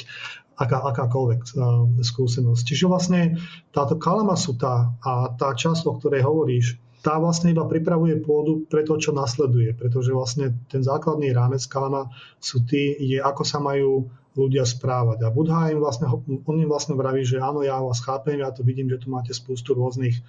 aká, 0.57 0.81
akákoľvek 0.81 1.39
uh, 1.53 1.85
skúsenosť. 2.01 2.61
Čiže 2.65 2.89
vlastne 2.89 3.37
táto 3.69 3.95
kalama 4.01 4.33
suta 4.33 4.97
a 4.99 5.31
tá 5.37 5.53
časť, 5.53 5.85
o 5.85 5.93
ktorej 6.01 6.25
hovoríš, 6.25 6.81
tá 7.05 7.21
vlastne 7.21 7.53
iba 7.53 7.63
pripravuje 7.63 8.19
pôdu 8.19 8.65
pre 8.67 8.81
to, 8.81 8.97
čo 8.97 9.13
nasleduje, 9.13 9.77
pretože 9.77 10.11
vlastne 10.11 10.57
ten 10.67 10.81
základný 10.81 11.31
rámec 11.31 11.61
kalama 11.69 12.09
suty 12.41 12.97
je, 12.97 13.21
ako 13.21 13.45
sa 13.45 13.61
majú 13.61 14.09
ľudia 14.33 14.65
správať. 14.65 15.23
A 15.25 15.33
Budha 15.33 15.73
im 15.73 15.81
vlastne, 15.81 16.09
on 16.09 16.57
im 16.57 16.69
vlastne 16.69 16.93
vraví, 16.93 17.25
že 17.25 17.41
áno, 17.41 17.65
ja 17.65 17.81
vás 17.81 18.01
chápem, 18.01 18.41
ja 18.41 18.51
to 18.53 18.61
vidím, 18.61 18.89
že 18.89 19.01
tu 19.01 19.13
máte 19.13 19.33
spústu 19.33 19.73
rôznych 19.73 20.19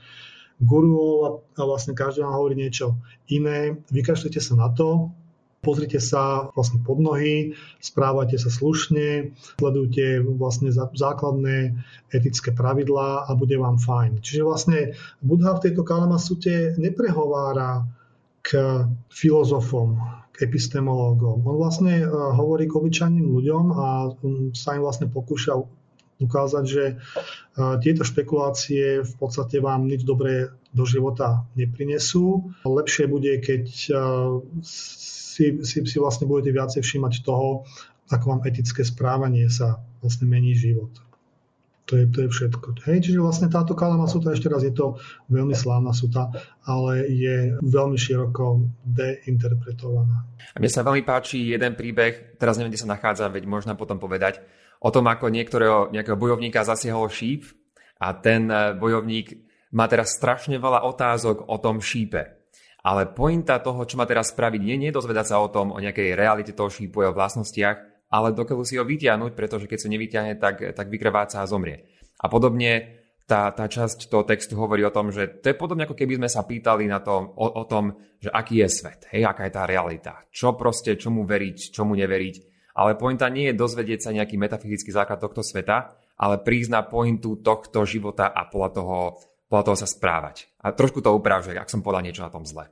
guruov 0.59 1.45
a 1.55 1.63
vlastne 1.63 1.95
každý 1.95 2.25
vám 2.25 2.35
hovorí 2.35 2.55
niečo 2.59 2.99
iné. 3.31 3.79
Vykašlite 3.93 4.41
sa 4.43 4.59
na 4.59 4.69
to, 4.73 5.13
Pozrite 5.59 5.99
sa 5.99 6.55
vlastne 6.55 6.79
pod 6.87 7.03
nohy, 7.03 7.59
správajte 7.83 8.39
sa 8.39 8.47
slušne, 8.47 9.35
sledujte 9.59 10.23
vlastne 10.23 10.71
základné 10.75 11.75
etické 12.15 12.55
pravidlá 12.55 13.27
a 13.27 13.31
bude 13.35 13.59
vám 13.59 13.83
fajn. 13.83 14.23
Čiže 14.23 14.47
vlastne 14.47 14.79
Buddha 15.19 15.59
v 15.59 15.69
tejto 15.69 15.83
Kalamasute 15.83 16.79
neprehovára 16.79 17.91
k 18.39 18.87
filozofom, 19.11 19.99
k 20.31 20.47
epistemológom. 20.47 21.43
On 21.43 21.57
vlastne 21.59 22.01
e, 22.01 22.07
hovorí 22.09 22.71
k 22.71 22.79
obyčajným 22.79 23.27
ľuďom 23.27 23.65
a 23.75 23.87
sa 24.55 24.79
im 24.79 24.83
vlastne 24.87 25.11
pokúša 25.11 25.59
ukázať, 26.23 26.65
že 26.65 26.85
e, 26.87 26.95
tieto 27.83 28.07
špekulácie 28.07 29.03
v 29.03 29.15
podstate 29.19 29.59
vám 29.59 29.91
nič 29.91 30.07
dobré 30.07 30.55
do 30.71 30.85
života 30.87 31.45
neprinesú. 31.59 32.55
Lepšie 32.63 33.11
bude, 33.11 33.43
keď 33.43 33.65
e, 33.67 33.93
si, 35.39 35.45
si, 35.63 35.79
si 35.87 35.97
vlastne 36.03 36.27
budete 36.27 36.51
viacej 36.51 36.83
všímať 36.83 37.23
toho, 37.23 37.63
ako 38.11 38.25
vám 38.27 38.43
etické 38.51 38.83
správanie 38.83 39.47
sa 39.47 39.79
vlastne 40.03 40.27
mení 40.27 40.59
život. 40.59 40.91
To 41.89 41.97
je, 41.97 42.05
to 42.13 42.19
je 42.27 42.29
všetko. 42.29 42.85
Hej, 42.85 43.09
čiže 43.09 43.25
vlastne 43.25 43.49
táto 43.49 43.73
Kalama 43.73 44.05
Suta, 44.05 44.37
ešte 44.37 44.53
raz, 44.53 44.61
je 44.61 44.77
to 44.77 45.01
veľmi 45.33 45.57
slávna 45.57 45.97
suta, 45.97 46.29
ale 46.69 47.09
je 47.09 47.57
veľmi 47.65 47.97
široko 47.97 48.61
deinterpretovaná. 48.85 50.29
A 50.53 50.57
mne 50.61 50.69
sa 50.69 50.85
veľmi 50.85 51.01
páči 51.01 51.49
jeden 51.49 51.73
príbeh, 51.73 52.37
teraz 52.37 52.61
neviem, 52.61 52.77
kde 52.77 52.85
sa 52.85 52.93
nachádza, 52.93 53.33
veď 53.33 53.49
možno 53.49 53.73
potom 53.73 53.97
povedať, 53.97 54.45
o 54.85 54.93
tom, 54.93 55.09
ako 55.09 55.33
niektorého 55.33 55.89
nejakého 55.89 56.21
bojovníka 56.21 56.61
zasiahol 56.61 57.09
šíp 57.09 57.49
a 58.05 58.13
ten 58.21 58.53
eh, 58.53 58.77
bojovník 58.77 59.49
má 59.73 59.89
teraz 59.89 60.13
strašne 60.13 60.61
veľa 60.61 60.85
otázok 60.85 61.49
o 61.49 61.57
tom 61.57 61.81
šípe. 61.81 62.38
Ale 62.89 63.05
pointa 63.05 63.61
toho, 63.61 63.85
čo 63.85 64.01
má 64.01 64.09
teraz 64.09 64.33
spraviť, 64.33 64.65
nie, 64.65 64.89
nie 64.89 64.89
dozvedať 64.89 65.37
sa 65.37 65.45
o 65.45 65.53
tom, 65.53 65.77
o 65.77 65.83
nejakej 65.83 66.17
realite 66.17 66.57
toho 66.57 66.73
šípu, 66.73 67.05
o 67.05 67.13
vlastnostiach, 67.13 68.09
ale 68.09 68.33
dokiaľ 68.33 68.65
si 68.65 68.81
ho 68.81 68.85
vyťahnuť, 68.89 69.37
pretože 69.37 69.69
keď 69.69 69.79
sa 69.85 69.93
nevyťahne, 69.93 70.35
tak, 70.41 70.73
tak 70.73 70.89
vykrváca 70.89 71.45
a 71.45 71.51
zomrie. 71.51 71.85
A 72.17 72.33
podobne 72.33 72.97
tá, 73.29 73.53
tá 73.53 73.69
časť 73.69 74.09
toho 74.09 74.25
textu 74.25 74.57
hovorí 74.57 74.81
o 74.89 74.95
tom, 74.95 75.13
že 75.13 75.29
to 75.29 75.53
je 75.53 75.61
podobne 75.61 75.85
ako 75.85 75.93
keby 75.93 76.17
sme 76.17 76.33
sa 76.33 76.49
pýtali 76.49 76.89
na 76.89 77.05
to, 77.05 77.13
o, 77.37 77.61
o 77.61 77.65
tom, 77.69 77.93
že 78.25 78.33
aký 78.33 78.65
je 78.65 78.69
svet, 78.73 79.05
hej, 79.13 79.29
aká 79.29 79.45
je 79.45 79.53
tá 79.53 79.69
realita, 79.69 80.25
čo 80.33 80.57
proste, 80.57 80.97
čomu 80.97 81.29
veriť, 81.29 81.77
čomu 81.77 81.93
neveriť. 81.93 82.37
Ale 82.73 82.97
pointa 82.97 83.29
nie 83.29 83.53
je 83.53 83.61
dozvedieť 83.61 84.01
sa 84.09 84.17
nejaký 84.17 84.41
metafyzický 84.41 84.89
základ 84.97 85.21
tohto 85.21 85.45
sveta, 85.45 85.93
ale 86.17 86.41
prísť 86.41 86.73
na 86.73 86.81
pointu 86.89 87.37
tohto 87.45 87.85
života 87.85 88.33
a 88.33 88.49
podľa 88.49 88.71
toho 88.73 88.99
podľa 89.49 89.65
toho 89.65 89.77
sa 89.81 89.89
správať. 89.89 90.37
A 90.61 90.77
trošku 90.77 91.01
to 91.01 91.09
uprav, 91.17 91.41
ak 91.41 91.73
som 91.73 91.81
povedal 91.81 92.05
niečo 92.05 92.21
na 92.21 92.29
tom 92.29 92.45
zle. 92.45 92.69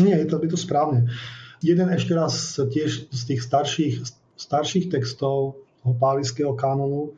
Nie, 0.00 0.16
je 0.24 0.26
to, 0.26 0.36
je 0.42 0.50
to 0.50 0.58
správne. 0.58 1.08
Jeden 1.60 1.88
ešte 1.92 2.16
raz 2.16 2.56
tiež 2.56 3.12
z 3.12 3.20
tých 3.28 3.40
starších, 3.44 3.94
starších 4.40 4.88
textov 4.88 5.60
toho 5.84 5.94
páliského 6.00 6.56
kanonu 6.56 7.12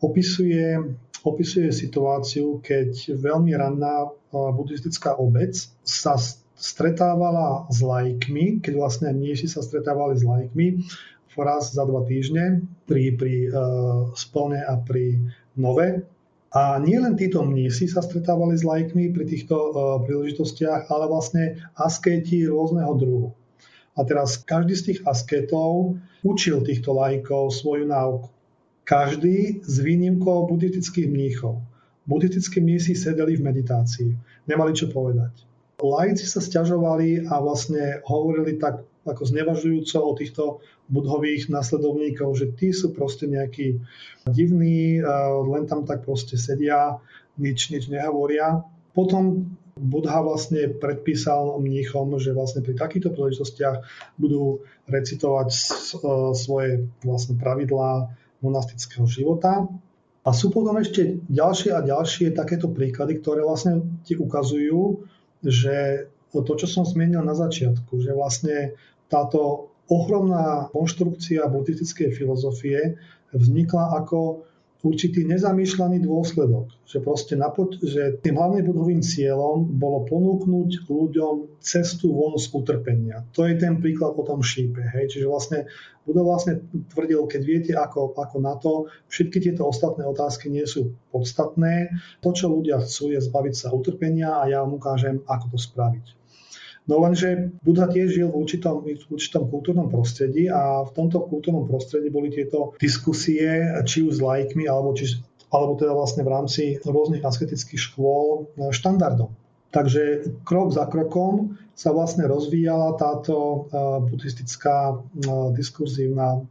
opisuje, 0.00 0.80
opisuje 1.22 1.68
situáciu, 1.72 2.64
keď 2.64 3.16
veľmi 3.20 3.52
ranná 3.52 4.08
buddhistická 4.32 5.20
obec 5.20 5.52
sa 5.84 6.16
stretávala 6.56 7.68
s 7.68 7.84
lajkmi, 7.84 8.64
keď 8.64 8.72
vlastne 8.78 9.08
mníši 9.12 9.50
sa 9.50 9.60
stretávali 9.60 10.16
s 10.16 10.24
lajkmi 10.24 10.66
raz 11.32 11.72
za 11.72 11.88
dva 11.88 12.04
týždne 12.04 12.60
pri, 12.84 13.16
pri 13.16 13.48
uh, 13.48 14.12
spolne 14.12 14.60
a 14.60 14.76
pri 14.76 15.16
nove 15.56 16.04
a 16.52 16.76
nie 16.84 17.00
len 17.00 17.16
títo 17.16 17.40
mnísi 17.40 17.88
sa 17.88 18.04
stretávali 18.04 18.52
s 18.52 18.64
lajkmi 18.64 19.08
pri 19.16 19.24
týchto 19.24 19.56
uh, 19.56 19.72
príležitostiach, 20.04 20.92
ale 20.92 21.08
vlastne 21.08 21.64
askéti 21.80 22.44
rôzneho 22.44 22.92
druhu. 22.92 23.32
A 23.96 24.04
teraz 24.04 24.36
každý 24.36 24.76
z 24.76 24.82
tých 24.92 25.00
asketov 25.08 25.96
učil 26.20 26.60
týchto 26.60 26.92
lajkov 26.92 27.56
svoju 27.56 27.88
náuku. 27.88 28.28
Každý 28.84 29.64
s 29.64 29.80
výnimkou 29.80 30.48
buddhistických 30.48 31.08
mníchov. 31.08 31.64
Buddhistickí 32.04 32.60
mnísi 32.60 32.92
sedeli 32.92 33.40
v 33.40 33.48
meditácii. 33.48 34.10
Nemali 34.44 34.76
čo 34.76 34.92
povedať. 34.92 35.48
Lajci 35.80 36.28
sa 36.28 36.44
stiažovali 36.44 37.32
a 37.32 37.40
vlastne 37.40 38.04
hovorili 38.04 38.60
tak 38.60 38.84
ako 39.02 39.22
znevažujúco 39.26 39.98
o 39.98 40.12
týchto 40.14 40.44
budhových 40.86 41.50
nasledovníkov, 41.50 42.38
že 42.38 42.46
tí 42.54 42.70
sú 42.70 42.94
proste 42.94 43.26
nejakí 43.26 43.82
divní, 44.30 45.02
len 45.48 45.64
tam 45.66 45.82
tak 45.82 46.06
proste 46.06 46.38
sedia, 46.38 47.02
nič, 47.38 47.72
nič 47.74 47.90
nehovoria. 47.90 48.62
Potom 48.92 49.56
Budha 49.72 50.20
vlastne 50.20 50.68
predpísal 50.68 51.56
mníchom, 51.56 52.20
že 52.20 52.36
vlastne 52.36 52.60
pri 52.60 52.76
takýchto 52.76 53.16
príležitostiach 53.16 53.76
budú 54.20 54.60
recitovať 54.84 55.48
e, 55.48 55.58
svoje 56.36 56.92
vlastne 57.00 57.40
pravidlá 57.40 58.12
monastického 58.44 59.08
života. 59.08 59.64
A 60.22 60.30
sú 60.36 60.52
potom 60.52 60.76
ešte 60.76 61.24
ďalšie 61.26 61.72
a 61.72 61.80
ďalšie 61.82 62.36
takéto 62.36 62.68
príklady, 62.68 63.18
ktoré 63.18 63.42
vlastne 63.42 63.82
ti 64.04 64.14
ukazujú, 64.14 65.08
že 65.42 66.06
to, 66.30 66.52
čo 66.54 66.68
som 66.68 66.84
zmienil 66.86 67.24
na 67.24 67.34
začiatku, 67.34 67.98
že 68.00 68.14
vlastne 68.14 68.78
táto 69.12 69.68
ohromná 69.92 70.72
konštrukcia 70.72 71.44
buddhistickej 71.52 72.16
filozofie 72.16 72.96
vznikla 73.36 74.00
ako 74.00 74.48
určitý 74.82 75.22
nezamýšľaný 75.30 76.02
dôsledok, 76.02 76.74
že 76.82 76.98
proste 76.98 77.38
že 77.86 78.18
tým 78.18 78.34
hlavným 78.34 78.66
budovým 78.66 78.98
cieľom 78.98 79.62
bolo 79.78 80.02
ponúknuť 80.10 80.90
ľuďom 80.90 81.62
cestu 81.62 82.10
von 82.10 82.34
z 82.34 82.50
utrpenia. 82.50 83.22
To 83.38 83.46
je 83.46 83.54
ten 83.54 83.78
príklad 83.78 84.18
o 84.18 84.26
tom 84.26 84.42
šípe. 84.42 84.82
Hej? 84.82 85.14
Čiže 85.14 85.26
vlastne 85.30 85.58
Buda 86.02 86.26
vlastne 86.26 86.58
tvrdil, 86.90 87.30
keď 87.30 87.42
viete 87.46 87.72
ako, 87.78 88.18
ako 88.18 88.36
na 88.42 88.58
to, 88.58 88.90
všetky 89.06 89.38
tieto 89.38 89.70
ostatné 89.70 90.02
otázky 90.02 90.50
nie 90.50 90.66
sú 90.66 90.98
podstatné. 91.14 91.94
To, 92.26 92.34
čo 92.34 92.50
ľudia 92.50 92.82
chcú, 92.82 93.14
je 93.14 93.22
zbaviť 93.22 93.54
sa 93.54 93.68
utrpenia 93.70 94.42
a 94.42 94.50
ja 94.50 94.66
vám 94.66 94.82
ukážem, 94.82 95.22
ako 95.30 95.54
to 95.54 95.58
spraviť. 95.62 96.21
No 96.90 96.98
lenže 96.98 97.54
Buddha 97.62 97.86
tiež 97.86 98.10
žil 98.10 98.28
v 98.30 98.42
určitom, 98.42 98.82
v 98.82 98.98
určitom 99.06 99.46
kultúrnom 99.46 99.86
prostredí 99.86 100.50
a 100.50 100.82
v 100.82 100.90
tomto 100.90 101.22
kultúrnom 101.30 101.70
prostredí 101.70 102.10
boli 102.10 102.34
tieto 102.34 102.74
diskusie, 102.82 103.70
či 103.86 104.02
už 104.02 104.18
s 104.18 104.20
lajkmi, 104.20 104.66
alebo, 104.66 104.90
či, 104.90 105.22
alebo 105.54 105.78
teda 105.78 105.94
vlastne 105.94 106.26
v 106.26 106.32
rámci 106.34 106.62
rôznych 106.82 107.22
asketických 107.22 107.78
škôl 107.78 108.50
e, 108.58 108.74
štandardom. 108.74 109.30
Takže 109.70 110.26
krok 110.42 110.74
za 110.74 110.90
krokom 110.90 111.54
sa 111.78 111.94
vlastne 111.94 112.26
rozvíjala 112.26 112.98
táto 112.98 113.34
e, 113.38 113.58
buddhistická 114.10 114.76
e, 114.90 114.94
diskurzívna 115.54 116.42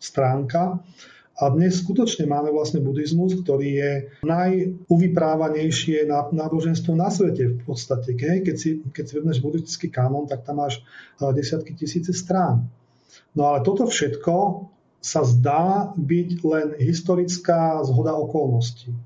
stránka 0.00 0.80
a 1.36 1.52
dnes 1.52 1.84
skutočne 1.84 2.24
máme 2.24 2.48
vlastne 2.48 2.80
buddhizmus, 2.80 3.36
ktorý 3.44 3.68
je 3.76 3.92
najuvyprávanejšie 4.24 6.08
náboženstvo 6.08 6.96
na 6.96 7.12
svete 7.12 7.60
v 7.60 7.62
podstate. 7.68 8.16
Keď 8.16 8.56
si, 8.56 8.80
keď 8.80 9.04
si 9.04 9.12
vezmeš 9.20 9.44
buddhistický 9.44 9.92
kanon, 9.92 10.24
tak 10.24 10.48
tam 10.48 10.64
máš 10.64 10.80
eh, 10.80 11.28
desiatky 11.36 11.76
tisíce 11.76 12.16
strán. 12.16 12.64
No 13.36 13.52
ale 13.52 13.60
toto 13.60 13.84
všetko 13.84 14.64
sa 15.04 15.28
zdá 15.28 15.92
byť 15.92 16.30
len 16.40 16.68
historická 16.80 17.84
zhoda 17.84 18.16
okolností. 18.16 18.96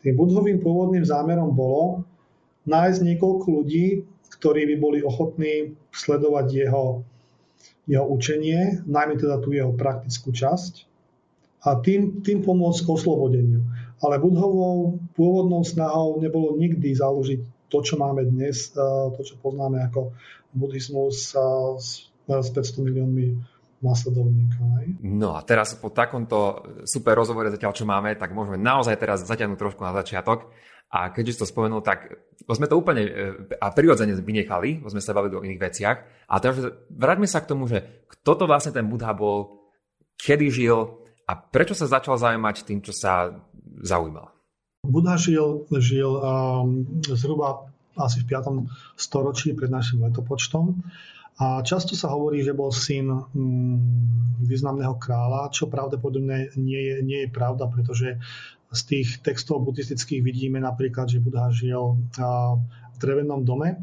Tým 0.00 0.14
budhovým 0.14 0.62
pôvodným 0.62 1.02
zámerom 1.02 1.52
bolo 1.52 2.06
nájsť 2.70 3.00
niekoľko 3.02 3.46
ľudí, 3.50 4.06
ktorí 4.38 4.62
by 4.72 4.76
boli 4.78 4.98
ochotní 5.02 5.74
sledovať 5.90 6.46
jeho, 6.54 7.02
jeho 7.84 8.06
učenie, 8.06 8.86
najmä 8.86 9.18
teda 9.18 9.42
tú 9.42 9.52
jeho 9.52 9.74
praktickú 9.74 10.32
časť, 10.32 10.89
a 11.60 11.76
tým, 11.80 12.24
tým 12.24 12.40
pomôcť 12.40 12.80
k 12.84 12.92
oslobodeniu. 12.92 13.60
Ale 14.00 14.16
Budhovou 14.16 14.96
pôvodnou 15.12 15.60
snahou 15.60 16.16
nebolo 16.16 16.56
nikdy 16.56 16.96
založiť 16.96 17.68
to, 17.68 17.78
čo 17.84 18.00
máme 18.00 18.24
dnes, 18.26 18.72
to, 18.72 19.20
čo 19.20 19.36
poznáme 19.38 19.84
ako 19.86 20.16
buddhizmus 20.56 21.36
s 21.78 22.10
500 22.26 22.86
miliónmi 22.86 23.38
následovníkov. 23.80 24.64
No 25.00 25.36
a 25.36 25.40
teraz 25.40 25.72
po 25.76 25.88
takomto 25.88 26.64
super 26.84 27.16
rozhovore 27.16 27.48
zatiaľ, 27.48 27.72
čo 27.72 27.88
máme, 27.88 28.16
tak 28.16 28.36
môžeme 28.36 28.60
naozaj 28.60 28.96
teraz 29.00 29.24
zaťahnuť 29.24 29.56
trošku 29.56 29.80
na 29.80 29.96
začiatok. 29.96 30.52
A 30.90 31.14
keďže 31.14 31.32
si 31.32 31.40
to 31.46 31.46
spomenul, 31.46 31.86
tak 31.86 32.18
sme 32.50 32.66
to 32.66 32.74
úplne 32.74 33.02
e, 33.06 33.10
a 33.62 33.70
prirodzene 33.70 34.10
vynechali, 34.18 34.82
sme 34.82 34.98
sa 34.98 35.14
bavili 35.14 35.38
o 35.38 35.44
iných 35.46 35.62
veciach. 35.62 35.96
A 36.26 36.34
teraz 36.42 36.58
vráťme 36.90 37.30
sa 37.30 37.38
k 37.38 37.54
tomu, 37.54 37.70
že 37.70 38.02
kto 38.10 38.34
to 38.34 38.44
vlastne 38.50 38.74
ten 38.74 38.90
Buddha 38.90 39.14
bol, 39.14 39.70
kedy 40.18 40.50
žil 40.50 40.99
a 41.30 41.38
prečo 41.38 41.78
sa 41.78 41.86
začal 41.86 42.18
zaujímať 42.18 42.66
tým, 42.66 42.82
čo 42.82 42.90
sa 42.90 43.30
zaujímal. 43.86 44.34
Buddha 44.82 45.14
žil, 45.14 45.70
žil 45.78 46.10
um, 46.10 46.82
zhruba 47.06 47.70
asi 47.94 48.24
v 48.24 48.34
5. 48.34 48.66
storočí 48.98 49.54
pred 49.54 49.70
našim 49.70 50.02
letopočtom 50.02 50.82
a 51.38 51.62
často 51.62 51.94
sa 51.94 52.10
hovorí, 52.10 52.42
že 52.42 52.56
bol 52.56 52.72
syn 52.74 53.08
mm, 53.12 53.76
významného 54.42 54.96
kráľa, 54.98 55.52
čo 55.54 55.70
pravdepodobne 55.70 56.52
nie 56.58 56.80
je, 56.80 56.96
nie 57.04 57.18
je 57.24 57.30
pravda, 57.30 57.68
pretože 57.68 58.18
z 58.70 58.80
tých 58.86 59.08
textov 59.24 59.62
buddhistických 59.66 60.22
vidíme 60.22 60.62
napríklad, 60.62 61.10
že 61.10 61.18
Buddha 61.18 61.50
žil 61.50 61.98
v 62.14 62.96
drevenom 63.02 63.42
dome. 63.42 63.82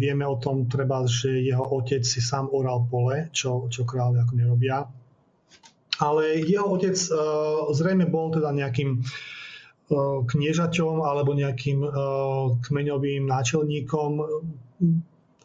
Vieme 0.00 0.24
o 0.24 0.40
tom 0.40 0.64
treba, 0.64 1.04
že 1.04 1.44
jeho 1.44 1.64
otec 1.76 2.00
si 2.04 2.24
sám 2.24 2.48
oral 2.52 2.88
pole, 2.88 3.28
čo, 3.36 3.68
čo 3.68 3.84
kráľi 3.84 4.24
ako 4.24 4.32
nerobia. 4.32 4.88
Ale 6.02 6.42
jeho 6.42 6.66
otec 6.74 6.96
zrejme 7.70 8.10
bol 8.10 8.34
teda 8.34 8.50
nejakým 8.50 9.04
kniežaťom 10.24 11.04
alebo 11.04 11.36
nejakým 11.36 11.84
kmeňovým 12.64 13.28
náčelníkom 13.28 14.10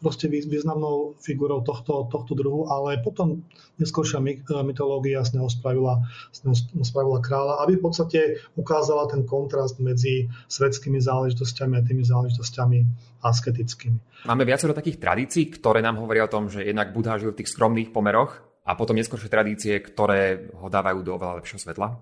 proste 0.00 0.32
významnou 0.32 1.20
figurou 1.20 1.60
tohto, 1.60 2.08
tohto 2.08 2.32
druhu, 2.32 2.72
ale 2.72 3.04
potom 3.04 3.44
neskôršia 3.76 4.16
mytológia 4.64 5.20
z 5.28 5.36
neho 5.36 5.44
spravila, 5.52 6.08
z 6.32 6.48
neho 6.48 6.56
spravila 6.88 7.20
kráľa, 7.20 7.60
aby 7.68 7.76
v 7.76 7.84
podstate 7.84 8.20
ukázala 8.56 9.12
ten 9.12 9.28
kontrast 9.28 9.76
medzi 9.76 10.32
svetskými 10.48 11.04
záležitosťami 11.04 11.74
a 11.76 11.84
tými 11.84 12.00
záležitosťami 12.00 12.78
asketickými. 13.20 14.24
Máme 14.24 14.48
viacero 14.48 14.72
takých 14.72 14.96
tradícií, 14.96 15.52
ktoré 15.52 15.84
nám 15.84 16.00
hovoria 16.00 16.24
o 16.24 16.32
tom, 16.32 16.48
že 16.48 16.64
jednak 16.64 16.96
Buddha 16.96 17.20
žil 17.20 17.36
v 17.36 17.44
tých 17.44 17.52
skromných 17.52 17.92
pomeroch 17.92 18.40
a 18.64 18.70
potom 18.76 18.96
neskôršie 18.96 19.32
tradície, 19.32 19.74
ktoré 19.80 20.52
ho 20.60 20.68
dávajú 20.68 21.00
do 21.00 21.16
oveľa 21.16 21.40
lepšieho 21.40 21.60
svetla? 21.60 21.96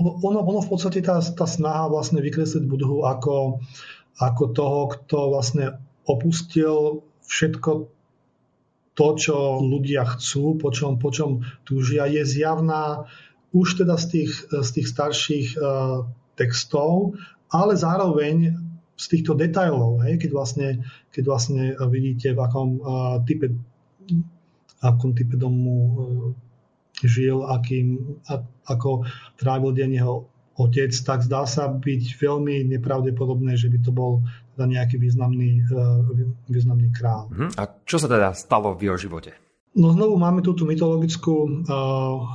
Ono, 0.00 0.40
ono 0.40 0.60
v 0.64 0.70
podstate 0.72 1.04
tá, 1.04 1.20
tá 1.20 1.44
snaha 1.44 1.92
vlastne 1.92 2.24
vykresliť 2.24 2.64
Budhu 2.64 3.04
ako, 3.04 3.60
ako 4.16 4.42
toho, 4.56 4.80
kto 4.96 5.18
vlastne 5.28 5.76
opustil 6.08 7.04
všetko 7.28 7.70
to, 8.96 9.06
čo 9.16 9.36
ľudia 9.60 10.04
chcú, 10.16 10.56
po 10.56 10.72
čom, 10.72 10.96
po 10.96 11.12
čom 11.12 11.44
túžia, 11.64 12.08
je 12.08 12.24
zjavná 12.24 13.06
už 13.52 13.82
teda 13.84 13.96
z 13.96 14.06
tých, 14.12 14.32
z 14.50 14.68
tých 14.76 14.88
starších 14.88 15.48
uh, 15.56 16.06
textov, 16.36 17.18
ale 17.50 17.74
zároveň 17.74 18.56
z 19.00 19.04
týchto 19.08 19.32
detailov, 19.32 20.04
hej, 20.04 20.20
keď, 20.20 20.30
vlastne, 20.36 20.68
keď 21.08 21.24
vlastne 21.24 21.72
vidíte, 21.88 22.36
v 22.36 22.40
akom 22.40 22.68
uh, 22.76 22.84
type, 23.24 23.48
akom 24.80 25.12
type 25.12 25.36
domu 25.36 25.74
uh, 25.76 25.96
žil, 27.04 27.44
akým, 27.44 28.20
a, 28.28 28.44
ako 28.68 29.08
trávil 29.40 29.72
deň 29.72 29.90
jeho 29.96 30.28
otec, 30.60 30.92
tak 30.92 31.24
zdá 31.24 31.48
sa 31.48 31.72
byť 31.72 32.20
veľmi 32.20 32.68
nepravdepodobné, 32.76 33.56
že 33.56 33.72
by 33.72 33.78
to 33.80 33.92
bol 33.94 34.20
teda 34.52 34.68
nejaký 34.68 35.00
významný, 35.00 35.64
e, 35.64 35.80
významný 36.52 36.92
král. 36.92 37.32
Uh-huh. 37.32 37.48
A 37.56 37.64
čo 37.88 37.96
sa 37.96 38.10
teda 38.10 38.36
stalo 38.36 38.76
v 38.76 38.92
jeho 38.92 38.98
živote? 39.00 39.32
No 39.70 39.94
znovu 39.94 40.18
máme 40.18 40.42
tu 40.44 40.52
tú 40.52 40.68
mytologickú, 40.68 41.64
e, 41.64 41.72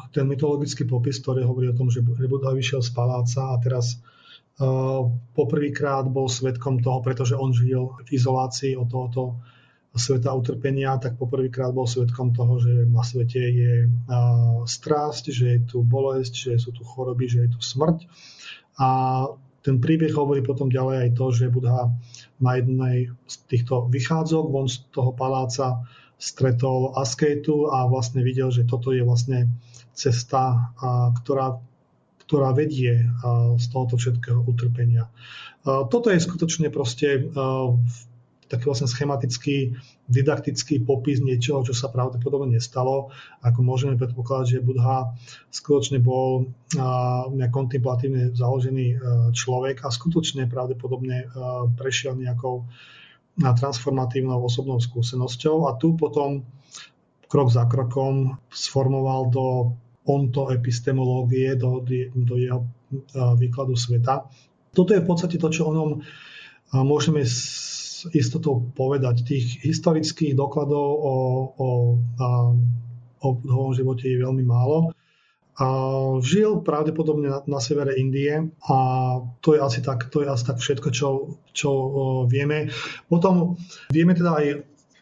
ten 0.10 0.26
mytologický 0.26 0.90
popis, 0.90 1.22
ktorý 1.22 1.46
hovorí 1.46 1.70
o 1.70 1.78
tom, 1.78 1.94
že 1.94 2.02
Buddha 2.02 2.50
vyšiel 2.50 2.82
z 2.82 2.90
paláca 2.98 3.54
a 3.54 3.62
teraz 3.62 3.94
e, 3.94 3.98
poprvýkrát 5.38 6.10
bol 6.10 6.26
svetkom 6.26 6.82
toho, 6.82 7.06
pretože 7.06 7.38
on 7.38 7.54
žil 7.54 7.94
v 8.10 8.10
izolácii 8.10 8.74
od 8.74 8.90
tohoto 8.90 9.38
sveta 9.96 10.36
utrpenia, 10.36 11.00
tak 11.00 11.16
poprvýkrát 11.16 11.72
bol 11.72 11.88
svetkom 11.88 12.36
toho, 12.36 12.60
že 12.60 12.84
na 12.84 13.00
svete 13.00 13.40
je 13.40 13.74
strásť, 14.68 15.32
že 15.32 15.46
je 15.56 15.60
tu 15.64 15.78
bolesť, 15.88 16.34
že 16.36 16.52
sú 16.60 16.76
tu 16.76 16.84
choroby, 16.84 17.32
že 17.32 17.48
je 17.48 17.50
tu 17.56 17.64
smrť. 17.64 18.04
A 18.76 18.90
ten 19.64 19.80
príbeh 19.80 20.12
hovorí 20.14 20.44
potom 20.44 20.68
ďalej 20.68 20.96
aj 21.00 21.10
to, 21.16 21.26
že 21.32 21.50
Budha 21.50 21.90
na 22.44 22.52
jednej 22.60 23.16
z 23.26 23.36
týchto 23.48 23.88
vychádzok 23.88 24.46
von 24.52 24.68
z 24.68 24.84
toho 24.92 25.16
paláca 25.16 25.88
stretol 26.20 26.94
askétu 26.96 27.72
a 27.72 27.88
vlastne 27.88 28.20
videl, 28.22 28.52
že 28.52 28.68
toto 28.68 28.92
je 28.92 29.02
vlastne 29.02 29.48
cesta, 29.96 30.76
ktorá, 31.24 31.60
ktorá 32.28 32.52
vedie 32.52 33.08
z 33.56 33.66
tohoto 33.72 33.96
všetkého 33.96 34.44
utrpenia. 34.44 35.08
Toto 35.64 36.12
je 36.12 36.20
skutočne 36.20 36.70
proste 36.70 37.32
taký 38.46 38.70
vlastne 38.70 38.86
schematický, 38.86 39.74
didaktický 40.06 40.86
popis 40.86 41.18
niečoho, 41.18 41.66
čo 41.66 41.74
sa 41.74 41.90
pravdepodobne 41.90 42.58
nestalo. 42.58 43.10
Ako 43.42 43.66
môžeme 43.66 43.98
predpokladať, 43.98 44.46
že 44.58 44.66
Budha 44.66 45.18
skutočne 45.50 45.98
bol 45.98 46.54
nejak 47.34 47.52
kontemplatívne 47.54 48.38
založený 48.38 48.88
e, 48.94 48.98
človek 49.34 49.82
a 49.82 49.90
skutočne 49.90 50.46
pravdepodobne 50.46 51.26
e, 51.26 51.28
prešiel 51.74 52.14
nejakou 52.18 52.70
transformatívnou 53.36 54.40
osobnou 54.48 54.80
skúsenosťou 54.80 55.68
a 55.68 55.76
tu 55.76 56.00
potom 56.00 56.48
krok 57.28 57.52
za 57.52 57.68
krokom 57.68 58.40
sformoval 58.48 59.28
do 59.28 59.76
onto 60.08 60.54
epistemológie, 60.56 61.58
do, 61.58 61.84
do 62.14 62.36
jeho 62.38 62.62
e, 62.62 62.68
výkladu 63.42 63.74
sveta. 63.74 64.30
Toto 64.70 64.94
je 64.94 65.02
v 65.02 65.08
podstate 65.08 65.42
to, 65.42 65.50
čo 65.50 65.72
o 65.72 65.74
ňom 65.74 65.90
môžeme 66.84 67.24
istotou 68.14 68.70
povedať. 68.76 69.26
Tých 69.26 69.66
historických 69.66 70.38
dokladov 70.38 70.88
o, 71.02 71.16
o, 71.56 71.70
o, 73.24 73.30
o 73.32 73.62
živote 73.74 74.06
je 74.06 74.22
veľmi 74.22 74.44
málo. 74.46 74.94
A 75.56 75.68
žil 76.20 76.60
pravdepodobne 76.68 77.32
na, 77.32 77.40
na 77.48 77.60
severe 77.64 77.96
Indie 77.96 78.52
a 78.68 78.78
to 79.40 79.56
je 79.56 79.64
asi 79.64 79.80
tak, 79.80 80.12
to 80.12 80.20
je 80.20 80.28
asi 80.28 80.44
tak 80.44 80.60
všetko, 80.60 80.92
čo, 80.92 81.08
čo 81.56 81.72
vieme. 82.28 82.68
Potom 83.08 83.56
vieme 83.88 84.12
teda 84.12 84.36
aj 84.36 84.48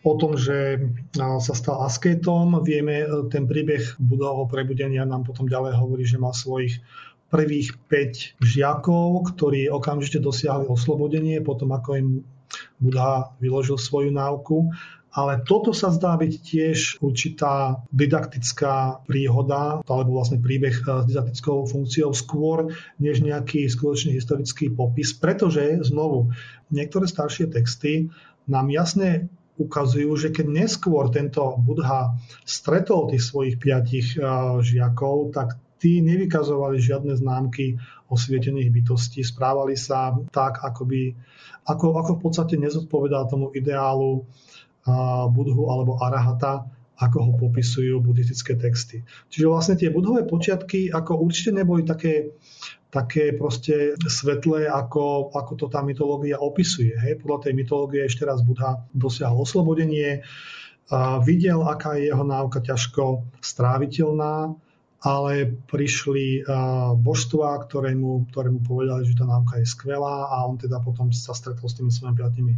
o 0.04 0.14
tom, 0.20 0.38
že 0.38 0.78
sa 1.16 1.54
stal 1.56 1.82
asketom. 1.88 2.62
Vieme, 2.62 3.02
e, 3.02 3.08
ten 3.32 3.48
príbeh 3.48 3.98
budového 3.98 4.46
prebudenia 4.46 5.08
nám 5.08 5.24
potom 5.26 5.48
ďalej 5.48 5.80
hovorí, 5.80 6.04
že 6.04 6.22
má 6.22 6.36
svojich 6.36 6.84
prvých 7.34 7.74
5 7.90 8.38
žiakov, 8.46 9.34
ktorí 9.34 9.66
okamžite 9.74 10.22
dosiahli 10.22 10.70
oslobodenie, 10.70 11.42
potom 11.42 11.74
ako 11.74 11.90
im 11.98 12.10
Buddha 12.78 13.34
vyložil 13.42 13.78
svoju 13.78 14.12
náuku. 14.14 14.72
Ale 15.14 15.46
toto 15.46 15.78
sa 15.78 15.94
zdá 15.94 16.18
byť 16.18 16.34
tiež 16.42 16.78
určitá 16.98 17.86
didaktická 17.94 19.06
príhoda, 19.06 19.86
alebo 19.86 20.18
vlastne 20.18 20.42
príbeh 20.42 20.74
eh, 20.74 21.06
s 21.06 21.06
didaktickou 21.06 21.70
funkciou 21.70 22.18
skôr, 22.18 22.74
než 22.98 23.22
nejaký 23.22 23.70
skutočný 23.70 24.18
historický 24.18 24.74
popis, 24.74 25.14
pretože 25.14 25.86
znovu 25.86 26.34
niektoré 26.74 27.06
staršie 27.06 27.54
texty 27.54 28.10
nám 28.50 28.74
jasne 28.74 29.30
ukazujú, 29.62 30.10
že 30.18 30.34
keď 30.34 30.50
neskôr 30.50 31.14
tento 31.14 31.62
Budha 31.62 32.18
stretol 32.42 33.14
tých 33.14 33.22
svojich 33.22 33.62
piatich 33.62 34.18
eh, 34.18 34.26
žiakov, 34.66 35.30
tak 35.30 35.62
tí 35.84 36.00
nevykazovali 36.00 36.80
žiadne 36.80 37.12
známky 37.20 37.76
osvietených 38.08 38.72
bytostí, 38.72 39.20
správali 39.20 39.76
sa 39.76 40.16
tak, 40.32 40.64
ako 40.64 40.88
by 40.88 41.12
ako, 41.68 42.00
ako 42.00 42.12
v 42.20 42.22
podstate 42.24 42.56
nezodpovedá 42.56 43.28
tomu 43.28 43.52
ideálu 43.52 44.24
budhu 45.32 45.64
alebo 45.72 46.00
arahata, 46.00 46.68
ako 47.00 47.18
ho 47.20 47.32
popisujú 47.40 48.00
buddhistické 48.04 48.56
texty. 48.60 49.04
Čiže 49.32 49.46
vlastne 49.48 49.76
tie 49.80 49.92
budhové 49.92 50.28
počiatky 50.28 50.92
ako 50.92 51.20
určite 51.24 51.56
neboli 51.56 51.88
také, 51.88 52.36
také 52.92 53.32
proste 53.36 53.96
svetlé, 53.96 54.68
ako, 54.68 55.32
ako 55.32 55.52
to 55.56 55.66
tá 55.72 55.80
mytológia 55.84 56.40
opisuje. 56.40 56.96
Hej? 57.00 57.24
Podľa 57.24 57.48
tej 57.50 57.54
mytológie 57.56 58.04
ešte 58.04 58.28
raz 58.28 58.44
Budha 58.44 58.88
dosiahol 58.92 59.44
oslobodenie, 59.48 60.24
a 60.92 61.24
videl, 61.24 61.64
aká 61.64 61.96
je 61.96 62.12
jeho 62.12 62.28
náuka 62.28 62.60
ťažko 62.60 63.24
stráviteľná 63.40 64.52
ale 65.04 65.52
prišli 65.68 66.48
božstva, 67.04 67.60
ktorému, 67.68 68.32
ktorému 68.32 68.64
povedali, 68.64 69.04
že 69.04 69.20
tá 69.20 69.28
náuka 69.28 69.60
je 69.60 69.68
skvelá 69.68 70.32
a 70.32 70.48
on 70.48 70.56
teda 70.56 70.80
potom 70.80 71.12
sa 71.12 71.36
stretol 71.36 71.68
s 71.68 71.76
tými 71.76 71.92
svojimi 71.92 72.16
piatými 72.16 72.54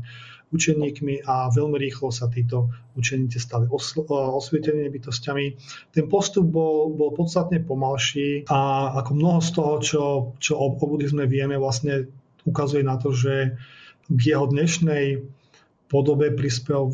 učeníkmi 0.54 1.26
a 1.26 1.50
veľmi 1.50 1.74
rýchlo 1.82 2.14
sa 2.14 2.30
títo 2.30 2.70
učeníci 2.94 3.42
stali 3.42 3.66
osl- 3.66 4.06
osvietenými 4.06 4.94
bytostiami. 4.94 5.46
Ten 5.90 6.06
postup 6.06 6.46
bol, 6.46 6.94
bol 6.94 7.18
podstatne 7.18 7.66
pomalší 7.66 8.46
a 8.46 8.94
ako 9.02 9.12
mnoho 9.18 9.40
z 9.42 9.50
toho, 9.50 9.74
čo, 9.82 10.04
čo 10.38 10.54
o, 10.54 10.78
o 10.78 10.86
buddhizme 10.86 11.26
vieme, 11.26 11.58
vlastne 11.58 12.06
ukazuje 12.46 12.86
na 12.86 13.02
to, 13.02 13.10
že 13.10 13.58
k 14.06 14.22
jeho 14.22 14.46
dnešnej 14.46 15.26
podobe 15.90 16.30
prispelo 16.30 16.94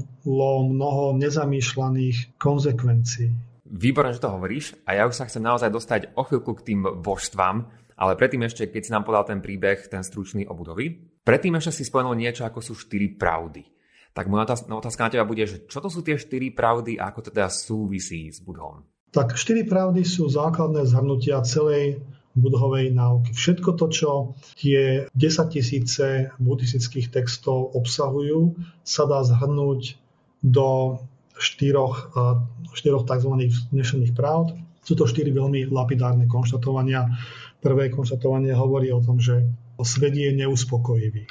mnoho 0.64 1.12
nezamýšľaných 1.20 2.40
konsekvencií 2.40 3.51
Výborné, 3.72 4.12
že 4.12 4.20
to 4.20 4.36
hovoríš 4.36 4.76
a 4.84 5.00
ja 5.00 5.08
už 5.08 5.16
sa 5.16 5.32
chcem 5.32 5.40
naozaj 5.40 5.72
dostať 5.72 6.02
o 6.20 6.28
chvíľku 6.28 6.60
k 6.60 6.66
tým 6.76 6.84
božstvám, 7.00 7.72
ale 7.96 8.20
predtým 8.20 8.44
ešte, 8.44 8.68
keď 8.68 8.82
si 8.84 8.92
nám 8.92 9.08
podal 9.08 9.24
ten 9.24 9.40
príbeh, 9.40 9.88
ten 9.88 10.04
stručný 10.04 10.44
o 10.44 10.52
budovy, 10.52 10.92
predtým 11.24 11.56
ešte 11.56 11.80
si 11.80 11.88
spomenul 11.88 12.20
niečo, 12.20 12.44
ako 12.44 12.60
sú 12.60 12.76
štyri 12.76 13.16
pravdy. 13.16 13.64
Tak 14.12 14.28
moja 14.28 14.44
otázka 14.68 15.08
na 15.08 15.12
teba 15.16 15.24
bude, 15.24 15.48
že 15.48 15.64
čo 15.72 15.80
to 15.80 15.88
sú 15.88 16.04
tie 16.04 16.20
štyri 16.20 16.52
pravdy 16.52 17.00
a 17.00 17.16
ako 17.16 17.24
to 17.24 17.30
teda 17.32 17.48
súvisí 17.48 18.28
s 18.28 18.44
Budhom? 18.44 18.84
Tak 19.16 19.40
štyri 19.40 19.64
pravdy 19.64 20.04
sú 20.04 20.28
základné 20.28 20.84
zhrnutia 20.84 21.40
celej 21.48 22.04
budhovej 22.36 22.92
náuky. 22.92 23.32
Všetko 23.32 23.80
to, 23.80 23.86
čo 23.92 24.12
tie 24.60 25.08
10 25.16 25.56
tisíce 25.56 26.32
buddhistických 26.40 27.12
textov 27.12 27.72
obsahujú, 27.76 28.56
sa 28.84 29.04
dá 29.08 29.24
zhrnúť 29.24 30.00
do 30.44 31.00
štyroch, 31.42 32.14
štyroch 32.78 33.10
tzv. 33.10 33.50
dnešných 33.74 34.14
pravd. 34.14 34.54
Sú 34.86 34.94
to 34.94 35.10
štyri 35.10 35.34
veľmi 35.34 35.74
lapidárne 35.74 36.30
konštatovania. 36.30 37.10
Prvé 37.62 37.90
konštatovanie 37.90 38.54
hovorí 38.54 38.94
o 38.94 39.02
tom, 39.02 39.18
že 39.18 39.50
svet 39.82 40.14
je 40.14 40.30
neuspokojivý. 40.38 41.26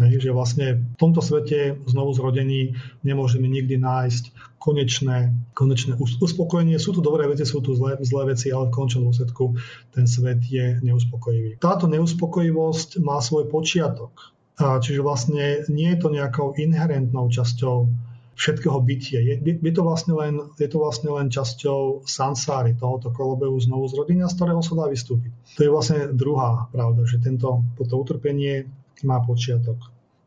Hej, 0.00 0.24
že 0.24 0.30
vlastne 0.32 0.88
v 0.94 0.96
tomto 0.96 1.20
svete 1.20 1.76
znovu 1.84 2.16
zrodení 2.16 2.80
nemôžeme 3.04 3.44
nikdy 3.44 3.76
nájsť 3.76 4.56
konečné, 4.56 5.36
konečné 5.52 6.00
uspokojenie. 6.00 6.80
Sú 6.80 6.96
tu 6.96 7.04
dobré 7.04 7.28
veci, 7.28 7.44
sú 7.44 7.60
tu 7.60 7.76
zlé, 7.76 8.00
zlé 8.00 8.32
veci, 8.32 8.48
ale 8.48 8.72
v 8.72 8.76
končnom 8.78 9.12
dôsledku 9.12 9.58
ten 9.92 10.08
svet 10.08 10.40
je 10.48 10.80
neuspokojivý. 10.80 11.60
Táto 11.60 11.92
neuspokojivosť 11.92 13.04
má 13.04 13.20
svoj 13.20 13.52
počiatok. 13.52 14.32
Čiže 14.56 15.04
vlastne 15.04 15.68
nie 15.68 15.92
je 15.92 15.98
to 16.00 16.08
nejakou 16.08 16.56
inherentnou 16.56 17.28
časťou 17.28 17.90
všetkého 18.42 18.74
bytia. 18.82 19.22
Je, 19.22 19.34
je, 19.38 19.72
to 19.72 19.86
vlastne 19.86 20.18
len, 20.18 20.34
je 20.58 20.66
to 20.66 20.82
vlastne 20.82 21.14
len 21.14 21.30
časťou 21.30 22.02
sansáry, 22.02 22.74
tohoto 22.74 23.14
kolobehu 23.14 23.54
znovu 23.62 23.86
zrodenia, 23.86 24.26
z 24.26 24.34
ktorého 24.34 24.58
sa 24.66 24.74
dá 24.74 24.90
vystúpiť. 24.90 25.30
To 25.54 25.60
je 25.62 25.70
vlastne 25.70 26.10
druhá 26.10 26.66
pravda, 26.74 27.06
že 27.06 27.22
tento, 27.22 27.62
toto 27.78 27.94
utrpenie 28.02 28.66
má 29.06 29.22
počiatok. 29.22 29.78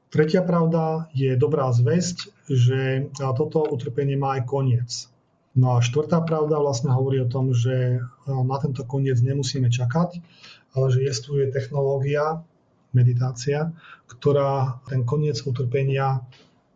Tretia 0.07 0.47
pravda 0.47 1.11
je 1.11 1.35
dobrá 1.35 1.67
zväzť, 1.75 2.47
že 2.47 3.11
toto 3.19 3.67
utrpenie 3.67 4.15
má 4.15 4.39
aj 4.39 4.47
koniec. 4.47 5.11
No 5.59 5.75
a 5.75 5.83
štvrtá 5.83 6.23
pravda 6.23 6.55
vlastne 6.55 6.95
hovorí 6.95 7.19
o 7.19 7.27
tom, 7.27 7.51
že 7.51 7.99
na 8.27 8.57
tento 8.63 8.87
koniec 8.87 9.19
nemusíme 9.19 9.67
čakať, 9.67 10.23
ale 10.71 10.85
že 10.87 11.03
existuje 11.03 11.51
technológia, 11.51 12.43
meditácia, 12.95 13.75
ktorá 14.07 14.79
ten 14.87 15.03
koniec 15.03 15.43
utrpenia 15.43 16.23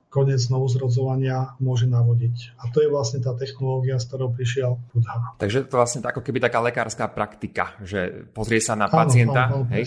koniec 0.10 0.42
znovuzrodzovania 0.42 1.54
môže 1.62 1.86
navodiť. 1.86 2.58
A 2.58 2.74
to 2.74 2.82
je 2.82 2.90
vlastne 2.90 3.22
tá 3.22 3.38
technológia, 3.38 4.02
s 4.02 4.10
ktorou 4.10 4.34
prišiel 4.34 4.82
Buddha. 4.90 5.38
Takže 5.38 5.70
to 5.70 5.78
je 5.78 5.80
vlastne 5.80 6.02
ako 6.02 6.26
keby 6.26 6.42
taká 6.42 6.60
lekárska 6.66 7.06
praktika, 7.14 7.78
že 7.86 8.26
pozrie 8.34 8.58
sa 8.58 8.74
na 8.74 8.90
pacienta, 8.90 9.54
áno, 9.54 9.70
áno, 9.70 9.72
hej, 9.72 9.86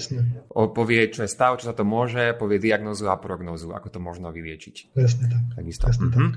povie, 0.70 1.11
čo 1.11 1.27
je 1.27 1.31
stav, 1.31 1.59
čo 1.59 1.66
sa 1.66 1.75
to 1.75 1.83
môže, 1.83 2.39
povie 2.39 2.62
diagnozu 2.62 3.11
a 3.11 3.18
prognózu, 3.18 3.75
ako 3.75 3.91
to 3.91 3.99
možno 3.99 4.31
vyliečiť. 4.31 4.95
Presne 4.95 5.27
tak. 5.27 5.43
Takisto. 5.59 5.91
Presne 5.91 6.07
mhm. 6.09 6.14
tak. 6.14 6.33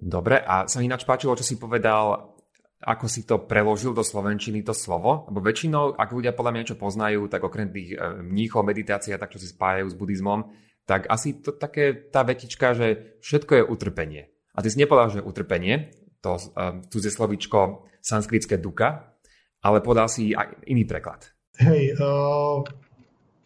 Dobre, 0.00 0.36
a 0.40 0.68
sa 0.68 0.80
mi 0.80 0.88
ináč 0.88 1.04
páčilo, 1.04 1.36
čo 1.36 1.44
si 1.44 1.60
povedal, 1.60 2.36
ako 2.80 3.06
si 3.08 3.28
to 3.28 3.44
preložil 3.44 3.92
do 3.92 4.00
slovenčiny 4.00 4.64
to 4.64 4.72
slovo, 4.72 5.28
lebo 5.28 5.44
väčšinou, 5.44 6.00
ak 6.00 6.08
ľudia 6.16 6.32
podľa 6.32 6.52
mňa 6.52 6.60
niečo 6.64 6.80
poznajú, 6.80 7.28
tak 7.28 7.44
okrem 7.44 7.68
tých 7.68 7.96
eh, 7.96 8.20
mníchov, 8.24 8.64
meditácia, 8.64 9.20
tak 9.20 9.32
čo 9.32 9.40
si 9.40 9.48
spájajú 9.48 9.88
s 9.88 9.96
buddhizmom, 9.96 10.48
tak 10.90 11.06
asi 11.06 11.38
to 11.38 11.54
také 11.54 12.10
tá 12.10 12.26
vetička, 12.26 12.74
že 12.74 13.14
všetko 13.22 13.52
je 13.54 13.62
utrpenie. 13.62 14.22
A 14.50 14.58
ty 14.58 14.74
si 14.74 14.82
nepovedal, 14.82 15.22
že 15.22 15.22
utrpenie, 15.22 15.94
to 16.18 16.34
um, 16.34 16.82
cudzie 16.90 17.14
slovíčko 17.14 17.86
sanskritské 18.02 18.58
duka, 18.58 19.14
ale 19.62 19.78
podal 19.86 20.10
si 20.10 20.34
aj 20.34 20.66
iný 20.66 20.82
preklad. 20.82 21.30
Hej, 21.62 21.94
uh, 21.94 22.66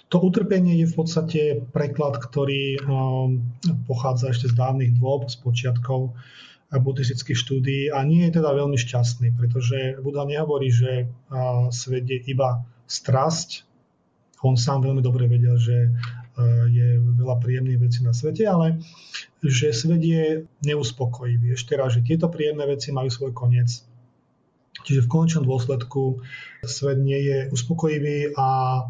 to 0.09 0.17
utrpenie 0.25 0.81
je 0.81 0.87
v 0.89 0.97
podstate 0.97 1.41
preklad, 1.69 2.17
ktorý 2.17 2.81
um, 2.81 3.45
pochádza 3.85 4.33
ešte 4.33 4.49
z 4.49 4.55
dávnych 4.57 4.97
dôb, 4.97 5.29
z 5.29 5.37
počiatkov 5.45 6.17
buddhistických 6.73 7.39
štúdií 7.39 7.83
a 7.93 8.03
nie 8.09 8.25
je 8.27 8.41
teda 8.41 8.57
veľmi 8.57 8.81
šťastný, 8.81 9.37
pretože 9.37 10.01
Buddha 10.01 10.25
nehovorí, 10.25 10.73
že 10.73 11.07
uh, 11.07 11.69
svet 11.69 12.09
je 12.09 12.25
iba 12.25 12.65
strasť, 12.89 13.69
on 14.45 14.57
sám 14.57 14.85
veľmi 14.89 15.05
dobre 15.05 15.29
vedel, 15.29 15.57
že 15.57 15.93
je 16.71 16.99
veľa 16.99 17.39
príjemných 17.39 17.79
vecí 17.79 18.03
na 18.03 18.11
svete, 18.11 18.43
ale 18.47 18.83
že 19.39 19.71
svet 19.71 20.03
je 20.03 20.51
neuspokojivý. 20.67 21.55
Ešte 21.55 21.79
raz, 21.79 21.95
že 21.95 22.03
tieto 22.03 22.27
príjemné 22.27 22.67
veci 22.67 22.91
majú 22.91 23.07
svoj 23.07 23.31
koniec. 23.31 23.71
Čiže 24.85 25.07
v 25.07 25.11
konečnom 25.11 25.47
dôsledku 25.47 26.21
svet 26.67 26.99
nie 26.99 27.21
je 27.23 27.39
uspokojivý 27.55 28.35
a 28.35 28.83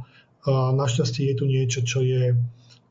našťastie 0.73 1.33
je 1.33 1.37
tu 1.37 1.45
niečo, 1.45 1.81
čo, 1.85 2.01
je, 2.01 2.33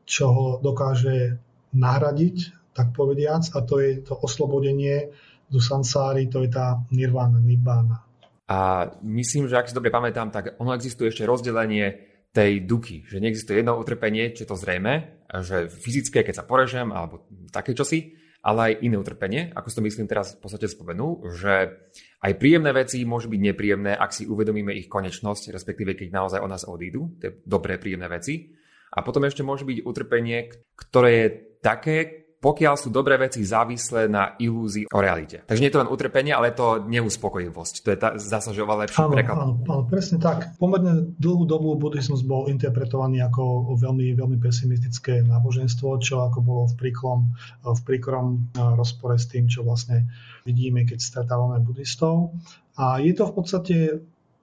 čo 0.06 0.24
ho 0.30 0.46
dokáže 0.62 1.38
nahradiť, 1.74 2.36
tak 2.74 2.94
povediac, 2.94 3.46
a 3.54 3.58
to 3.62 3.82
je 3.82 4.02
to 4.02 4.14
oslobodenie 4.14 5.10
do 5.50 5.58
sansáry, 5.62 6.26
to 6.30 6.42
je 6.42 6.50
tá 6.50 6.82
nirvana, 6.90 7.38
nibbana. 7.38 8.02
A 8.50 8.90
myslím, 9.02 9.48
že 9.48 9.56
ak 9.56 9.70
si 9.70 9.76
dobre 9.76 9.88
pamätám, 9.88 10.28
tak 10.28 10.58
ono 10.60 10.74
existuje 10.74 11.10
ešte 11.10 11.24
rozdelenie 11.24 12.13
tej 12.34 12.66
duky, 12.66 13.06
že 13.06 13.22
neexistuje 13.22 13.62
jedno 13.62 13.78
utrpenie, 13.78 14.34
či 14.34 14.42
je 14.42 14.50
to 14.50 14.58
zrejme, 14.58 15.22
že 15.40 15.70
fyzické, 15.70 16.26
keď 16.26 16.42
sa 16.42 16.44
porežem, 16.44 16.90
alebo 16.90 17.30
také 17.54 17.78
čosi, 17.78 18.18
ale 18.44 18.74
aj 18.74 18.78
iné 18.84 18.96
utrpenie, 18.98 19.54
ako 19.54 19.70
si 19.70 19.76
to 19.78 19.86
myslím 19.86 20.10
teraz 20.10 20.36
v 20.36 20.42
podstate 20.42 20.66
spomenul, 20.68 21.30
že 21.32 21.80
aj 22.20 22.32
príjemné 22.36 22.74
veci 22.74 23.00
môžu 23.06 23.32
byť 23.32 23.40
nepríjemné, 23.40 23.96
ak 23.96 24.12
si 24.12 24.28
uvedomíme 24.28 24.74
ich 24.74 24.90
konečnosť, 24.90 25.54
respektíve 25.54 25.96
keď 25.96 26.12
naozaj 26.12 26.42
o 26.42 26.50
nás 26.50 26.66
odídu, 26.68 27.16
tie 27.22 27.40
dobré 27.46 27.80
príjemné 27.80 28.10
veci. 28.10 28.52
A 28.94 29.00
potom 29.00 29.24
ešte 29.24 29.46
môže 29.46 29.64
byť 29.64 29.86
utrpenie, 29.86 30.50
ktoré 30.76 31.10
je 31.14 31.28
také, 31.62 32.23
pokiaľ 32.44 32.74
sú 32.76 32.92
dobré 32.92 33.16
veci 33.16 33.40
závislé 33.40 34.04
na 34.04 34.36
ilúzii 34.36 34.92
o 34.92 34.98
realite. 35.00 35.48
Takže 35.48 35.60
nie 35.64 35.72
je 35.72 35.74
to 35.80 35.80
len 35.80 35.88
utrpenie, 35.88 36.36
ale 36.36 36.52
je 36.52 36.60
to 36.60 36.68
neuspokojivosť. 36.84 37.74
To 37.80 37.88
je 37.88 37.96
tá, 37.96 38.08
zase, 38.20 38.52
že 38.52 38.60
oveľa 38.60 38.84
lepší 38.84 39.00
áno, 39.00 39.14
preklad. 39.16 39.36
Áno, 39.40 39.52
áno, 39.64 39.82
presne 39.88 40.20
tak. 40.20 40.52
Pomerne 40.60 41.16
dlhú 41.16 41.48
dobu 41.48 41.72
buddhizmus 41.80 42.20
bol 42.20 42.52
interpretovaný 42.52 43.24
ako 43.24 43.72
veľmi, 43.80 44.12
veľmi 44.12 44.36
pesimistické 44.36 45.24
náboženstvo, 45.24 45.96
čo 46.04 46.20
ako 46.28 46.44
bolo 46.44 46.62
v 46.68 46.74
príklom, 46.76 47.32
v 47.64 47.80
príkrom 47.80 48.52
rozpore 48.52 49.16
s 49.16 49.24
tým, 49.24 49.48
čo 49.48 49.64
vlastne 49.64 50.04
vidíme, 50.44 50.84
keď 50.84 51.00
stretávame 51.00 51.64
buddhistov. 51.64 52.36
A 52.76 53.00
je 53.00 53.16
to 53.16 53.24
v 53.24 53.34
podstate 53.40 53.76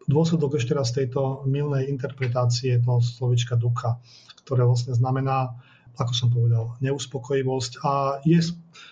dôsledok 0.09 0.57
ešte 0.57 0.73
raz 0.73 0.89
tejto 0.89 1.45
milnej 1.45 1.85
interpretácie 1.85 2.81
toho 2.81 2.97
slovička 2.97 3.53
ducha, 3.53 4.01
ktoré 4.41 4.65
vlastne 4.65 4.97
znamená 4.97 5.53
ako 5.97 6.13
som 6.15 6.29
povedal, 6.31 6.75
neuspokojivosť. 6.79 7.71
A 7.83 8.21
je 8.23 8.39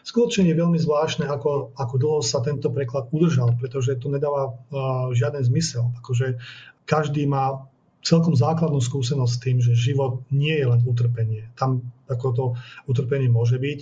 skutočne 0.04 0.52
veľmi 0.52 0.76
zvláštne, 0.76 1.28
ako, 1.28 1.72
ako 1.76 1.96
dlho 1.96 2.20
sa 2.24 2.44
tento 2.44 2.68
preklad 2.70 3.08
udržal, 3.14 3.56
pretože 3.56 3.96
to 4.00 4.12
nedáva 4.12 4.52
uh, 4.52 5.12
žiaden 5.16 5.44
zmysel. 5.44 5.92
Akože 6.04 6.40
každý 6.84 7.30
má 7.30 7.70
celkom 8.04 8.36
základnú 8.36 8.80
skúsenosť 8.80 9.34
s 9.34 9.42
tým, 9.44 9.58
že 9.60 9.76
život 9.76 10.24
nie 10.32 10.56
je 10.56 10.66
len 10.68 10.82
utrpenie. 10.88 11.52
Tam 11.60 11.84
ako 12.08 12.28
to 12.32 12.46
utrpenie 12.88 13.28
môže 13.28 13.60
byť, 13.60 13.80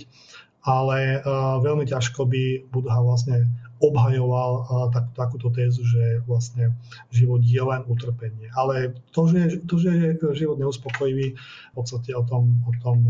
ale 0.66 1.22
uh, 1.22 1.62
veľmi 1.62 1.86
ťažko 1.86 2.26
by 2.26 2.70
Budha 2.70 2.98
vlastne 3.00 3.46
obhajoval 3.78 4.66
tak, 4.90 5.14
takúto 5.14 5.54
tézu, 5.54 5.86
že 5.86 6.22
vlastne 6.26 6.74
život 7.14 7.38
je 7.42 7.62
len 7.62 7.86
utrpenie. 7.86 8.50
Ale 8.54 8.98
to, 9.14 9.30
že, 9.30 9.62
to, 9.64 9.78
že 9.78 9.90
je 9.94 10.08
život 10.34 10.58
neuspokojivý, 10.58 11.38
v 11.38 11.74
podstate 11.74 12.10
o 12.14 12.26
tom, 12.26 12.58
o 12.66 12.72
tom 12.82 13.06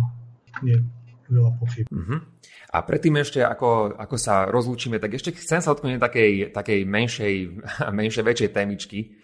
nie 0.60 0.76
veľa 1.28 1.52
pochyb. 1.60 1.84
Uh-huh. 1.88 2.20
A 2.72 2.84
predtým 2.84 3.16
ešte, 3.20 3.40
ako, 3.40 3.96
ako 3.96 4.16
sa 4.20 4.48
rozlúčime, 4.48 5.00
tak 5.00 5.16
ešte 5.16 5.32
chcem 5.36 5.60
sa 5.60 5.72
odknúť 5.72 6.00
takej, 6.00 6.32
takej 6.52 6.80
menšej, 6.84 7.34
menšej, 8.00 8.24
väčšej 8.24 8.50
témičky. 8.52 9.16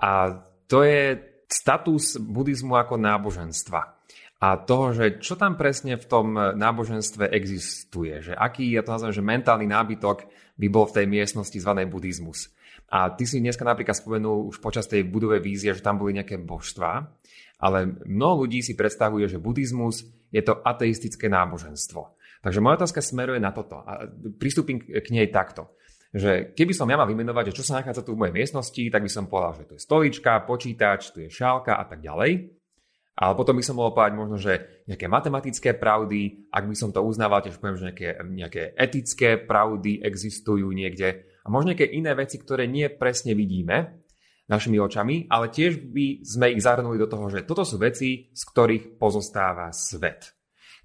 A 0.00 0.40
to 0.68 0.84
je 0.84 1.16
status 1.48 2.20
buddhizmu 2.20 2.76
ako 2.76 3.00
náboženstva 3.00 4.00
a 4.40 4.56
toho, 4.56 4.96
že 4.96 5.20
čo 5.20 5.36
tam 5.36 5.60
presne 5.60 6.00
v 6.00 6.08
tom 6.08 6.32
náboženstve 6.32 7.28
existuje, 7.28 8.24
že 8.24 8.32
aký, 8.32 8.72
ja 8.72 8.80
to 8.80 8.96
nazvem, 8.96 9.12
že 9.12 9.20
mentálny 9.20 9.68
nábytok 9.68 10.24
by 10.60 10.66
bol 10.68 10.84
v 10.84 11.00
tej 11.00 11.06
miestnosti 11.08 11.56
zvanej 11.56 11.88
buddhizmus. 11.88 12.52
A 12.92 13.08
ty 13.16 13.24
si 13.24 13.40
dneska 13.40 13.64
napríklad 13.64 13.96
spomenul 13.96 14.52
už 14.52 14.60
počas 14.60 14.84
tej 14.84 15.08
budove 15.08 15.40
vízie, 15.40 15.72
že 15.72 15.80
tam 15.80 15.96
boli 15.96 16.12
nejaké 16.12 16.36
božstva, 16.36 17.08
ale 17.64 17.78
mnoho 18.04 18.44
ľudí 18.44 18.60
si 18.60 18.76
predstavuje, 18.76 19.24
že 19.24 19.40
buddhizmus 19.40 20.04
je 20.28 20.42
to 20.44 20.60
ateistické 20.60 21.32
náboženstvo. 21.32 22.18
Takže 22.40 22.60
moja 22.60 22.84
otázka 22.84 23.00
smeruje 23.00 23.40
na 23.40 23.52
toto 23.52 23.80
a 23.80 24.04
pristúpim 24.36 24.80
k 24.80 25.08
nej 25.12 25.28
takto. 25.32 25.76
Že 26.10 26.58
keby 26.58 26.72
som 26.74 26.90
ja 26.90 26.98
mal 26.98 27.06
vymenovať, 27.06 27.54
že 27.54 27.62
čo 27.62 27.64
sa 27.70 27.78
nachádza 27.78 28.02
tu 28.02 28.18
v 28.18 28.26
mojej 28.26 28.34
miestnosti, 28.34 28.82
tak 28.90 29.04
by 29.06 29.10
som 29.12 29.30
povedal, 29.30 29.62
že 29.62 29.68
to 29.70 29.74
je 29.78 29.86
stolička, 29.86 30.42
počítač, 30.42 31.14
tu 31.14 31.22
je 31.22 31.30
šálka 31.30 31.78
a 31.78 31.84
tak 31.86 32.02
ďalej. 32.02 32.59
Ale 33.20 33.36
potom 33.36 33.52
by 33.52 33.60
som 33.60 33.76
mohol 33.76 33.92
povedať 33.92 34.16
možno, 34.16 34.40
že 34.40 34.52
nejaké 34.88 35.04
matematické 35.04 35.76
pravdy, 35.76 36.48
ak 36.48 36.64
by 36.64 36.72
som 36.72 36.88
to 36.88 37.04
uznával, 37.04 37.44
tiež 37.44 37.60
poviem, 37.60 37.76
že 37.76 37.86
nejaké, 37.92 38.08
nejaké 38.24 38.62
etické 38.80 39.36
pravdy 39.36 40.00
existujú 40.00 40.72
niekde 40.72 41.28
a 41.44 41.46
možno 41.52 41.76
nejaké 41.76 41.84
iné 41.92 42.16
veci, 42.16 42.40
ktoré 42.40 42.64
nie 42.64 42.88
presne 42.88 43.36
vidíme 43.36 44.00
našimi 44.48 44.80
očami, 44.80 45.28
ale 45.28 45.52
tiež 45.52 45.92
by 45.92 46.24
sme 46.24 46.56
ich 46.56 46.64
zahrnuli 46.64 46.96
do 46.96 47.06
toho, 47.06 47.28
že 47.28 47.44
toto 47.44 47.62
sú 47.62 47.76
veci, 47.76 48.32
z 48.32 48.42
ktorých 48.50 48.96
pozostáva 48.96 49.68
svet. 49.70 50.34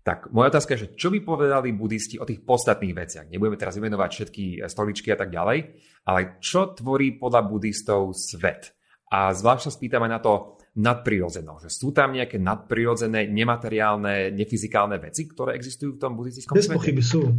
Tak 0.06 0.30
moja 0.30 0.54
otázka 0.54 0.78
je, 0.78 0.84
že 0.86 0.94
čo 0.94 1.10
by 1.10 1.26
povedali 1.26 1.74
budisti 1.74 2.22
o 2.22 2.30
tých 2.30 2.46
podstatných 2.46 2.94
veciach? 2.94 3.26
Nebudeme 3.26 3.58
teraz 3.58 3.74
vymenovať 3.74 4.10
všetky 4.12 4.44
stoličky 4.70 5.10
a 5.10 5.18
tak 5.18 5.34
ďalej, 5.34 5.58
ale 6.06 6.38
čo 6.38 6.78
tvorí 6.78 7.18
podľa 7.18 7.42
budistov 7.42 8.14
svet? 8.14 8.78
A 9.10 9.34
zvlášť 9.34 9.66
sa 9.66 9.72
spýtam 9.74 10.06
aj 10.06 10.12
na 10.14 10.22
to, 10.22 10.62
nadprirodzenou. 10.76 11.64
Že 11.64 11.70
sú 11.72 11.88
tam 11.96 12.12
nejaké 12.12 12.36
nadprirodzené, 12.36 13.32
nemateriálne, 13.32 14.36
nefyzikálne 14.36 15.00
veci, 15.00 15.24
ktoré 15.26 15.56
existujú 15.56 15.96
v 15.96 16.00
tom 16.00 16.20
buddhistickom 16.20 16.56
Bez 16.56 16.68
svete? 16.68 16.78
pochyby 16.78 17.04
sú. 17.04 17.32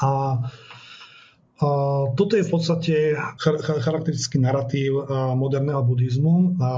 A, 0.00 0.08
a 1.60 1.68
toto 2.16 2.32
je 2.36 2.44
v 2.44 2.50
podstate 2.52 2.94
charakteristický 3.84 4.40
narratív 4.40 5.04
moderného 5.36 5.84
buddhizmu. 5.84 6.56
A, 6.60 6.68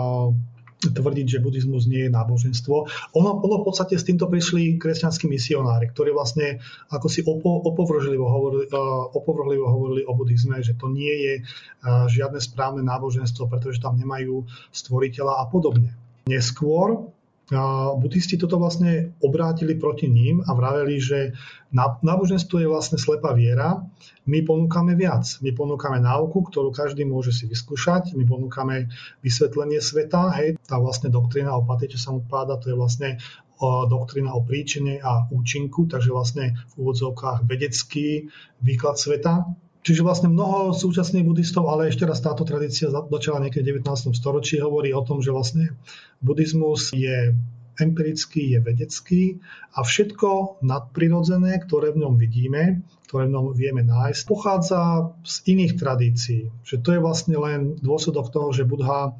tvrdiť, 0.78 1.26
že 1.26 1.42
buddhizmus 1.42 1.90
nie 1.90 2.06
je 2.06 2.14
náboženstvo. 2.14 2.74
Ono, 3.18 3.30
ono 3.42 3.54
v 3.60 3.66
podstate 3.66 3.98
s 3.98 4.06
týmto 4.06 4.30
prišli 4.30 4.78
kresťanskí 4.78 5.26
misionári, 5.26 5.90
ktorí 5.90 6.14
vlastne 6.14 6.62
ako 6.94 7.06
si 7.10 7.26
opo, 7.26 7.66
opovrhlivo, 7.66 8.26
hovorili, 8.30 8.70
uh, 8.70 9.10
opovrhlivo 9.10 9.66
hovorili 9.66 10.02
o 10.06 10.14
buddhizme, 10.14 10.62
že 10.62 10.78
to 10.78 10.86
nie 10.86 11.10
je 11.10 11.34
uh, 11.42 12.06
žiadne 12.06 12.38
správne 12.38 12.86
náboženstvo, 12.86 13.50
pretože 13.50 13.82
tam 13.82 13.98
nemajú 13.98 14.46
stvoriteľa 14.70 15.42
a 15.42 15.44
podobne. 15.50 15.98
Neskôr 16.30 17.10
buddhisti 17.96 18.36
toto 18.36 18.60
vlastne 18.60 19.16
obrátili 19.24 19.72
proti 19.80 20.04
ním 20.04 20.44
a 20.44 20.52
vraveli, 20.52 21.00
že 21.00 21.32
náboženstvo 22.04 22.60
je 22.60 22.68
vlastne 22.68 23.00
slepá 23.00 23.32
viera, 23.32 23.80
my 24.28 24.44
ponúkame 24.44 24.92
viac. 24.92 25.24
My 25.40 25.56
ponúkame 25.56 25.96
náuku, 25.96 26.44
ktorú 26.44 26.68
každý 26.68 27.08
môže 27.08 27.32
si 27.32 27.48
vyskúšať, 27.48 28.12
my 28.12 28.28
ponúkame 28.28 28.92
vysvetlenie 29.24 29.80
sveta, 29.80 30.28
hej, 30.36 30.60
tá 30.68 30.76
vlastne 30.76 31.08
doktrína 31.08 31.56
o 31.56 31.64
patete 31.64 31.96
páda, 32.28 32.60
to 32.60 32.68
je 32.68 32.76
vlastne 32.76 33.16
doktrína 33.88 34.36
o 34.36 34.44
príčine 34.44 35.02
a 35.02 35.26
účinku, 35.32 35.90
takže 35.90 36.14
vlastne 36.14 36.54
v 36.76 36.84
úvodzovkách 36.84 37.48
vedecký 37.48 38.30
výklad 38.62 39.00
sveta, 39.00 39.48
Čiže 39.86 40.02
vlastne 40.04 40.28
mnoho 40.28 40.74
súčasných 40.74 41.24
buddhistov, 41.24 41.70
ale 41.70 41.88
ešte 41.88 42.04
raz 42.04 42.18
táto 42.18 42.42
tradícia 42.42 42.90
začala 42.90 43.46
niekedy 43.46 43.72
v 43.72 43.80
19. 43.80 44.12
storočí, 44.12 44.58
hovorí 44.58 44.90
o 44.90 45.06
tom, 45.06 45.22
že 45.22 45.30
vlastne 45.30 45.78
buddhizmus 46.20 46.92
je 46.92 47.32
empirický, 47.78 48.58
je 48.58 48.60
vedecký 48.60 49.22
a 49.78 49.86
všetko 49.86 50.60
nadprirodzené, 50.66 51.62
ktoré 51.62 51.94
v 51.94 52.02
ňom 52.02 52.14
vidíme, 52.18 52.82
ktoré 53.06 53.30
v 53.30 53.34
ňom 53.38 53.46
vieme 53.54 53.86
nájsť, 53.86 54.22
pochádza 54.26 55.14
z 55.22 55.34
iných 55.56 55.72
tradícií. 55.78 56.42
Že 56.66 56.76
to 56.82 56.88
je 56.92 57.00
vlastne 57.00 57.36
len 57.38 57.60
dôsledok 57.78 58.34
toho, 58.34 58.50
že 58.50 58.66
Buddha 58.66 59.14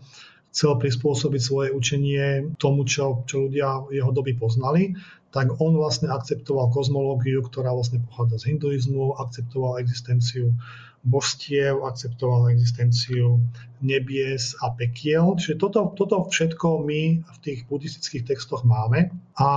chcel 0.58 0.74
prispôsobiť 0.74 1.38
svoje 1.38 1.68
učenie 1.70 2.58
tomu, 2.58 2.82
čo, 2.82 3.22
čo 3.30 3.46
ľudia 3.46 3.86
jeho 3.94 4.10
doby 4.10 4.34
poznali 4.34 4.98
tak 5.28 5.60
on 5.60 5.76
vlastne 5.76 6.08
akceptoval 6.08 6.72
kozmológiu, 6.72 7.44
ktorá 7.44 7.76
vlastne 7.76 8.00
pochádza 8.00 8.40
z 8.40 8.56
hinduizmu, 8.56 9.20
akceptoval 9.20 9.76
existenciu 9.76 10.56
božstiev, 11.04 11.84
akceptoval 11.86 12.50
existenciu 12.50 13.38
nebies 13.78 14.58
a 14.58 14.74
pekiel. 14.74 15.38
Čiže 15.38 15.60
toto, 15.60 15.94
toto 15.94 16.26
všetko 16.26 16.82
my 16.82 17.22
v 17.22 17.38
tých 17.44 17.68
buddhistických 17.70 18.34
textoch 18.34 18.66
máme. 18.66 19.14
A 19.38 19.48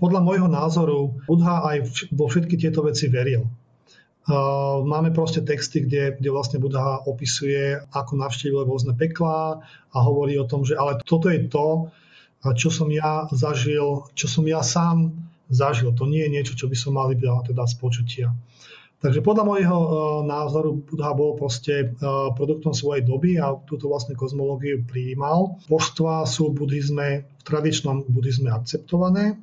podľa 0.00 0.20
môjho 0.24 0.48
názoru 0.50 1.14
Buddha 1.28 1.62
aj 1.76 2.10
vo 2.10 2.26
všetky 2.26 2.58
tieto 2.58 2.82
veci 2.82 3.06
veril. 3.06 3.46
Máme 4.84 5.08
proste 5.16 5.40
texty, 5.40 5.88
kde, 5.88 6.20
kde 6.20 6.28
vlastne 6.28 6.60
Buddha 6.60 7.00
opisuje, 7.08 7.80
ako 7.96 8.12
navštívil 8.20 8.68
rôzne 8.68 8.92
peklá 8.92 9.64
a 9.88 9.98
hovorí 10.04 10.36
o 10.36 10.44
tom, 10.44 10.68
že 10.68 10.76
ale 10.76 11.00
toto 11.00 11.32
je 11.32 11.48
to, 11.48 11.88
čo 12.52 12.68
som 12.68 12.92
ja 12.92 13.24
zažil, 13.32 14.04
čo 14.12 14.28
som 14.28 14.44
ja 14.44 14.60
sám 14.60 15.16
zažil. 15.48 15.96
To 15.96 16.04
nie 16.04 16.28
je 16.28 16.32
niečo, 16.32 16.54
čo 16.54 16.68
by 16.68 16.76
som 16.76 17.00
mal 17.00 17.08
iba 17.08 17.40
teda 17.40 17.64
z 17.64 17.74
počutia. 17.80 18.28
Takže 18.98 19.22
podľa 19.22 19.44
môjho 19.46 19.78
e, 19.78 19.88
názoru 20.26 20.82
Buddha 20.82 21.14
bol 21.14 21.38
proste 21.38 21.86
e, 21.86 22.04
produktom 22.34 22.74
svojej 22.74 23.06
doby 23.06 23.38
a 23.38 23.54
túto 23.62 23.86
vlastne 23.86 24.18
kozmológiu 24.18 24.82
prijímal. 24.82 25.62
Božstva 25.70 26.26
sú 26.26 26.50
v 26.50 26.66
buddhizme, 26.66 27.22
v 27.22 27.42
tradičnom 27.46 28.10
buddhizme 28.10 28.50
akceptované 28.50 29.38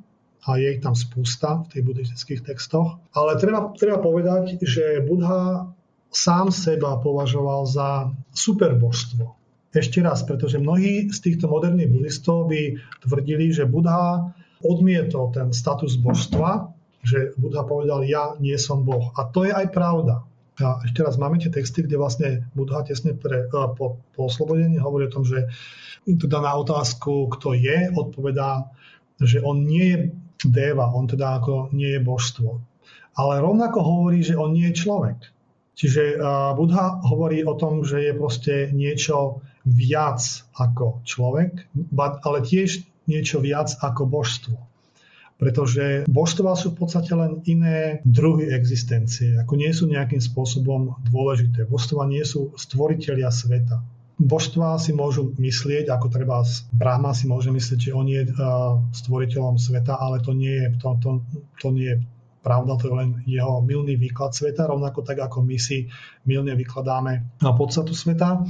a 0.46 0.62
je 0.62 0.78
ich 0.78 0.82
tam 0.82 0.94
spústa 0.94 1.66
v 1.66 1.70
tých 1.74 1.82
buddhistických 1.82 2.40
textoch. 2.46 3.02
Ale 3.18 3.34
treba, 3.42 3.74
treba 3.74 3.98
povedať, 3.98 4.62
že 4.62 5.02
Buddha 5.02 5.66
sám 6.14 6.54
seba 6.54 7.02
považoval 7.02 7.66
za 7.66 8.14
superbožstvo. 8.30 9.34
Ešte 9.74 10.00
raz, 10.00 10.24
pretože 10.24 10.62
mnohí 10.62 11.12
z 11.12 11.18
týchto 11.20 11.50
moderných 11.52 11.92
buddhistov 11.92 12.48
by 12.48 12.80
tvrdili, 13.04 13.52
že 13.52 13.68
Buddha 13.68 14.32
odmietol 14.64 15.34
ten 15.36 15.52
status 15.52 16.00
božstva, 16.00 16.72
že 17.04 17.36
Buddha 17.36 17.66
povedal, 17.66 18.06
ja 18.08 18.32
nie 18.40 18.56
som 18.56 18.86
Boh. 18.86 19.12
A 19.20 19.28
to 19.28 19.44
je 19.44 19.52
aj 19.52 19.68
pravda. 19.74 20.24
A 20.56 20.80
ešte 20.88 21.04
raz, 21.04 21.20
máme 21.20 21.36
tie 21.36 21.52
texty, 21.52 21.84
kde 21.84 22.00
vlastne 22.00 22.28
Buddha 22.56 22.80
tesne 22.80 23.12
pre, 23.12 23.44
po, 23.52 24.00
po 24.16 24.20
oslobodení 24.24 24.80
hovorí 24.80 25.12
o 25.12 25.12
tom, 25.12 25.28
že 25.28 25.44
teda 26.08 26.40
na 26.40 26.56
otázku, 26.56 27.28
kto 27.36 27.52
je, 27.52 27.92
odpovedá, 27.92 28.72
že 29.20 29.44
on 29.44 29.68
nie 29.68 29.84
je 29.92 29.98
deva, 30.44 30.92
on 30.92 31.08
teda 31.08 31.40
ako 31.40 31.72
nie 31.72 31.96
je 31.96 32.00
božstvo. 32.04 32.60
Ale 33.16 33.40
rovnako 33.40 33.80
hovorí, 33.80 34.20
že 34.20 34.36
on 34.36 34.52
nie 34.52 34.68
je 34.74 34.80
človek. 34.84 35.18
Čiže 35.76 36.20
Buddha 36.56 37.00
hovorí 37.04 37.44
o 37.44 37.52
tom, 37.56 37.84
že 37.84 38.00
je 38.00 38.12
proste 38.16 38.54
niečo 38.72 39.44
viac 39.68 40.20
ako 40.56 41.04
človek, 41.04 41.68
ale 41.96 42.38
tiež 42.40 42.80
niečo 43.04 43.44
viac 43.44 43.76
ako 43.84 44.08
božstvo. 44.08 44.56
Pretože 45.36 46.08
božstva 46.08 46.56
sú 46.56 46.72
v 46.72 46.80
podstate 46.80 47.12
len 47.12 47.44
iné 47.44 48.00
druhy 48.08 48.48
existencie, 48.56 49.36
ako 49.36 49.60
nie 49.60 49.68
sú 49.68 49.84
nejakým 49.84 50.16
spôsobom 50.16 50.96
dôležité. 51.12 51.68
Božstva 51.68 52.08
nie 52.08 52.24
sú 52.24 52.56
stvoriteľia 52.56 53.28
sveta. 53.28 53.84
Božstva 54.16 54.80
si 54.80 54.96
môžu 54.96 55.36
myslieť, 55.36 55.92
ako 55.92 56.08
treba 56.08 56.40
Brahma 56.72 57.12
si 57.12 57.28
môže 57.28 57.52
myslieť, 57.52 57.92
že 57.92 57.92
on 57.92 58.08
je 58.08 58.24
stvoriteľom 58.96 59.60
sveta, 59.60 60.00
ale 60.00 60.24
to 60.24 60.32
nie 60.32 60.56
je, 60.56 60.66
to, 60.80 60.96
to, 61.04 61.10
to 61.60 61.68
nie 61.68 61.92
je 61.92 61.96
pravda, 62.40 62.80
to 62.80 62.88
je 62.88 62.94
len 62.94 63.10
jeho 63.28 63.60
milný 63.60 64.00
výklad 64.00 64.32
sveta, 64.32 64.70
rovnako 64.70 65.04
tak 65.04 65.20
ako 65.20 65.44
my 65.44 65.60
si 65.60 65.92
milne 66.24 66.56
vykladáme 66.56 67.42
podstatu 67.42 67.92
sveta. 67.92 68.40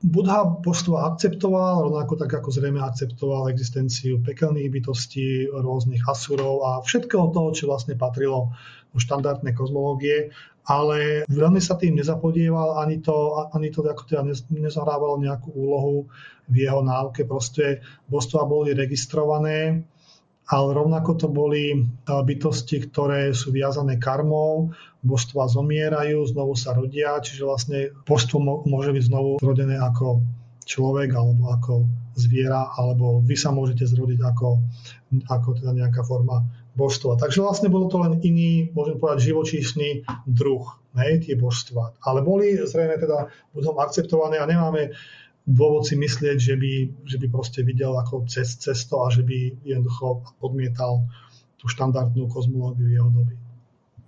Buddha 0.00 0.48
božstvo 0.48 0.96
akceptoval, 0.96 1.84
rovnako 1.84 2.16
tak 2.16 2.32
ako 2.32 2.48
zrejme 2.48 2.80
akceptoval 2.80 3.52
existenciu 3.52 4.24
pekelných 4.24 4.72
bytostí, 4.72 5.52
rôznych 5.52 6.08
asurov 6.08 6.64
a 6.64 6.70
všetkého 6.80 7.28
toho, 7.28 7.52
čo 7.52 7.68
vlastne 7.68 8.00
patrilo 8.00 8.56
do 8.90 8.98
štandardnej 8.98 9.52
kozmológie, 9.52 10.32
ale 10.64 11.28
veľmi 11.28 11.60
sa 11.60 11.76
tým 11.76 12.00
nezapodieval, 12.00 12.80
ani 12.80 13.04
to, 13.04 13.44
ani 13.52 13.68
to 13.68 13.84
ako 13.84 14.08
teda 14.08 14.24
nezahrávalo 14.48 15.20
nejakú 15.20 15.52
úlohu 15.52 16.08
v 16.48 16.56
jeho 16.64 16.80
náuke. 16.80 17.28
Proste 17.28 17.84
božstva 18.08 18.48
boli 18.48 18.72
registrované, 18.72 19.84
ale 20.50 20.74
rovnako 20.74 21.10
to 21.14 21.28
boli 21.30 21.70
e, 21.70 21.78
bytosti, 22.10 22.90
ktoré 22.90 23.30
sú 23.30 23.54
viazané 23.54 24.02
karmou, 24.02 24.74
božstva 25.06 25.46
zomierajú, 25.46 26.26
znovu 26.26 26.58
sa 26.58 26.74
rodia, 26.74 27.22
čiže 27.22 27.46
vlastne 27.46 27.78
božstvo 28.04 28.66
môže 28.66 28.90
byť 28.90 29.04
znovu 29.06 29.38
zrodené 29.38 29.78
ako 29.78 30.26
človek 30.66 31.14
alebo 31.14 31.54
ako 31.54 31.72
zviera, 32.18 32.68
alebo 32.76 33.22
vy 33.22 33.38
sa 33.38 33.54
môžete 33.54 33.86
zrodiť 33.86 34.20
ako, 34.20 34.60
ako 35.30 35.48
teda 35.56 35.72
nejaká 35.72 36.02
forma 36.04 36.44
božstva. 36.74 37.16
Takže 37.16 37.42
vlastne 37.42 37.72
bolo 37.72 37.88
to 37.88 38.02
len 38.02 38.20
iný, 38.22 38.70
môžem 38.74 39.00
povedať, 39.00 39.32
živočíšny 39.32 40.04
druh, 40.28 40.66
hej, 41.00 41.26
tie 41.26 41.34
božstva. 41.34 41.98
Ale 42.04 42.20
boli 42.22 42.58
zrejme 42.58 42.98
teda 43.00 43.30
potom 43.50 43.78
akceptované 43.80 44.38
a 44.38 44.46
nemáme 44.46 44.94
dôvod 45.46 45.88
si 45.88 45.96
myslieť, 45.96 46.36
že 46.36 46.54
by, 46.56 46.72
že 47.04 47.16
by 47.16 47.26
proste 47.32 47.60
videl 47.64 47.96
ako 47.96 48.28
cez 48.28 48.56
cesto 48.60 49.04
a 49.04 49.08
že 49.08 49.24
by 49.24 49.64
jednoducho 49.64 50.36
odmietal 50.44 51.06
tú 51.60 51.68
štandardnú 51.68 52.28
kozmológiu 52.28 52.88
jeho 52.88 53.10
doby. 53.12 53.36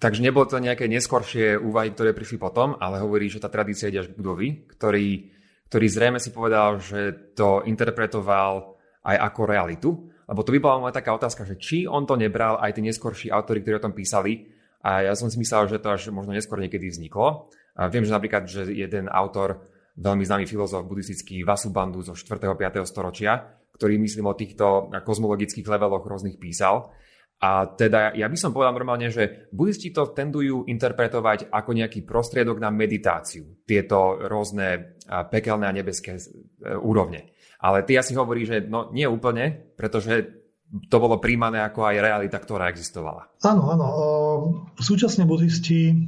Takže 0.03 0.25
nebolo 0.25 0.51
to 0.51 0.59
nejaké 0.59 0.91
neskoršie 0.91 1.55
úvahy, 1.55 1.95
ktoré 1.95 2.11
prišli 2.11 2.35
potom, 2.35 2.75
ale 2.83 2.99
hovorí, 2.99 3.31
že 3.31 3.39
tá 3.39 3.47
tradícia 3.47 3.87
ide 3.87 4.03
až 4.03 4.11
k 4.11 4.19
budovi, 4.19 4.67
ktorý, 4.67 5.31
ktorý 5.71 5.87
zrejme 5.87 6.19
si 6.19 6.35
povedal, 6.35 6.83
že 6.83 7.31
to 7.39 7.63
interpretoval 7.63 8.75
aj 9.07 9.17
ako 9.31 9.41
realitu. 9.47 9.91
Lebo 10.27 10.43
to 10.43 10.51
by 10.55 10.59
bola 10.59 10.83
moja 10.83 10.99
taká 10.99 11.15
otázka, 11.15 11.47
že 11.47 11.55
či 11.55 11.87
on 11.87 12.03
to 12.03 12.19
nebral 12.19 12.59
aj 12.59 12.75
tí 12.75 12.83
neskorší 12.83 13.31
autory, 13.31 13.63
ktorí 13.63 13.79
o 13.79 13.85
tom 13.87 13.95
písali. 13.95 14.51
A 14.83 15.07
ja 15.07 15.15
som 15.15 15.31
si 15.31 15.39
myslel, 15.39 15.71
že 15.71 15.79
to 15.79 15.95
až 15.95 16.11
možno 16.11 16.35
neskôr 16.35 16.59
niekedy 16.59 16.91
vzniklo. 16.91 17.47
A 17.79 17.87
viem, 17.87 18.03
že 18.03 18.11
napríklad, 18.11 18.51
že 18.51 18.75
jeden 18.75 19.07
autor, 19.07 19.63
veľmi 19.97 20.25
známy 20.25 20.45
filozof 20.49 20.89
buddhistický 20.89 21.45
Vasubandhu 21.45 22.01
zo 22.01 22.17
4. 22.17 22.39
5. 22.39 22.85
storočia, 22.89 23.61
ktorý 23.77 24.01
myslím 24.01 24.31
o 24.31 24.39
týchto 24.39 24.89
kozmologických 24.93 25.69
leveloch 25.69 26.05
rôznych 26.05 26.41
písal, 26.41 26.93
a 27.43 27.67
teda 27.67 28.15
ja 28.15 28.31
by 28.31 28.39
som 28.39 28.55
povedal 28.55 28.71
normálne, 28.71 29.11
že 29.11 29.51
buddhisti 29.51 29.91
to 29.91 30.15
tendujú 30.15 30.63
interpretovať 30.71 31.51
ako 31.51 31.75
nejaký 31.75 32.07
prostriedok 32.07 32.63
na 32.63 32.71
meditáciu, 32.71 33.67
tieto 33.67 34.15
rôzne 34.31 34.95
pekelné 35.27 35.67
a 35.67 35.75
nebeské 35.75 36.15
e, 36.15 36.23
úrovne. 36.79 37.35
Ale 37.59 37.83
ty 37.83 37.99
asi 37.99 38.15
hovorí, 38.15 38.47
že 38.47 38.63
no 38.63 38.95
nie 38.95 39.11
úplne, 39.11 39.75
pretože 39.75 40.43
to 40.87 40.97
bolo 41.03 41.19
príjmané 41.19 41.67
ako 41.67 41.83
aj 41.83 41.97
realita, 41.99 42.39
ktorá 42.39 42.71
existovala. 42.71 43.35
Áno, 43.43 43.75
áno. 43.75 43.87
Súčasne 44.79 45.27
buddhisti, 45.27 45.99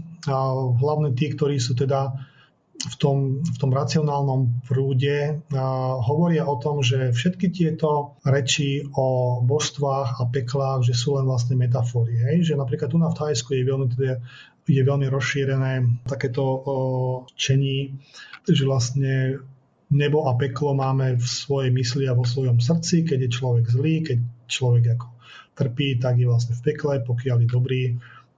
hlavne 0.78 1.18
tí, 1.18 1.34
ktorí 1.34 1.58
sú 1.58 1.74
teda 1.74 2.14
v 2.84 2.96
tom, 3.00 3.40
v 3.40 3.56
tom 3.56 3.72
racionálnom 3.72 4.60
prúde 4.68 5.40
hovoria 6.04 6.44
o 6.44 6.60
tom, 6.60 6.84
že 6.84 7.16
všetky 7.16 7.48
tieto 7.48 8.20
reči 8.20 8.84
o 8.92 9.40
božstvách 9.40 10.20
a 10.20 10.24
peklách, 10.28 10.84
že 10.84 10.94
sú 10.94 11.16
len 11.16 11.24
vlastne 11.24 11.56
metafory. 11.56 12.12
Hej? 12.28 12.52
Že 12.52 12.60
napríklad 12.60 12.88
tu 12.92 13.00
na 13.00 13.08
v 13.08 13.16
Thajsku 13.16 13.56
je 13.56 13.64
veľmi, 13.64 13.86
teda, 13.96 14.20
je 14.68 14.82
veľmi 14.84 15.06
rozšírené 15.08 16.04
takéto 16.04 16.44
čení, 17.40 17.96
že 18.44 18.64
vlastne 18.68 19.40
nebo 19.88 20.28
a 20.28 20.36
peklo 20.36 20.76
máme 20.76 21.16
v 21.16 21.24
svojej 21.24 21.70
mysli 21.72 22.04
a 22.08 22.16
vo 22.16 22.26
svojom 22.28 22.60
srdci, 22.60 23.04
keď 23.08 23.28
je 23.28 23.30
človek 23.30 23.64
zlý, 23.68 23.94
keď 24.04 24.18
človek 24.48 24.84
ako 24.98 25.08
trpí, 25.54 26.02
tak 26.02 26.18
je 26.18 26.26
vlastne 26.26 26.52
v 26.58 26.64
pekle, 26.66 27.00
pokiaľ 27.00 27.36
je 27.40 27.48
dobrý, 27.48 27.82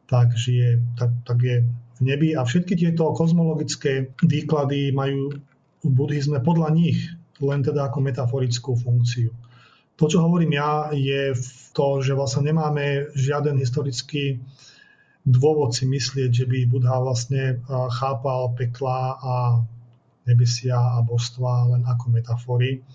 tak, 0.07 0.36
žije, 0.36 0.94
tak, 0.94 1.11
tak 1.26 1.38
je 1.42 1.66
v 1.97 2.01
nebi 2.05 2.36
a 2.36 2.44
všetky 2.44 2.76
tieto 2.76 3.12
kozmologické 3.16 4.12
výklady 4.20 4.92
majú 4.92 5.32
v 5.84 5.90
buddhizme 5.90 6.40
podľa 6.44 6.72
nich 6.76 6.99
len 7.40 7.61
teda 7.61 7.92
ako 7.92 8.01
metaforickú 8.01 8.76
funkciu. 8.76 9.28
To, 9.97 10.05
čo 10.09 10.20
hovorím 10.24 10.57
ja, 10.57 10.92
je 10.92 11.32
to, 11.72 12.05
že 12.05 12.12
vlastne 12.12 12.49
nemáme 12.49 13.12
žiaden 13.16 13.57
historický 13.57 14.40
dôvod 15.26 15.74
si 15.74 15.90
myslieť, 15.90 16.30
že 16.30 16.44
by 16.47 16.70
Buddha 16.70 17.03
vlastne 17.03 17.59
chápal 17.66 18.55
pekla 18.55 19.18
a 19.18 19.34
nebesia 20.22 20.78
a 20.78 21.03
božstva 21.03 21.74
len 21.74 21.82
ako 21.82 22.14
metafory. 22.14 22.86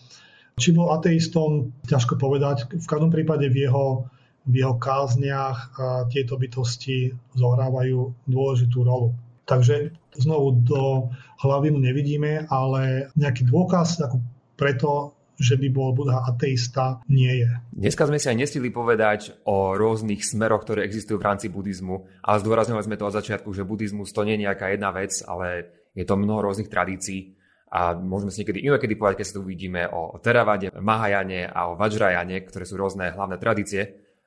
Či 0.56 0.72
bol 0.72 0.96
ateistom, 0.96 1.76
ťažko 1.84 2.16
povedať. 2.16 2.72
V 2.72 2.88
každom 2.88 3.12
prípade 3.12 3.52
v 3.52 3.68
jeho 3.68 4.08
v 4.48 4.54
jeho 4.66 4.76
kázniach 4.82 5.78
tieto 6.10 6.38
bytosti 6.38 7.14
zohrávajú 7.38 8.26
dôležitú 8.26 8.82
rolu. 8.82 9.14
Takže 9.46 9.94
znovu 10.18 10.64
do 10.66 11.14
hlavy 11.44 11.74
mu 11.74 11.80
nevidíme, 11.82 12.50
ale 12.50 13.12
nejaký 13.14 13.46
dôkaz 13.46 14.02
ako 14.02 14.18
preto, 14.58 15.14
že 15.42 15.58
by 15.58 15.68
bol 15.74 15.94
Buddha 15.98 16.22
ateista, 16.22 17.02
nie 17.10 17.42
je. 17.42 17.50
Dneska 17.74 18.06
sme 18.06 18.22
si 18.22 18.30
aj 18.30 18.38
nestili 18.38 18.70
povedať 18.70 19.42
o 19.50 19.74
rôznych 19.74 20.22
smeroch, 20.22 20.62
ktoré 20.62 20.86
existujú 20.86 21.18
v 21.18 21.26
rámci 21.26 21.50
buddhizmu, 21.50 22.22
ale 22.22 22.42
zdôrazňovali 22.46 22.86
sme 22.86 23.00
to 23.02 23.10
od 23.10 23.18
začiatku, 23.18 23.50
že 23.50 23.66
buddhizmus 23.66 24.14
to 24.14 24.22
nie 24.22 24.38
je 24.38 24.46
nejaká 24.46 24.70
jedna 24.70 24.94
vec, 24.94 25.18
ale 25.26 25.74
je 25.98 26.06
to 26.06 26.14
mnoho 26.14 26.46
rôznych 26.46 26.70
tradícií 26.70 27.34
a 27.72 27.96
môžeme 27.96 28.36
si 28.36 28.44
niekedy 28.44 28.68
inokedy 28.68 29.00
povedať, 29.00 29.24
keď 29.24 29.28
sa 29.32 29.36
tu 29.40 29.42
uvidíme 29.48 29.88
o 29.90 30.20
Teravade, 30.20 30.76
Mahajane 30.76 31.48
a 31.48 31.72
o 31.72 31.80
Vajrayane, 31.80 32.44
ktoré 32.44 32.68
sú 32.68 32.76
rôzne 32.76 33.16
hlavné 33.16 33.40
tradície 33.40 33.82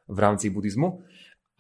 v 0.09 0.19
rámci 0.19 0.53
buddhizmu. 0.53 1.05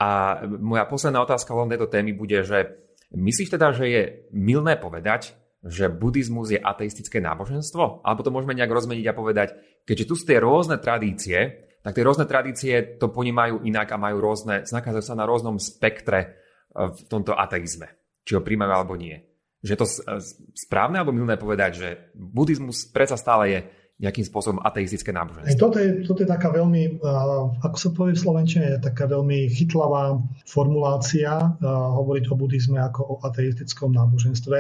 A 0.00 0.42
moja 0.46 0.84
posledná 0.90 1.22
otázka 1.22 1.54
len 1.54 1.70
tejto 1.70 1.88
témy 1.88 2.12
bude, 2.12 2.42
že 2.42 2.76
myslíš 3.14 3.54
teda, 3.54 3.70
že 3.70 3.86
je 3.88 4.02
milné 4.34 4.74
povedať, 4.76 5.38
že 5.64 5.88
buddhizmus 5.88 6.52
je 6.52 6.60
ateistické 6.60 7.24
náboženstvo? 7.24 8.04
Alebo 8.04 8.20
to 8.20 8.34
môžeme 8.34 8.52
nejak 8.52 8.68
rozmeniť 8.68 9.06
a 9.08 9.16
povedať, 9.16 9.48
keďže 9.88 10.08
tu 10.08 10.14
sú 10.18 10.24
tie 10.28 10.36
rôzne 10.42 10.76
tradície, 10.76 11.72
tak 11.80 11.96
tie 11.96 12.04
rôzne 12.04 12.28
tradície 12.28 13.00
to 13.00 13.08
ponímajú 13.08 13.64
inak 13.64 13.92
a 13.92 14.00
majú 14.00 14.20
rôzne, 14.20 14.64
znakazujú 14.64 15.04
sa 15.04 15.16
na 15.16 15.28
rôznom 15.28 15.56
spektre 15.60 16.20
e, 16.20 16.28
v 16.88 17.00
tomto 17.08 17.36
ateizme. 17.36 17.92
Či 18.24 18.36
ho 18.36 18.44
príjmajú 18.44 18.72
alebo 18.72 18.96
nie. 18.96 19.20
Že 19.64 19.74
to 19.80 19.86
správne 20.52 21.00
alebo 21.00 21.12
milné 21.12 21.40
povedať, 21.40 21.70
že 21.76 21.88
buddhizmus 22.16 22.88
predsa 22.88 23.16
stále 23.16 23.44
je 23.48 23.60
nejakým 23.94 24.26
spôsobom 24.26 24.58
ateistické 24.58 25.14
náboženstvo. 25.14 25.54
Toto 25.54 25.78
je, 25.78 26.02
toto 26.02 26.26
je 26.26 26.28
taká 26.28 26.50
veľmi, 26.50 26.98
ako 27.62 27.76
sa 27.78 27.88
povie 27.94 28.18
v 28.18 28.22
Slovenčine, 28.26 28.82
taká 28.82 29.06
veľmi 29.06 29.46
chytlavá 29.54 30.18
formulácia 30.42 31.54
hovoriť 31.94 32.24
o 32.26 32.34
buddhizme 32.34 32.82
ako 32.82 33.00
o 33.06 33.14
ateistickom 33.22 33.94
náboženstve. 33.94 34.58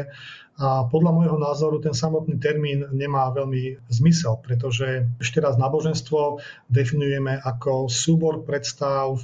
A 0.54 0.86
podľa 0.86 1.10
môjho 1.10 1.34
názoru 1.34 1.82
ten 1.82 1.90
samotný 1.90 2.38
termín 2.38 2.86
nemá 2.94 3.26
veľmi 3.34 3.90
zmysel, 3.90 4.38
pretože 4.38 5.10
ešte 5.18 5.42
raz 5.42 5.58
náboženstvo 5.58 6.38
definujeme 6.70 7.34
ako 7.34 7.90
súbor 7.90 8.46
predstav, 8.46 9.18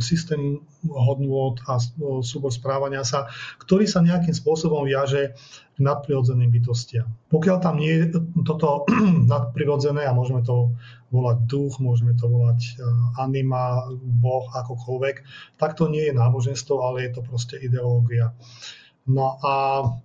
systém 0.00 0.62
hodnôt 0.88 1.58
a 1.66 1.76
súbor 2.22 2.54
správania 2.54 3.04
sa, 3.04 3.28
ktorý 3.60 3.84
sa 3.84 4.00
nejakým 4.00 4.32
spôsobom 4.32 4.86
viaže 4.86 5.36
k 5.76 5.78
nadprirodzeným 5.78 6.48
bytostiam. 6.48 7.08
Pokiaľ 7.28 7.56
tam 7.60 7.76
nie 7.82 7.92
je 7.92 8.04
toto 8.46 8.88
nadprirodzené, 9.32 10.06
a 10.06 10.16
môžeme 10.16 10.40
to 10.46 10.72
volať 11.10 11.38
duch, 11.50 11.82
môžeme 11.82 12.14
to 12.14 12.30
volať 12.30 12.60
e, 12.62 12.72
anima, 13.18 13.90
boh, 14.00 14.46
akokoľvek, 14.54 15.16
tak 15.58 15.74
to 15.74 15.90
nie 15.90 16.08
je 16.08 16.14
náboženstvo, 16.14 16.80
ale 16.80 17.08
je 17.08 17.10
to 17.18 17.20
proste 17.26 17.58
ideológia. 17.58 18.32
No 19.10 19.42
a 19.42 19.54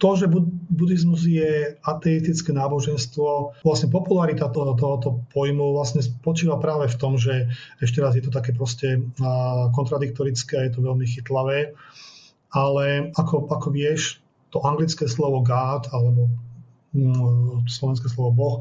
to, 0.02 0.18
že 0.18 0.26
buddhizmus 0.74 1.30
je 1.30 1.78
ateistické 1.86 2.50
náboženstvo, 2.50 3.62
vlastne 3.62 3.94
popularita 3.94 4.50
tohoto, 4.50 4.74
tohoto 4.74 5.10
pojmu 5.30 5.78
vlastne 5.78 6.02
spočíva 6.02 6.58
práve 6.58 6.90
v 6.90 6.98
tom, 6.98 7.14
že 7.14 7.46
ešte 7.78 8.02
raz 8.02 8.18
je 8.18 8.26
to 8.26 8.34
také 8.34 8.50
proste 8.50 9.06
kontradiktorické 9.78 10.66
je 10.66 10.74
to 10.74 10.82
veľmi 10.82 11.06
chytlavé. 11.06 11.78
Ale 12.50 13.14
ako, 13.14 13.46
ako 13.52 13.68
vieš, 13.70 14.26
to 14.50 14.64
anglické 14.66 15.06
slovo 15.06 15.46
God 15.46 15.86
alebo 15.94 16.32
slovenské 17.68 18.08
slovo 18.08 18.32
Boh, 18.32 18.56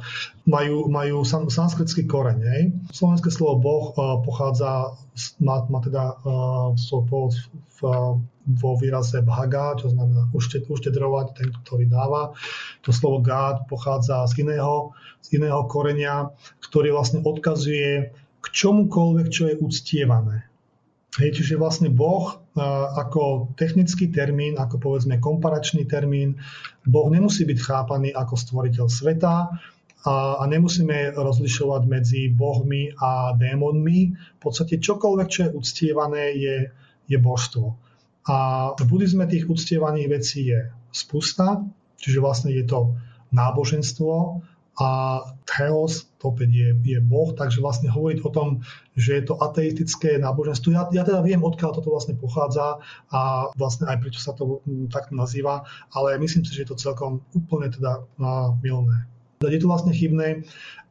majú, 0.45 0.91
majú 0.91 1.22
sanskritský 1.26 2.05
koreň. 2.11 2.39
Hej. 2.43 2.62
Slovenské 2.91 3.30
slovo 3.30 3.62
Boh 3.62 3.85
pochádza, 4.26 4.99
má, 5.39 5.62
má 5.70 5.78
teda 5.80 6.18
uh, 6.22 6.74
svoj 6.74 7.03
pôvod 7.07 7.35
v, 7.78 7.80
vo 8.45 8.70
výraze 8.78 9.22
bhaga, 9.22 9.78
čo 9.78 9.91
znamená 9.95 10.30
uštedrovať, 10.68 11.26
ten, 11.35 11.49
ktorý 11.64 11.87
dáva. 11.87 12.35
To 12.82 12.91
slovo 12.91 13.22
God 13.22 13.66
pochádza 13.70 14.26
z 14.30 14.47
iného, 14.47 14.95
z 15.22 15.39
iného 15.41 15.64
korenia, 15.70 16.35
ktorý 16.62 16.95
vlastne 16.95 17.22
odkazuje 17.22 18.14
k 18.14 18.47
čomukoľvek, 18.51 19.26
čo 19.32 19.49
je 19.49 19.55
uctievané. 19.57 20.53
Hej, 21.14 21.30
čiže 21.38 21.54
vlastne 21.54 21.94
Boh 21.94 22.42
ako 22.98 23.54
technický 23.54 24.10
termín, 24.10 24.58
ako 24.58 24.82
povedzme 24.82 25.22
komparačný 25.22 25.86
termín, 25.86 26.42
Boh 26.82 27.06
nemusí 27.06 27.46
byť 27.46 27.58
chápaný 27.62 28.10
ako 28.10 28.34
stvoriteľ 28.34 28.86
sveta 28.90 29.34
a, 30.04 30.14
a 30.42 30.44
nemusíme 30.50 31.14
rozlišovať 31.14 31.82
medzi 31.86 32.34
bohmi 32.34 32.98
a 32.98 33.30
démonmi. 33.38 34.10
V 34.10 34.40
podstate 34.42 34.82
čokoľvek, 34.82 35.28
čo 35.30 35.40
je 35.46 35.54
uctievané, 35.54 36.34
je, 36.34 36.56
je 37.06 37.18
božstvo. 37.22 37.78
A 38.26 38.36
v 38.74 38.82
buddhizme 38.82 39.30
tých 39.30 39.46
uctievaných 39.46 40.08
vecí 40.10 40.50
je 40.50 40.66
spusta, 40.90 41.62
čiže 41.94 42.18
vlastne 42.18 42.50
je 42.50 42.66
to 42.66 42.98
náboženstvo 43.30 44.42
a 44.75 45.22
theos, 45.47 46.11
to 46.18 46.35
opäť 46.35 46.51
je, 46.51 46.68
je 46.83 46.99
Boh, 46.99 47.31
takže 47.31 47.62
vlastne 47.62 47.87
hovoriť 47.87 48.18
o 48.27 48.31
tom, 48.35 48.49
že 48.99 49.22
je 49.22 49.25
to 49.31 49.39
ateistické 49.39 50.18
náboženstvo. 50.18 50.75
Ja, 50.75 50.91
ja 50.91 51.07
teda 51.07 51.22
viem, 51.22 51.47
odkiaľ 51.47 51.79
toto 51.79 51.95
vlastne 51.95 52.18
pochádza 52.18 52.83
a 53.14 53.51
vlastne 53.55 53.87
aj 53.87 54.03
prečo 54.03 54.18
sa 54.18 54.35
to 54.35 54.59
mm, 54.66 54.91
takto 54.91 55.14
nazýva, 55.14 55.62
ale 55.95 56.18
myslím 56.18 56.43
si, 56.43 56.59
že 56.59 56.66
je 56.66 56.70
to 56.75 56.83
celkom 56.91 57.22
úplne 57.39 57.70
teda 57.70 58.03
uh, 58.03 58.51
milné. 58.66 59.07
Je 59.45 59.61
to 59.61 59.70
vlastne 59.70 59.93
chybné 59.93 60.43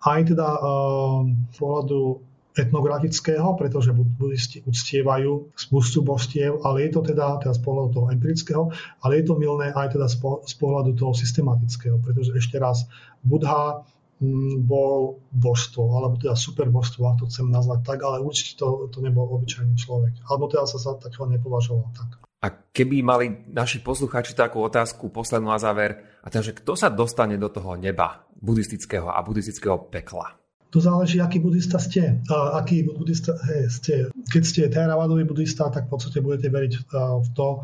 aj 0.06 0.32
teda 0.32 0.48
uh, 0.62 1.26
pohľadu 1.58 2.24
etnografického, 2.54 3.58
pretože 3.58 3.94
buddhisti 3.94 4.62
uctievajú 4.64 5.54
spustu 5.58 6.06
božstiev, 6.06 6.62
ale 6.62 6.86
je 6.86 6.90
to 6.94 7.02
teda, 7.02 7.42
teda 7.42 7.54
z 7.58 7.62
pohľadu 7.66 7.90
toho 7.94 8.08
empirického, 8.14 8.64
ale 9.02 9.12
je 9.20 9.24
to 9.26 9.34
milné 9.38 9.74
aj 9.74 9.98
teda 9.98 10.06
z 10.46 10.56
pohľadu 10.58 10.94
toho 10.94 11.18
systematického, 11.18 11.98
pretože 11.98 12.38
ešte 12.38 12.62
raz, 12.62 12.86
Budha 13.26 13.82
mm, 14.22 14.70
bol 14.70 15.18
božstvo, 15.34 15.98
alebo 15.98 16.22
teda 16.22 16.38
super 16.38 16.70
božstvo, 16.70 17.10
ak 17.10 17.26
to 17.26 17.30
chcem 17.32 17.50
nazvať 17.50 17.80
tak, 17.82 18.00
ale 18.06 18.22
určite 18.22 18.62
to, 18.62 18.86
to 18.94 19.02
nebol 19.02 19.26
obyčajný 19.34 19.74
človek. 19.74 20.14
Alebo 20.30 20.46
teda 20.46 20.70
sa 20.70 20.78
za 20.78 20.94
takého 21.02 21.26
nepovažoval 21.26 21.90
tak. 21.98 22.22
A 22.44 22.52
keby 22.52 23.00
mali 23.00 23.26
naši 23.56 23.80
poslucháči 23.80 24.36
takú 24.36 24.60
otázku 24.60 25.08
poslednú 25.08 25.48
na 25.48 25.60
záver, 25.64 26.20
a 26.20 26.28
teda, 26.28 26.52
že 26.52 26.58
kto 26.60 26.76
sa 26.76 26.92
dostane 26.92 27.40
do 27.40 27.48
toho 27.48 27.80
neba 27.80 28.28
buddhistického 28.36 29.08
a 29.08 29.24
buddhistického 29.24 29.88
pekla? 29.88 30.43
To 30.74 30.82
záleží, 30.82 31.22
aký 31.22 31.38
buddhista 31.38 31.78
ste. 31.78 32.18
A 32.34 32.58
aký 32.58 32.82
buddhista 32.82 33.38
hej, 33.46 33.70
ste. 33.70 33.94
Keď 34.34 34.42
ste 34.42 34.62
Theravadový 34.74 35.22
buddhista, 35.22 35.70
tak 35.70 35.86
v 35.86 35.90
podstate 35.94 36.18
budete 36.18 36.50
veriť 36.50 36.74
v 37.22 37.28
to, 37.38 37.62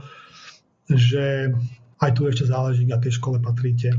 že 0.93 1.49
aj 1.99 2.11
tu 2.13 2.29
ešte 2.29 2.45
záleží, 2.45 2.85
k 2.85 2.93
akej 2.93 3.17
škole 3.17 3.41
patríte. 3.41 3.97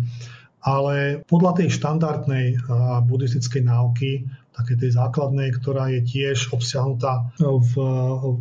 Ale 0.62 1.24
podľa 1.26 1.58
tej 1.58 1.74
štandardnej 1.74 2.62
buddhistickej 3.08 3.66
náuky, 3.66 4.30
také 4.54 4.76
tej 4.76 4.92
základnej, 4.92 5.56
ktorá 5.56 5.88
je 5.88 6.04
tiež 6.04 6.52
obsiahnutá 6.52 7.32
v, 7.40 7.72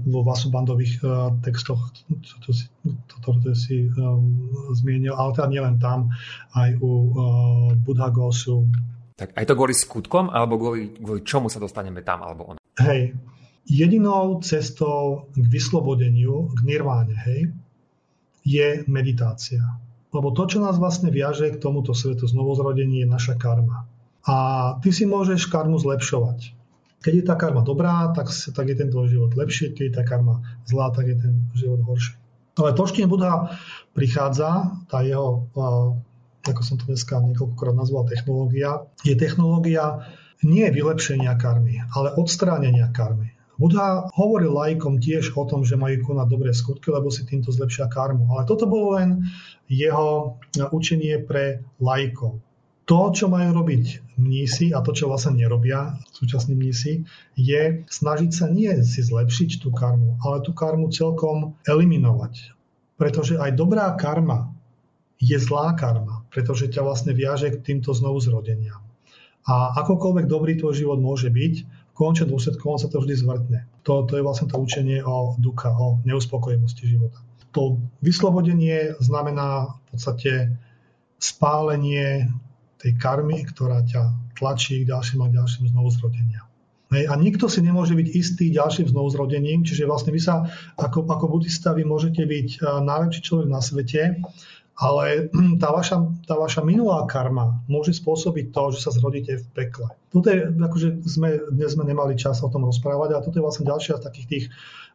vo 0.04 0.22
vasubandových 0.22 1.00
textoch, 1.42 1.80
to, 2.06 2.38
to, 2.44 3.16
to, 3.24 3.30
to 3.40 3.52
si 3.56 3.88
um, 3.96 4.52
zmienil, 4.76 5.16
ale 5.16 5.32
teda 5.32 5.48
nielen 5.48 5.76
tam, 5.80 6.12
aj 6.60 6.76
u 6.84 6.92
uh, 6.92 7.08
Buddhagosu, 7.88 8.68
tak 9.20 9.36
aj 9.36 9.44
to 9.44 9.54
kvôli 9.60 9.76
skutkom, 9.76 10.32
alebo 10.32 10.56
kvôli, 10.56 10.96
kvôli 10.96 11.22
čomu 11.28 11.52
sa 11.52 11.60
dostaneme 11.60 12.00
tam, 12.00 12.24
alebo 12.24 12.56
on? 12.56 12.56
Hej, 12.80 13.12
jedinou 13.68 14.40
cestou 14.40 15.28
k 15.36 15.44
vyslobodeniu, 15.44 16.48
k 16.56 16.60
nirváne, 16.64 17.20
hej, 17.28 17.52
je 18.48 18.88
meditácia. 18.88 19.60
Lebo 20.16 20.32
to, 20.32 20.48
čo 20.48 20.64
nás 20.64 20.80
vlastne 20.80 21.12
viaže 21.12 21.52
k 21.52 21.62
tomuto 21.62 21.92
svetu 21.92 22.26
znovuzrodení, 22.26 23.04
je 23.04 23.08
naša 23.12 23.36
karma. 23.36 23.86
A 24.24 24.36
ty 24.80 24.96
si 24.96 25.04
môžeš 25.04 25.52
karmu 25.52 25.78
zlepšovať. 25.78 26.56
Keď 27.00 27.14
je 27.16 27.24
tá 27.24 27.36
karma 27.36 27.64
dobrá, 27.64 28.12
tak, 28.16 28.32
tak 28.32 28.66
je 28.68 28.76
ten 28.76 28.90
tvoj 28.92 29.08
život 29.12 29.32
lepší, 29.36 29.72
keď 29.76 29.84
je 29.84 29.94
tá 29.96 30.04
karma 30.04 30.44
zlá, 30.68 30.92
tak 30.96 31.12
je 31.12 31.18
ten 31.20 31.34
život 31.56 31.84
horší. 31.84 32.16
Ale 32.60 32.76
to, 32.76 32.84
kým 32.84 33.08
Buddha 33.08 33.56
prichádza, 33.96 34.84
tá 34.92 35.00
jeho 35.00 35.48
ako 36.48 36.62
som 36.64 36.76
to 36.80 36.88
dneska 36.88 37.20
niekoľkokrát 37.20 37.76
nazval 37.76 38.08
technológia, 38.08 38.88
je 39.04 39.16
technológia 39.16 40.08
nie 40.44 40.64
vylepšenia 40.72 41.36
karmy, 41.36 41.84
ale 41.92 42.16
odstránenia 42.16 42.88
karmy. 42.96 43.36
Buddha 43.60 44.08
hovoril 44.16 44.56
lajkom 44.56 45.04
tiež 45.04 45.36
o 45.36 45.44
tom, 45.44 45.68
že 45.68 45.76
majú 45.76 46.00
konať 46.00 46.28
dobré 46.32 46.56
skutky, 46.56 46.96
lebo 46.96 47.12
si 47.12 47.28
týmto 47.28 47.52
zlepšia 47.52 47.92
karmu. 47.92 48.32
Ale 48.32 48.48
toto 48.48 48.72
bolo 48.72 48.96
len 48.96 49.28
jeho 49.68 50.40
učenie 50.72 51.20
pre 51.28 51.68
lajkov. 51.84 52.40
To, 52.88 53.12
čo 53.12 53.28
majú 53.28 53.54
robiť 53.60 54.16
mnísi 54.16 54.72
a 54.72 54.80
to, 54.80 54.96
čo 54.96 55.12
vlastne 55.12 55.38
nerobia 55.38 56.00
súčasní 56.16 56.56
mnísi, 56.56 57.04
je 57.36 57.84
snažiť 57.86 58.32
sa 58.32 58.48
nie 58.48 58.72
si 58.82 59.04
zlepšiť 59.04 59.60
tú 59.60 59.76
karmu, 59.76 60.24
ale 60.24 60.42
tú 60.42 60.56
karmu 60.56 60.88
celkom 60.90 61.60
eliminovať. 61.68 62.56
Pretože 62.96 63.38
aj 63.38 63.60
dobrá 63.60 63.92
karma 64.00 64.56
je 65.20 65.36
zlá 65.36 65.76
karma, 65.76 66.19
pretože 66.30 66.70
ťa 66.70 66.82
vlastne 66.86 67.12
viaže 67.14 67.50
k 67.54 67.62
týmto 67.62 67.94
znovu 67.94 68.22
zrodeniam. 68.22 68.82
A 69.50 69.74
akokoľvek 69.82 70.26
dobrý 70.30 70.58
tvoj 70.62 70.78
život 70.78 71.02
môže 71.02 71.34
byť, 71.34 71.54
v 71.66 71.94
končnom 71.98 72.32
dôsledku 72.32 72.64
on 72.70 72.80
sa 72.80 72.88
to 72.88 73.02
vždy 73.02 73.16
zvrtne. 73.18 73.60
To, 73.84 74.08
to 74.08 74.16
je 74.16 74.24
vlastne 74.24 74.48
to 74.48 74.56
učenie 74.56 75.04
o 75.04 75.36
ducha, 75.42 75.74
o 75.74 76.00
neuspokojivosti 76.08 76.88
života. 76.88 77.20
To 77.58 77.82
vyslobodenie 78.06 78.94
znamená 79.02 79.74
v 79.74 79.84
podstate 79.92 80.54
spálenie 81.18 82.30
tej 82.80 82.96
karmy, 82.96 83.44
ktorá 83.44 83.84
ťa 83.84 84.16
tlačí 84.40 84.86
k 84.86 84.96
ďalším 84.96 85.28
a 85.28 85.34
ďalším 85.34 85.74
znovuzrodeniam. 85.76 86.48
A 86.90 87.14
nikto 87.22 87.46
si 87.46 87.62
nemôže 87.62 87.94
byť 87.94 88.08
istý 88.18 88.50
ďalším 88.50 88.90
znovuzrodením, 88.90 89.62
čiže 89.62 89.86
vlastne 89.86 90.10
vy 90.10 90.22
sa 90.26 90.50
ako, 90.74 91.06
ako 91.06 91.26
buddhista 91.30 91.70
vy 91.78 91.86
môžete 91.86 92.26
byť 92.26 92.66
najlepší 92.82 93.22
človek 93.22 93.46
na 93.46 93.62
svete, 93.62 94.02
ale 94.80 95.28
tá 95.62 95.70
vaša, 95.76 96.24
tá 96.24 96.40
vaša 96.40 96.64
minulá 96.64 97.04
karma 97.06 97.60
môže 97.68 97.92
spôsobiť 98.00 98.56
to, 98.56 98.64
že 98.74 98.80
sa 98.88 98.92
zrodíte 98.96 99.36
v 99.36 99.46
pekle. 99.52 99.92
Toto 100.10 100.32
je, 100.32 100.48
akože 100.48 101.04
sme, 101.04 101.52
dnes 101.52 101.76
sme 101.76 101.84
nemali 101.84 102.16
čas 102.16 102.40
o 102.40 102.50
tom 102.50 102.64
rozprávať, 102.66 103.20
a 103.20 103.24
toto 103.24 103.38
je 103.38 103.46
vlastne 103.46 103.68
ďalšia 103.68 104.00
z 104.00 104.06
takých 104.08 104.28
tých 104.28 104.46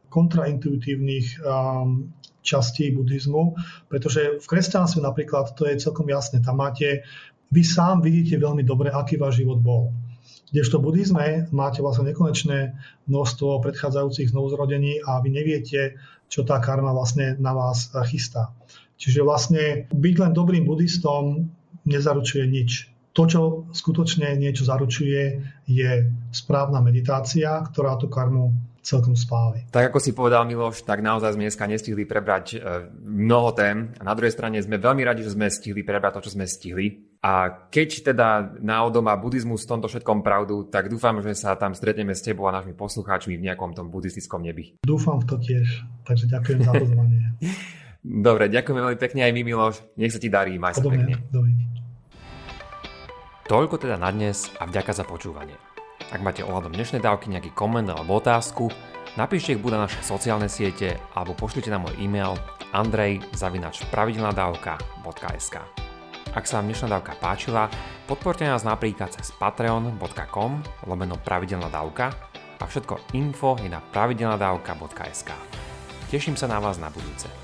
kontraintuitívnych 0.09 1.43
um, 1.43 2.15
častí 2.45 2.93
buddhizmu, 2.95 3.57
pretože 3.91 4.39
v 4.41 4.47
kresťanstve 4.47 5.01
napríklad 5.03 5.57
to 5.59 5.67
je 5.67 5.81
celkom 5.81 6.07
jasné. 6.07 6.39
Tam 6.45 6.61
máte, 6.61 7.03
vy 7.51 7.63
sám 7.65 8.05
vidíte 8.05 8.39
veľmi 8.39 8.63
dobre, 8.63 8.93
aký 8.95 9.19
váš 9.19 9.43
život 9.43 9.59
bol. 9.59 9.91
Kdežto 10.55 10.79
v 10.79 10.85
buddhizme 10.87 11.51
máte 11.51 11.83
vlastne 11.83 12.15
nekonečné 12.15 12.79
množstvo 13.11 13.59
predchádzajúcich 13.59 14.31
znovuzrodení 14.31 15.03
a 15.03 15.19
vy 15.19 15.35
neviete, 15.35 15.99
čo 16.31 16.47
tá 16.47 16.63
karma 16.63 16.95
vlastne 16.95 17.35
na 17.43 17.51
vás 17.51 17.91
chystá. 18.07 18.55
Čiže 18.99 19.27
vlastne 19.27 19.91
byť 19.91 20.15
len 20.23 20.33
dobrým 20.33 20.65
buddhistom 20.65 21.51
nezaručuje 21.85 22.45
nič. 22.47 22.71
To, 23.15 23.31
čo 23.31 23.43
skutočne 23.71 24.35
niečo 24.35 24.67
zaručuje, 24.67 25.39
je 25.71 25.91
správna 26.35 26.83
meditácia, 26.83 27.63
ktorá 27.63 27.95
tú 27.95 28.11
karmu 28.11 28.51
celkom 28.85 29.17
spáli. 29.17 29.65
Tak 29.73 29.91
ako 29.91 29.99
si 29.99 30.13
povedal 30.13 30.45
Miloš, 30.45 30.85
tak 30.85 31.01
naozaj 31.01 31.35
sme 31.35 31.49
dneska 31.49 31.65
nestihli 31.65 32.05
prebrať 32.05 32.47
e, 32.55 32.57
mnoho 33.01 33.57
tém 33.57 33.97
a 33.97 34.03
na 34.05 34.13
druhej 34.13 34.37
strane 34.37 34.61
sme 34.61 34.77
veľmi 34.77 35.01
radi, 35.01 35.25
že 35.25 35.33
sme 35.33 35.49
stihli 35.49 35.81
prebrať 35.81 36.21
to, 36.21 36.25
čo 36.29 36.35
sme 36.37 36.45
stihli. 36.45 37.17
A 37.25 37.49
keď 37.73 38.13
teda 38.13 38.61
náhodou 38.61 39.01
má 39.01 39.17
buddhizmus 39.17 39.65
v 39.65 39.71
tomto 39.73 39.89
všetkom 39.89 40.21
pravdu, 40.21 40.69
tak 40.69 40.93
dúfam, 40.93 41.17
že 41.25 41.33
sa 41.33 41.57
tam 41.57 41.73
stretneme 41.73 42.13
s 42.13 42.21
tebou 42.21 42.45
a 42.45 42.53
našimi 42.53 42.77
poslucháčmi 42.77 43.41
v 43.41 43.47
nejakom 43.49 43.73
tom 43.73 43.89
buddhistickom 43.89 44.45
nebi. 44.45 44.77
Dúfam 44.85 45.25
v 45.25 45.27
to 45.33 45.37
tiež, 45.41 45.65
takže 46.05 46.29
ďakujem 46.29 46.61
za 46.61 46.73
pozvanie. 46.77 47.25
Dobre, 48.05 48.53
ďakujeme 48.53 48.85
veľmi 48.85 49.01
pekne 49.01 49.25
aj 49.25 49.33
my, 49.33 49.41
Miloš. 49.41 49.81
Nech 49.97 50.13
sa 50.13 50.21
ti 50.21 50.29
darí, 50.29 50.61
maj 50.61 50.77
sa 50.77 50.85
Podobne, 50.85 51.09
pekne. 51.09 51.25
Dovidenia. 51.33 51.73
Toľko 53.49 53.81
teda 53.81 53.97
na 53.97 54.13
dnes 54.13 54.53
a 54.61 54.69
vďaka 54.69 54.93
za 54.93 55.09
počúvanie. 55.09 55.57
Ak 56.13 56.21
máte 56.21 56.45
ohľadom 56.45 56.77
dnešnej 56.77 57.01
dávky 57.01 57.33
nejaký 57.33 57.57
koment 57.57 57.89
alebo 57.89 58.21
otázku, 58.21 58.69
napíšte 59.17 59.57
ich 59.57 59.61
buď 59.61 59.73
na 59.73 59.89
naše 59.89 60.05
sociálne 60.05 60.53
siete 60.53 61.01
alebo 61.17 61.33
pošlite 61.33 61.73
na 61.73 61.81
môj 61.81 61.97
e-mail 61.97 62.37
andrej.pravidelnadavka.sk 62.77 65.57
Ak 66.37 66.45
sa 66.45 66.61
vám 66.61 66.69
dnešná 66.73 66.89
dávka 66.93 67.17
páčila, 67.17 67.73
podporte 68.05 68.45
nás 68.45 68.69
napríklad 68.69 69.17
cez 69.17 69.33
patreon.com 69.37 70.53
lomeno 70.85 71.17
pravidelná 71.21 71.69
dávka 71.73 72.13
a 72.61 72.65
všetko 72.69 73.01
info 73.17 73.57
je 73.65 73.73
na 73.73 73.81
pravidelnadavka.sk 73.81 75.33
Teším 76.09 76.37
sa 76.37 76.47
na 76.49 76.61
vás 76.61 76.79
na 76.81 76.91
budúce 76.93 77.44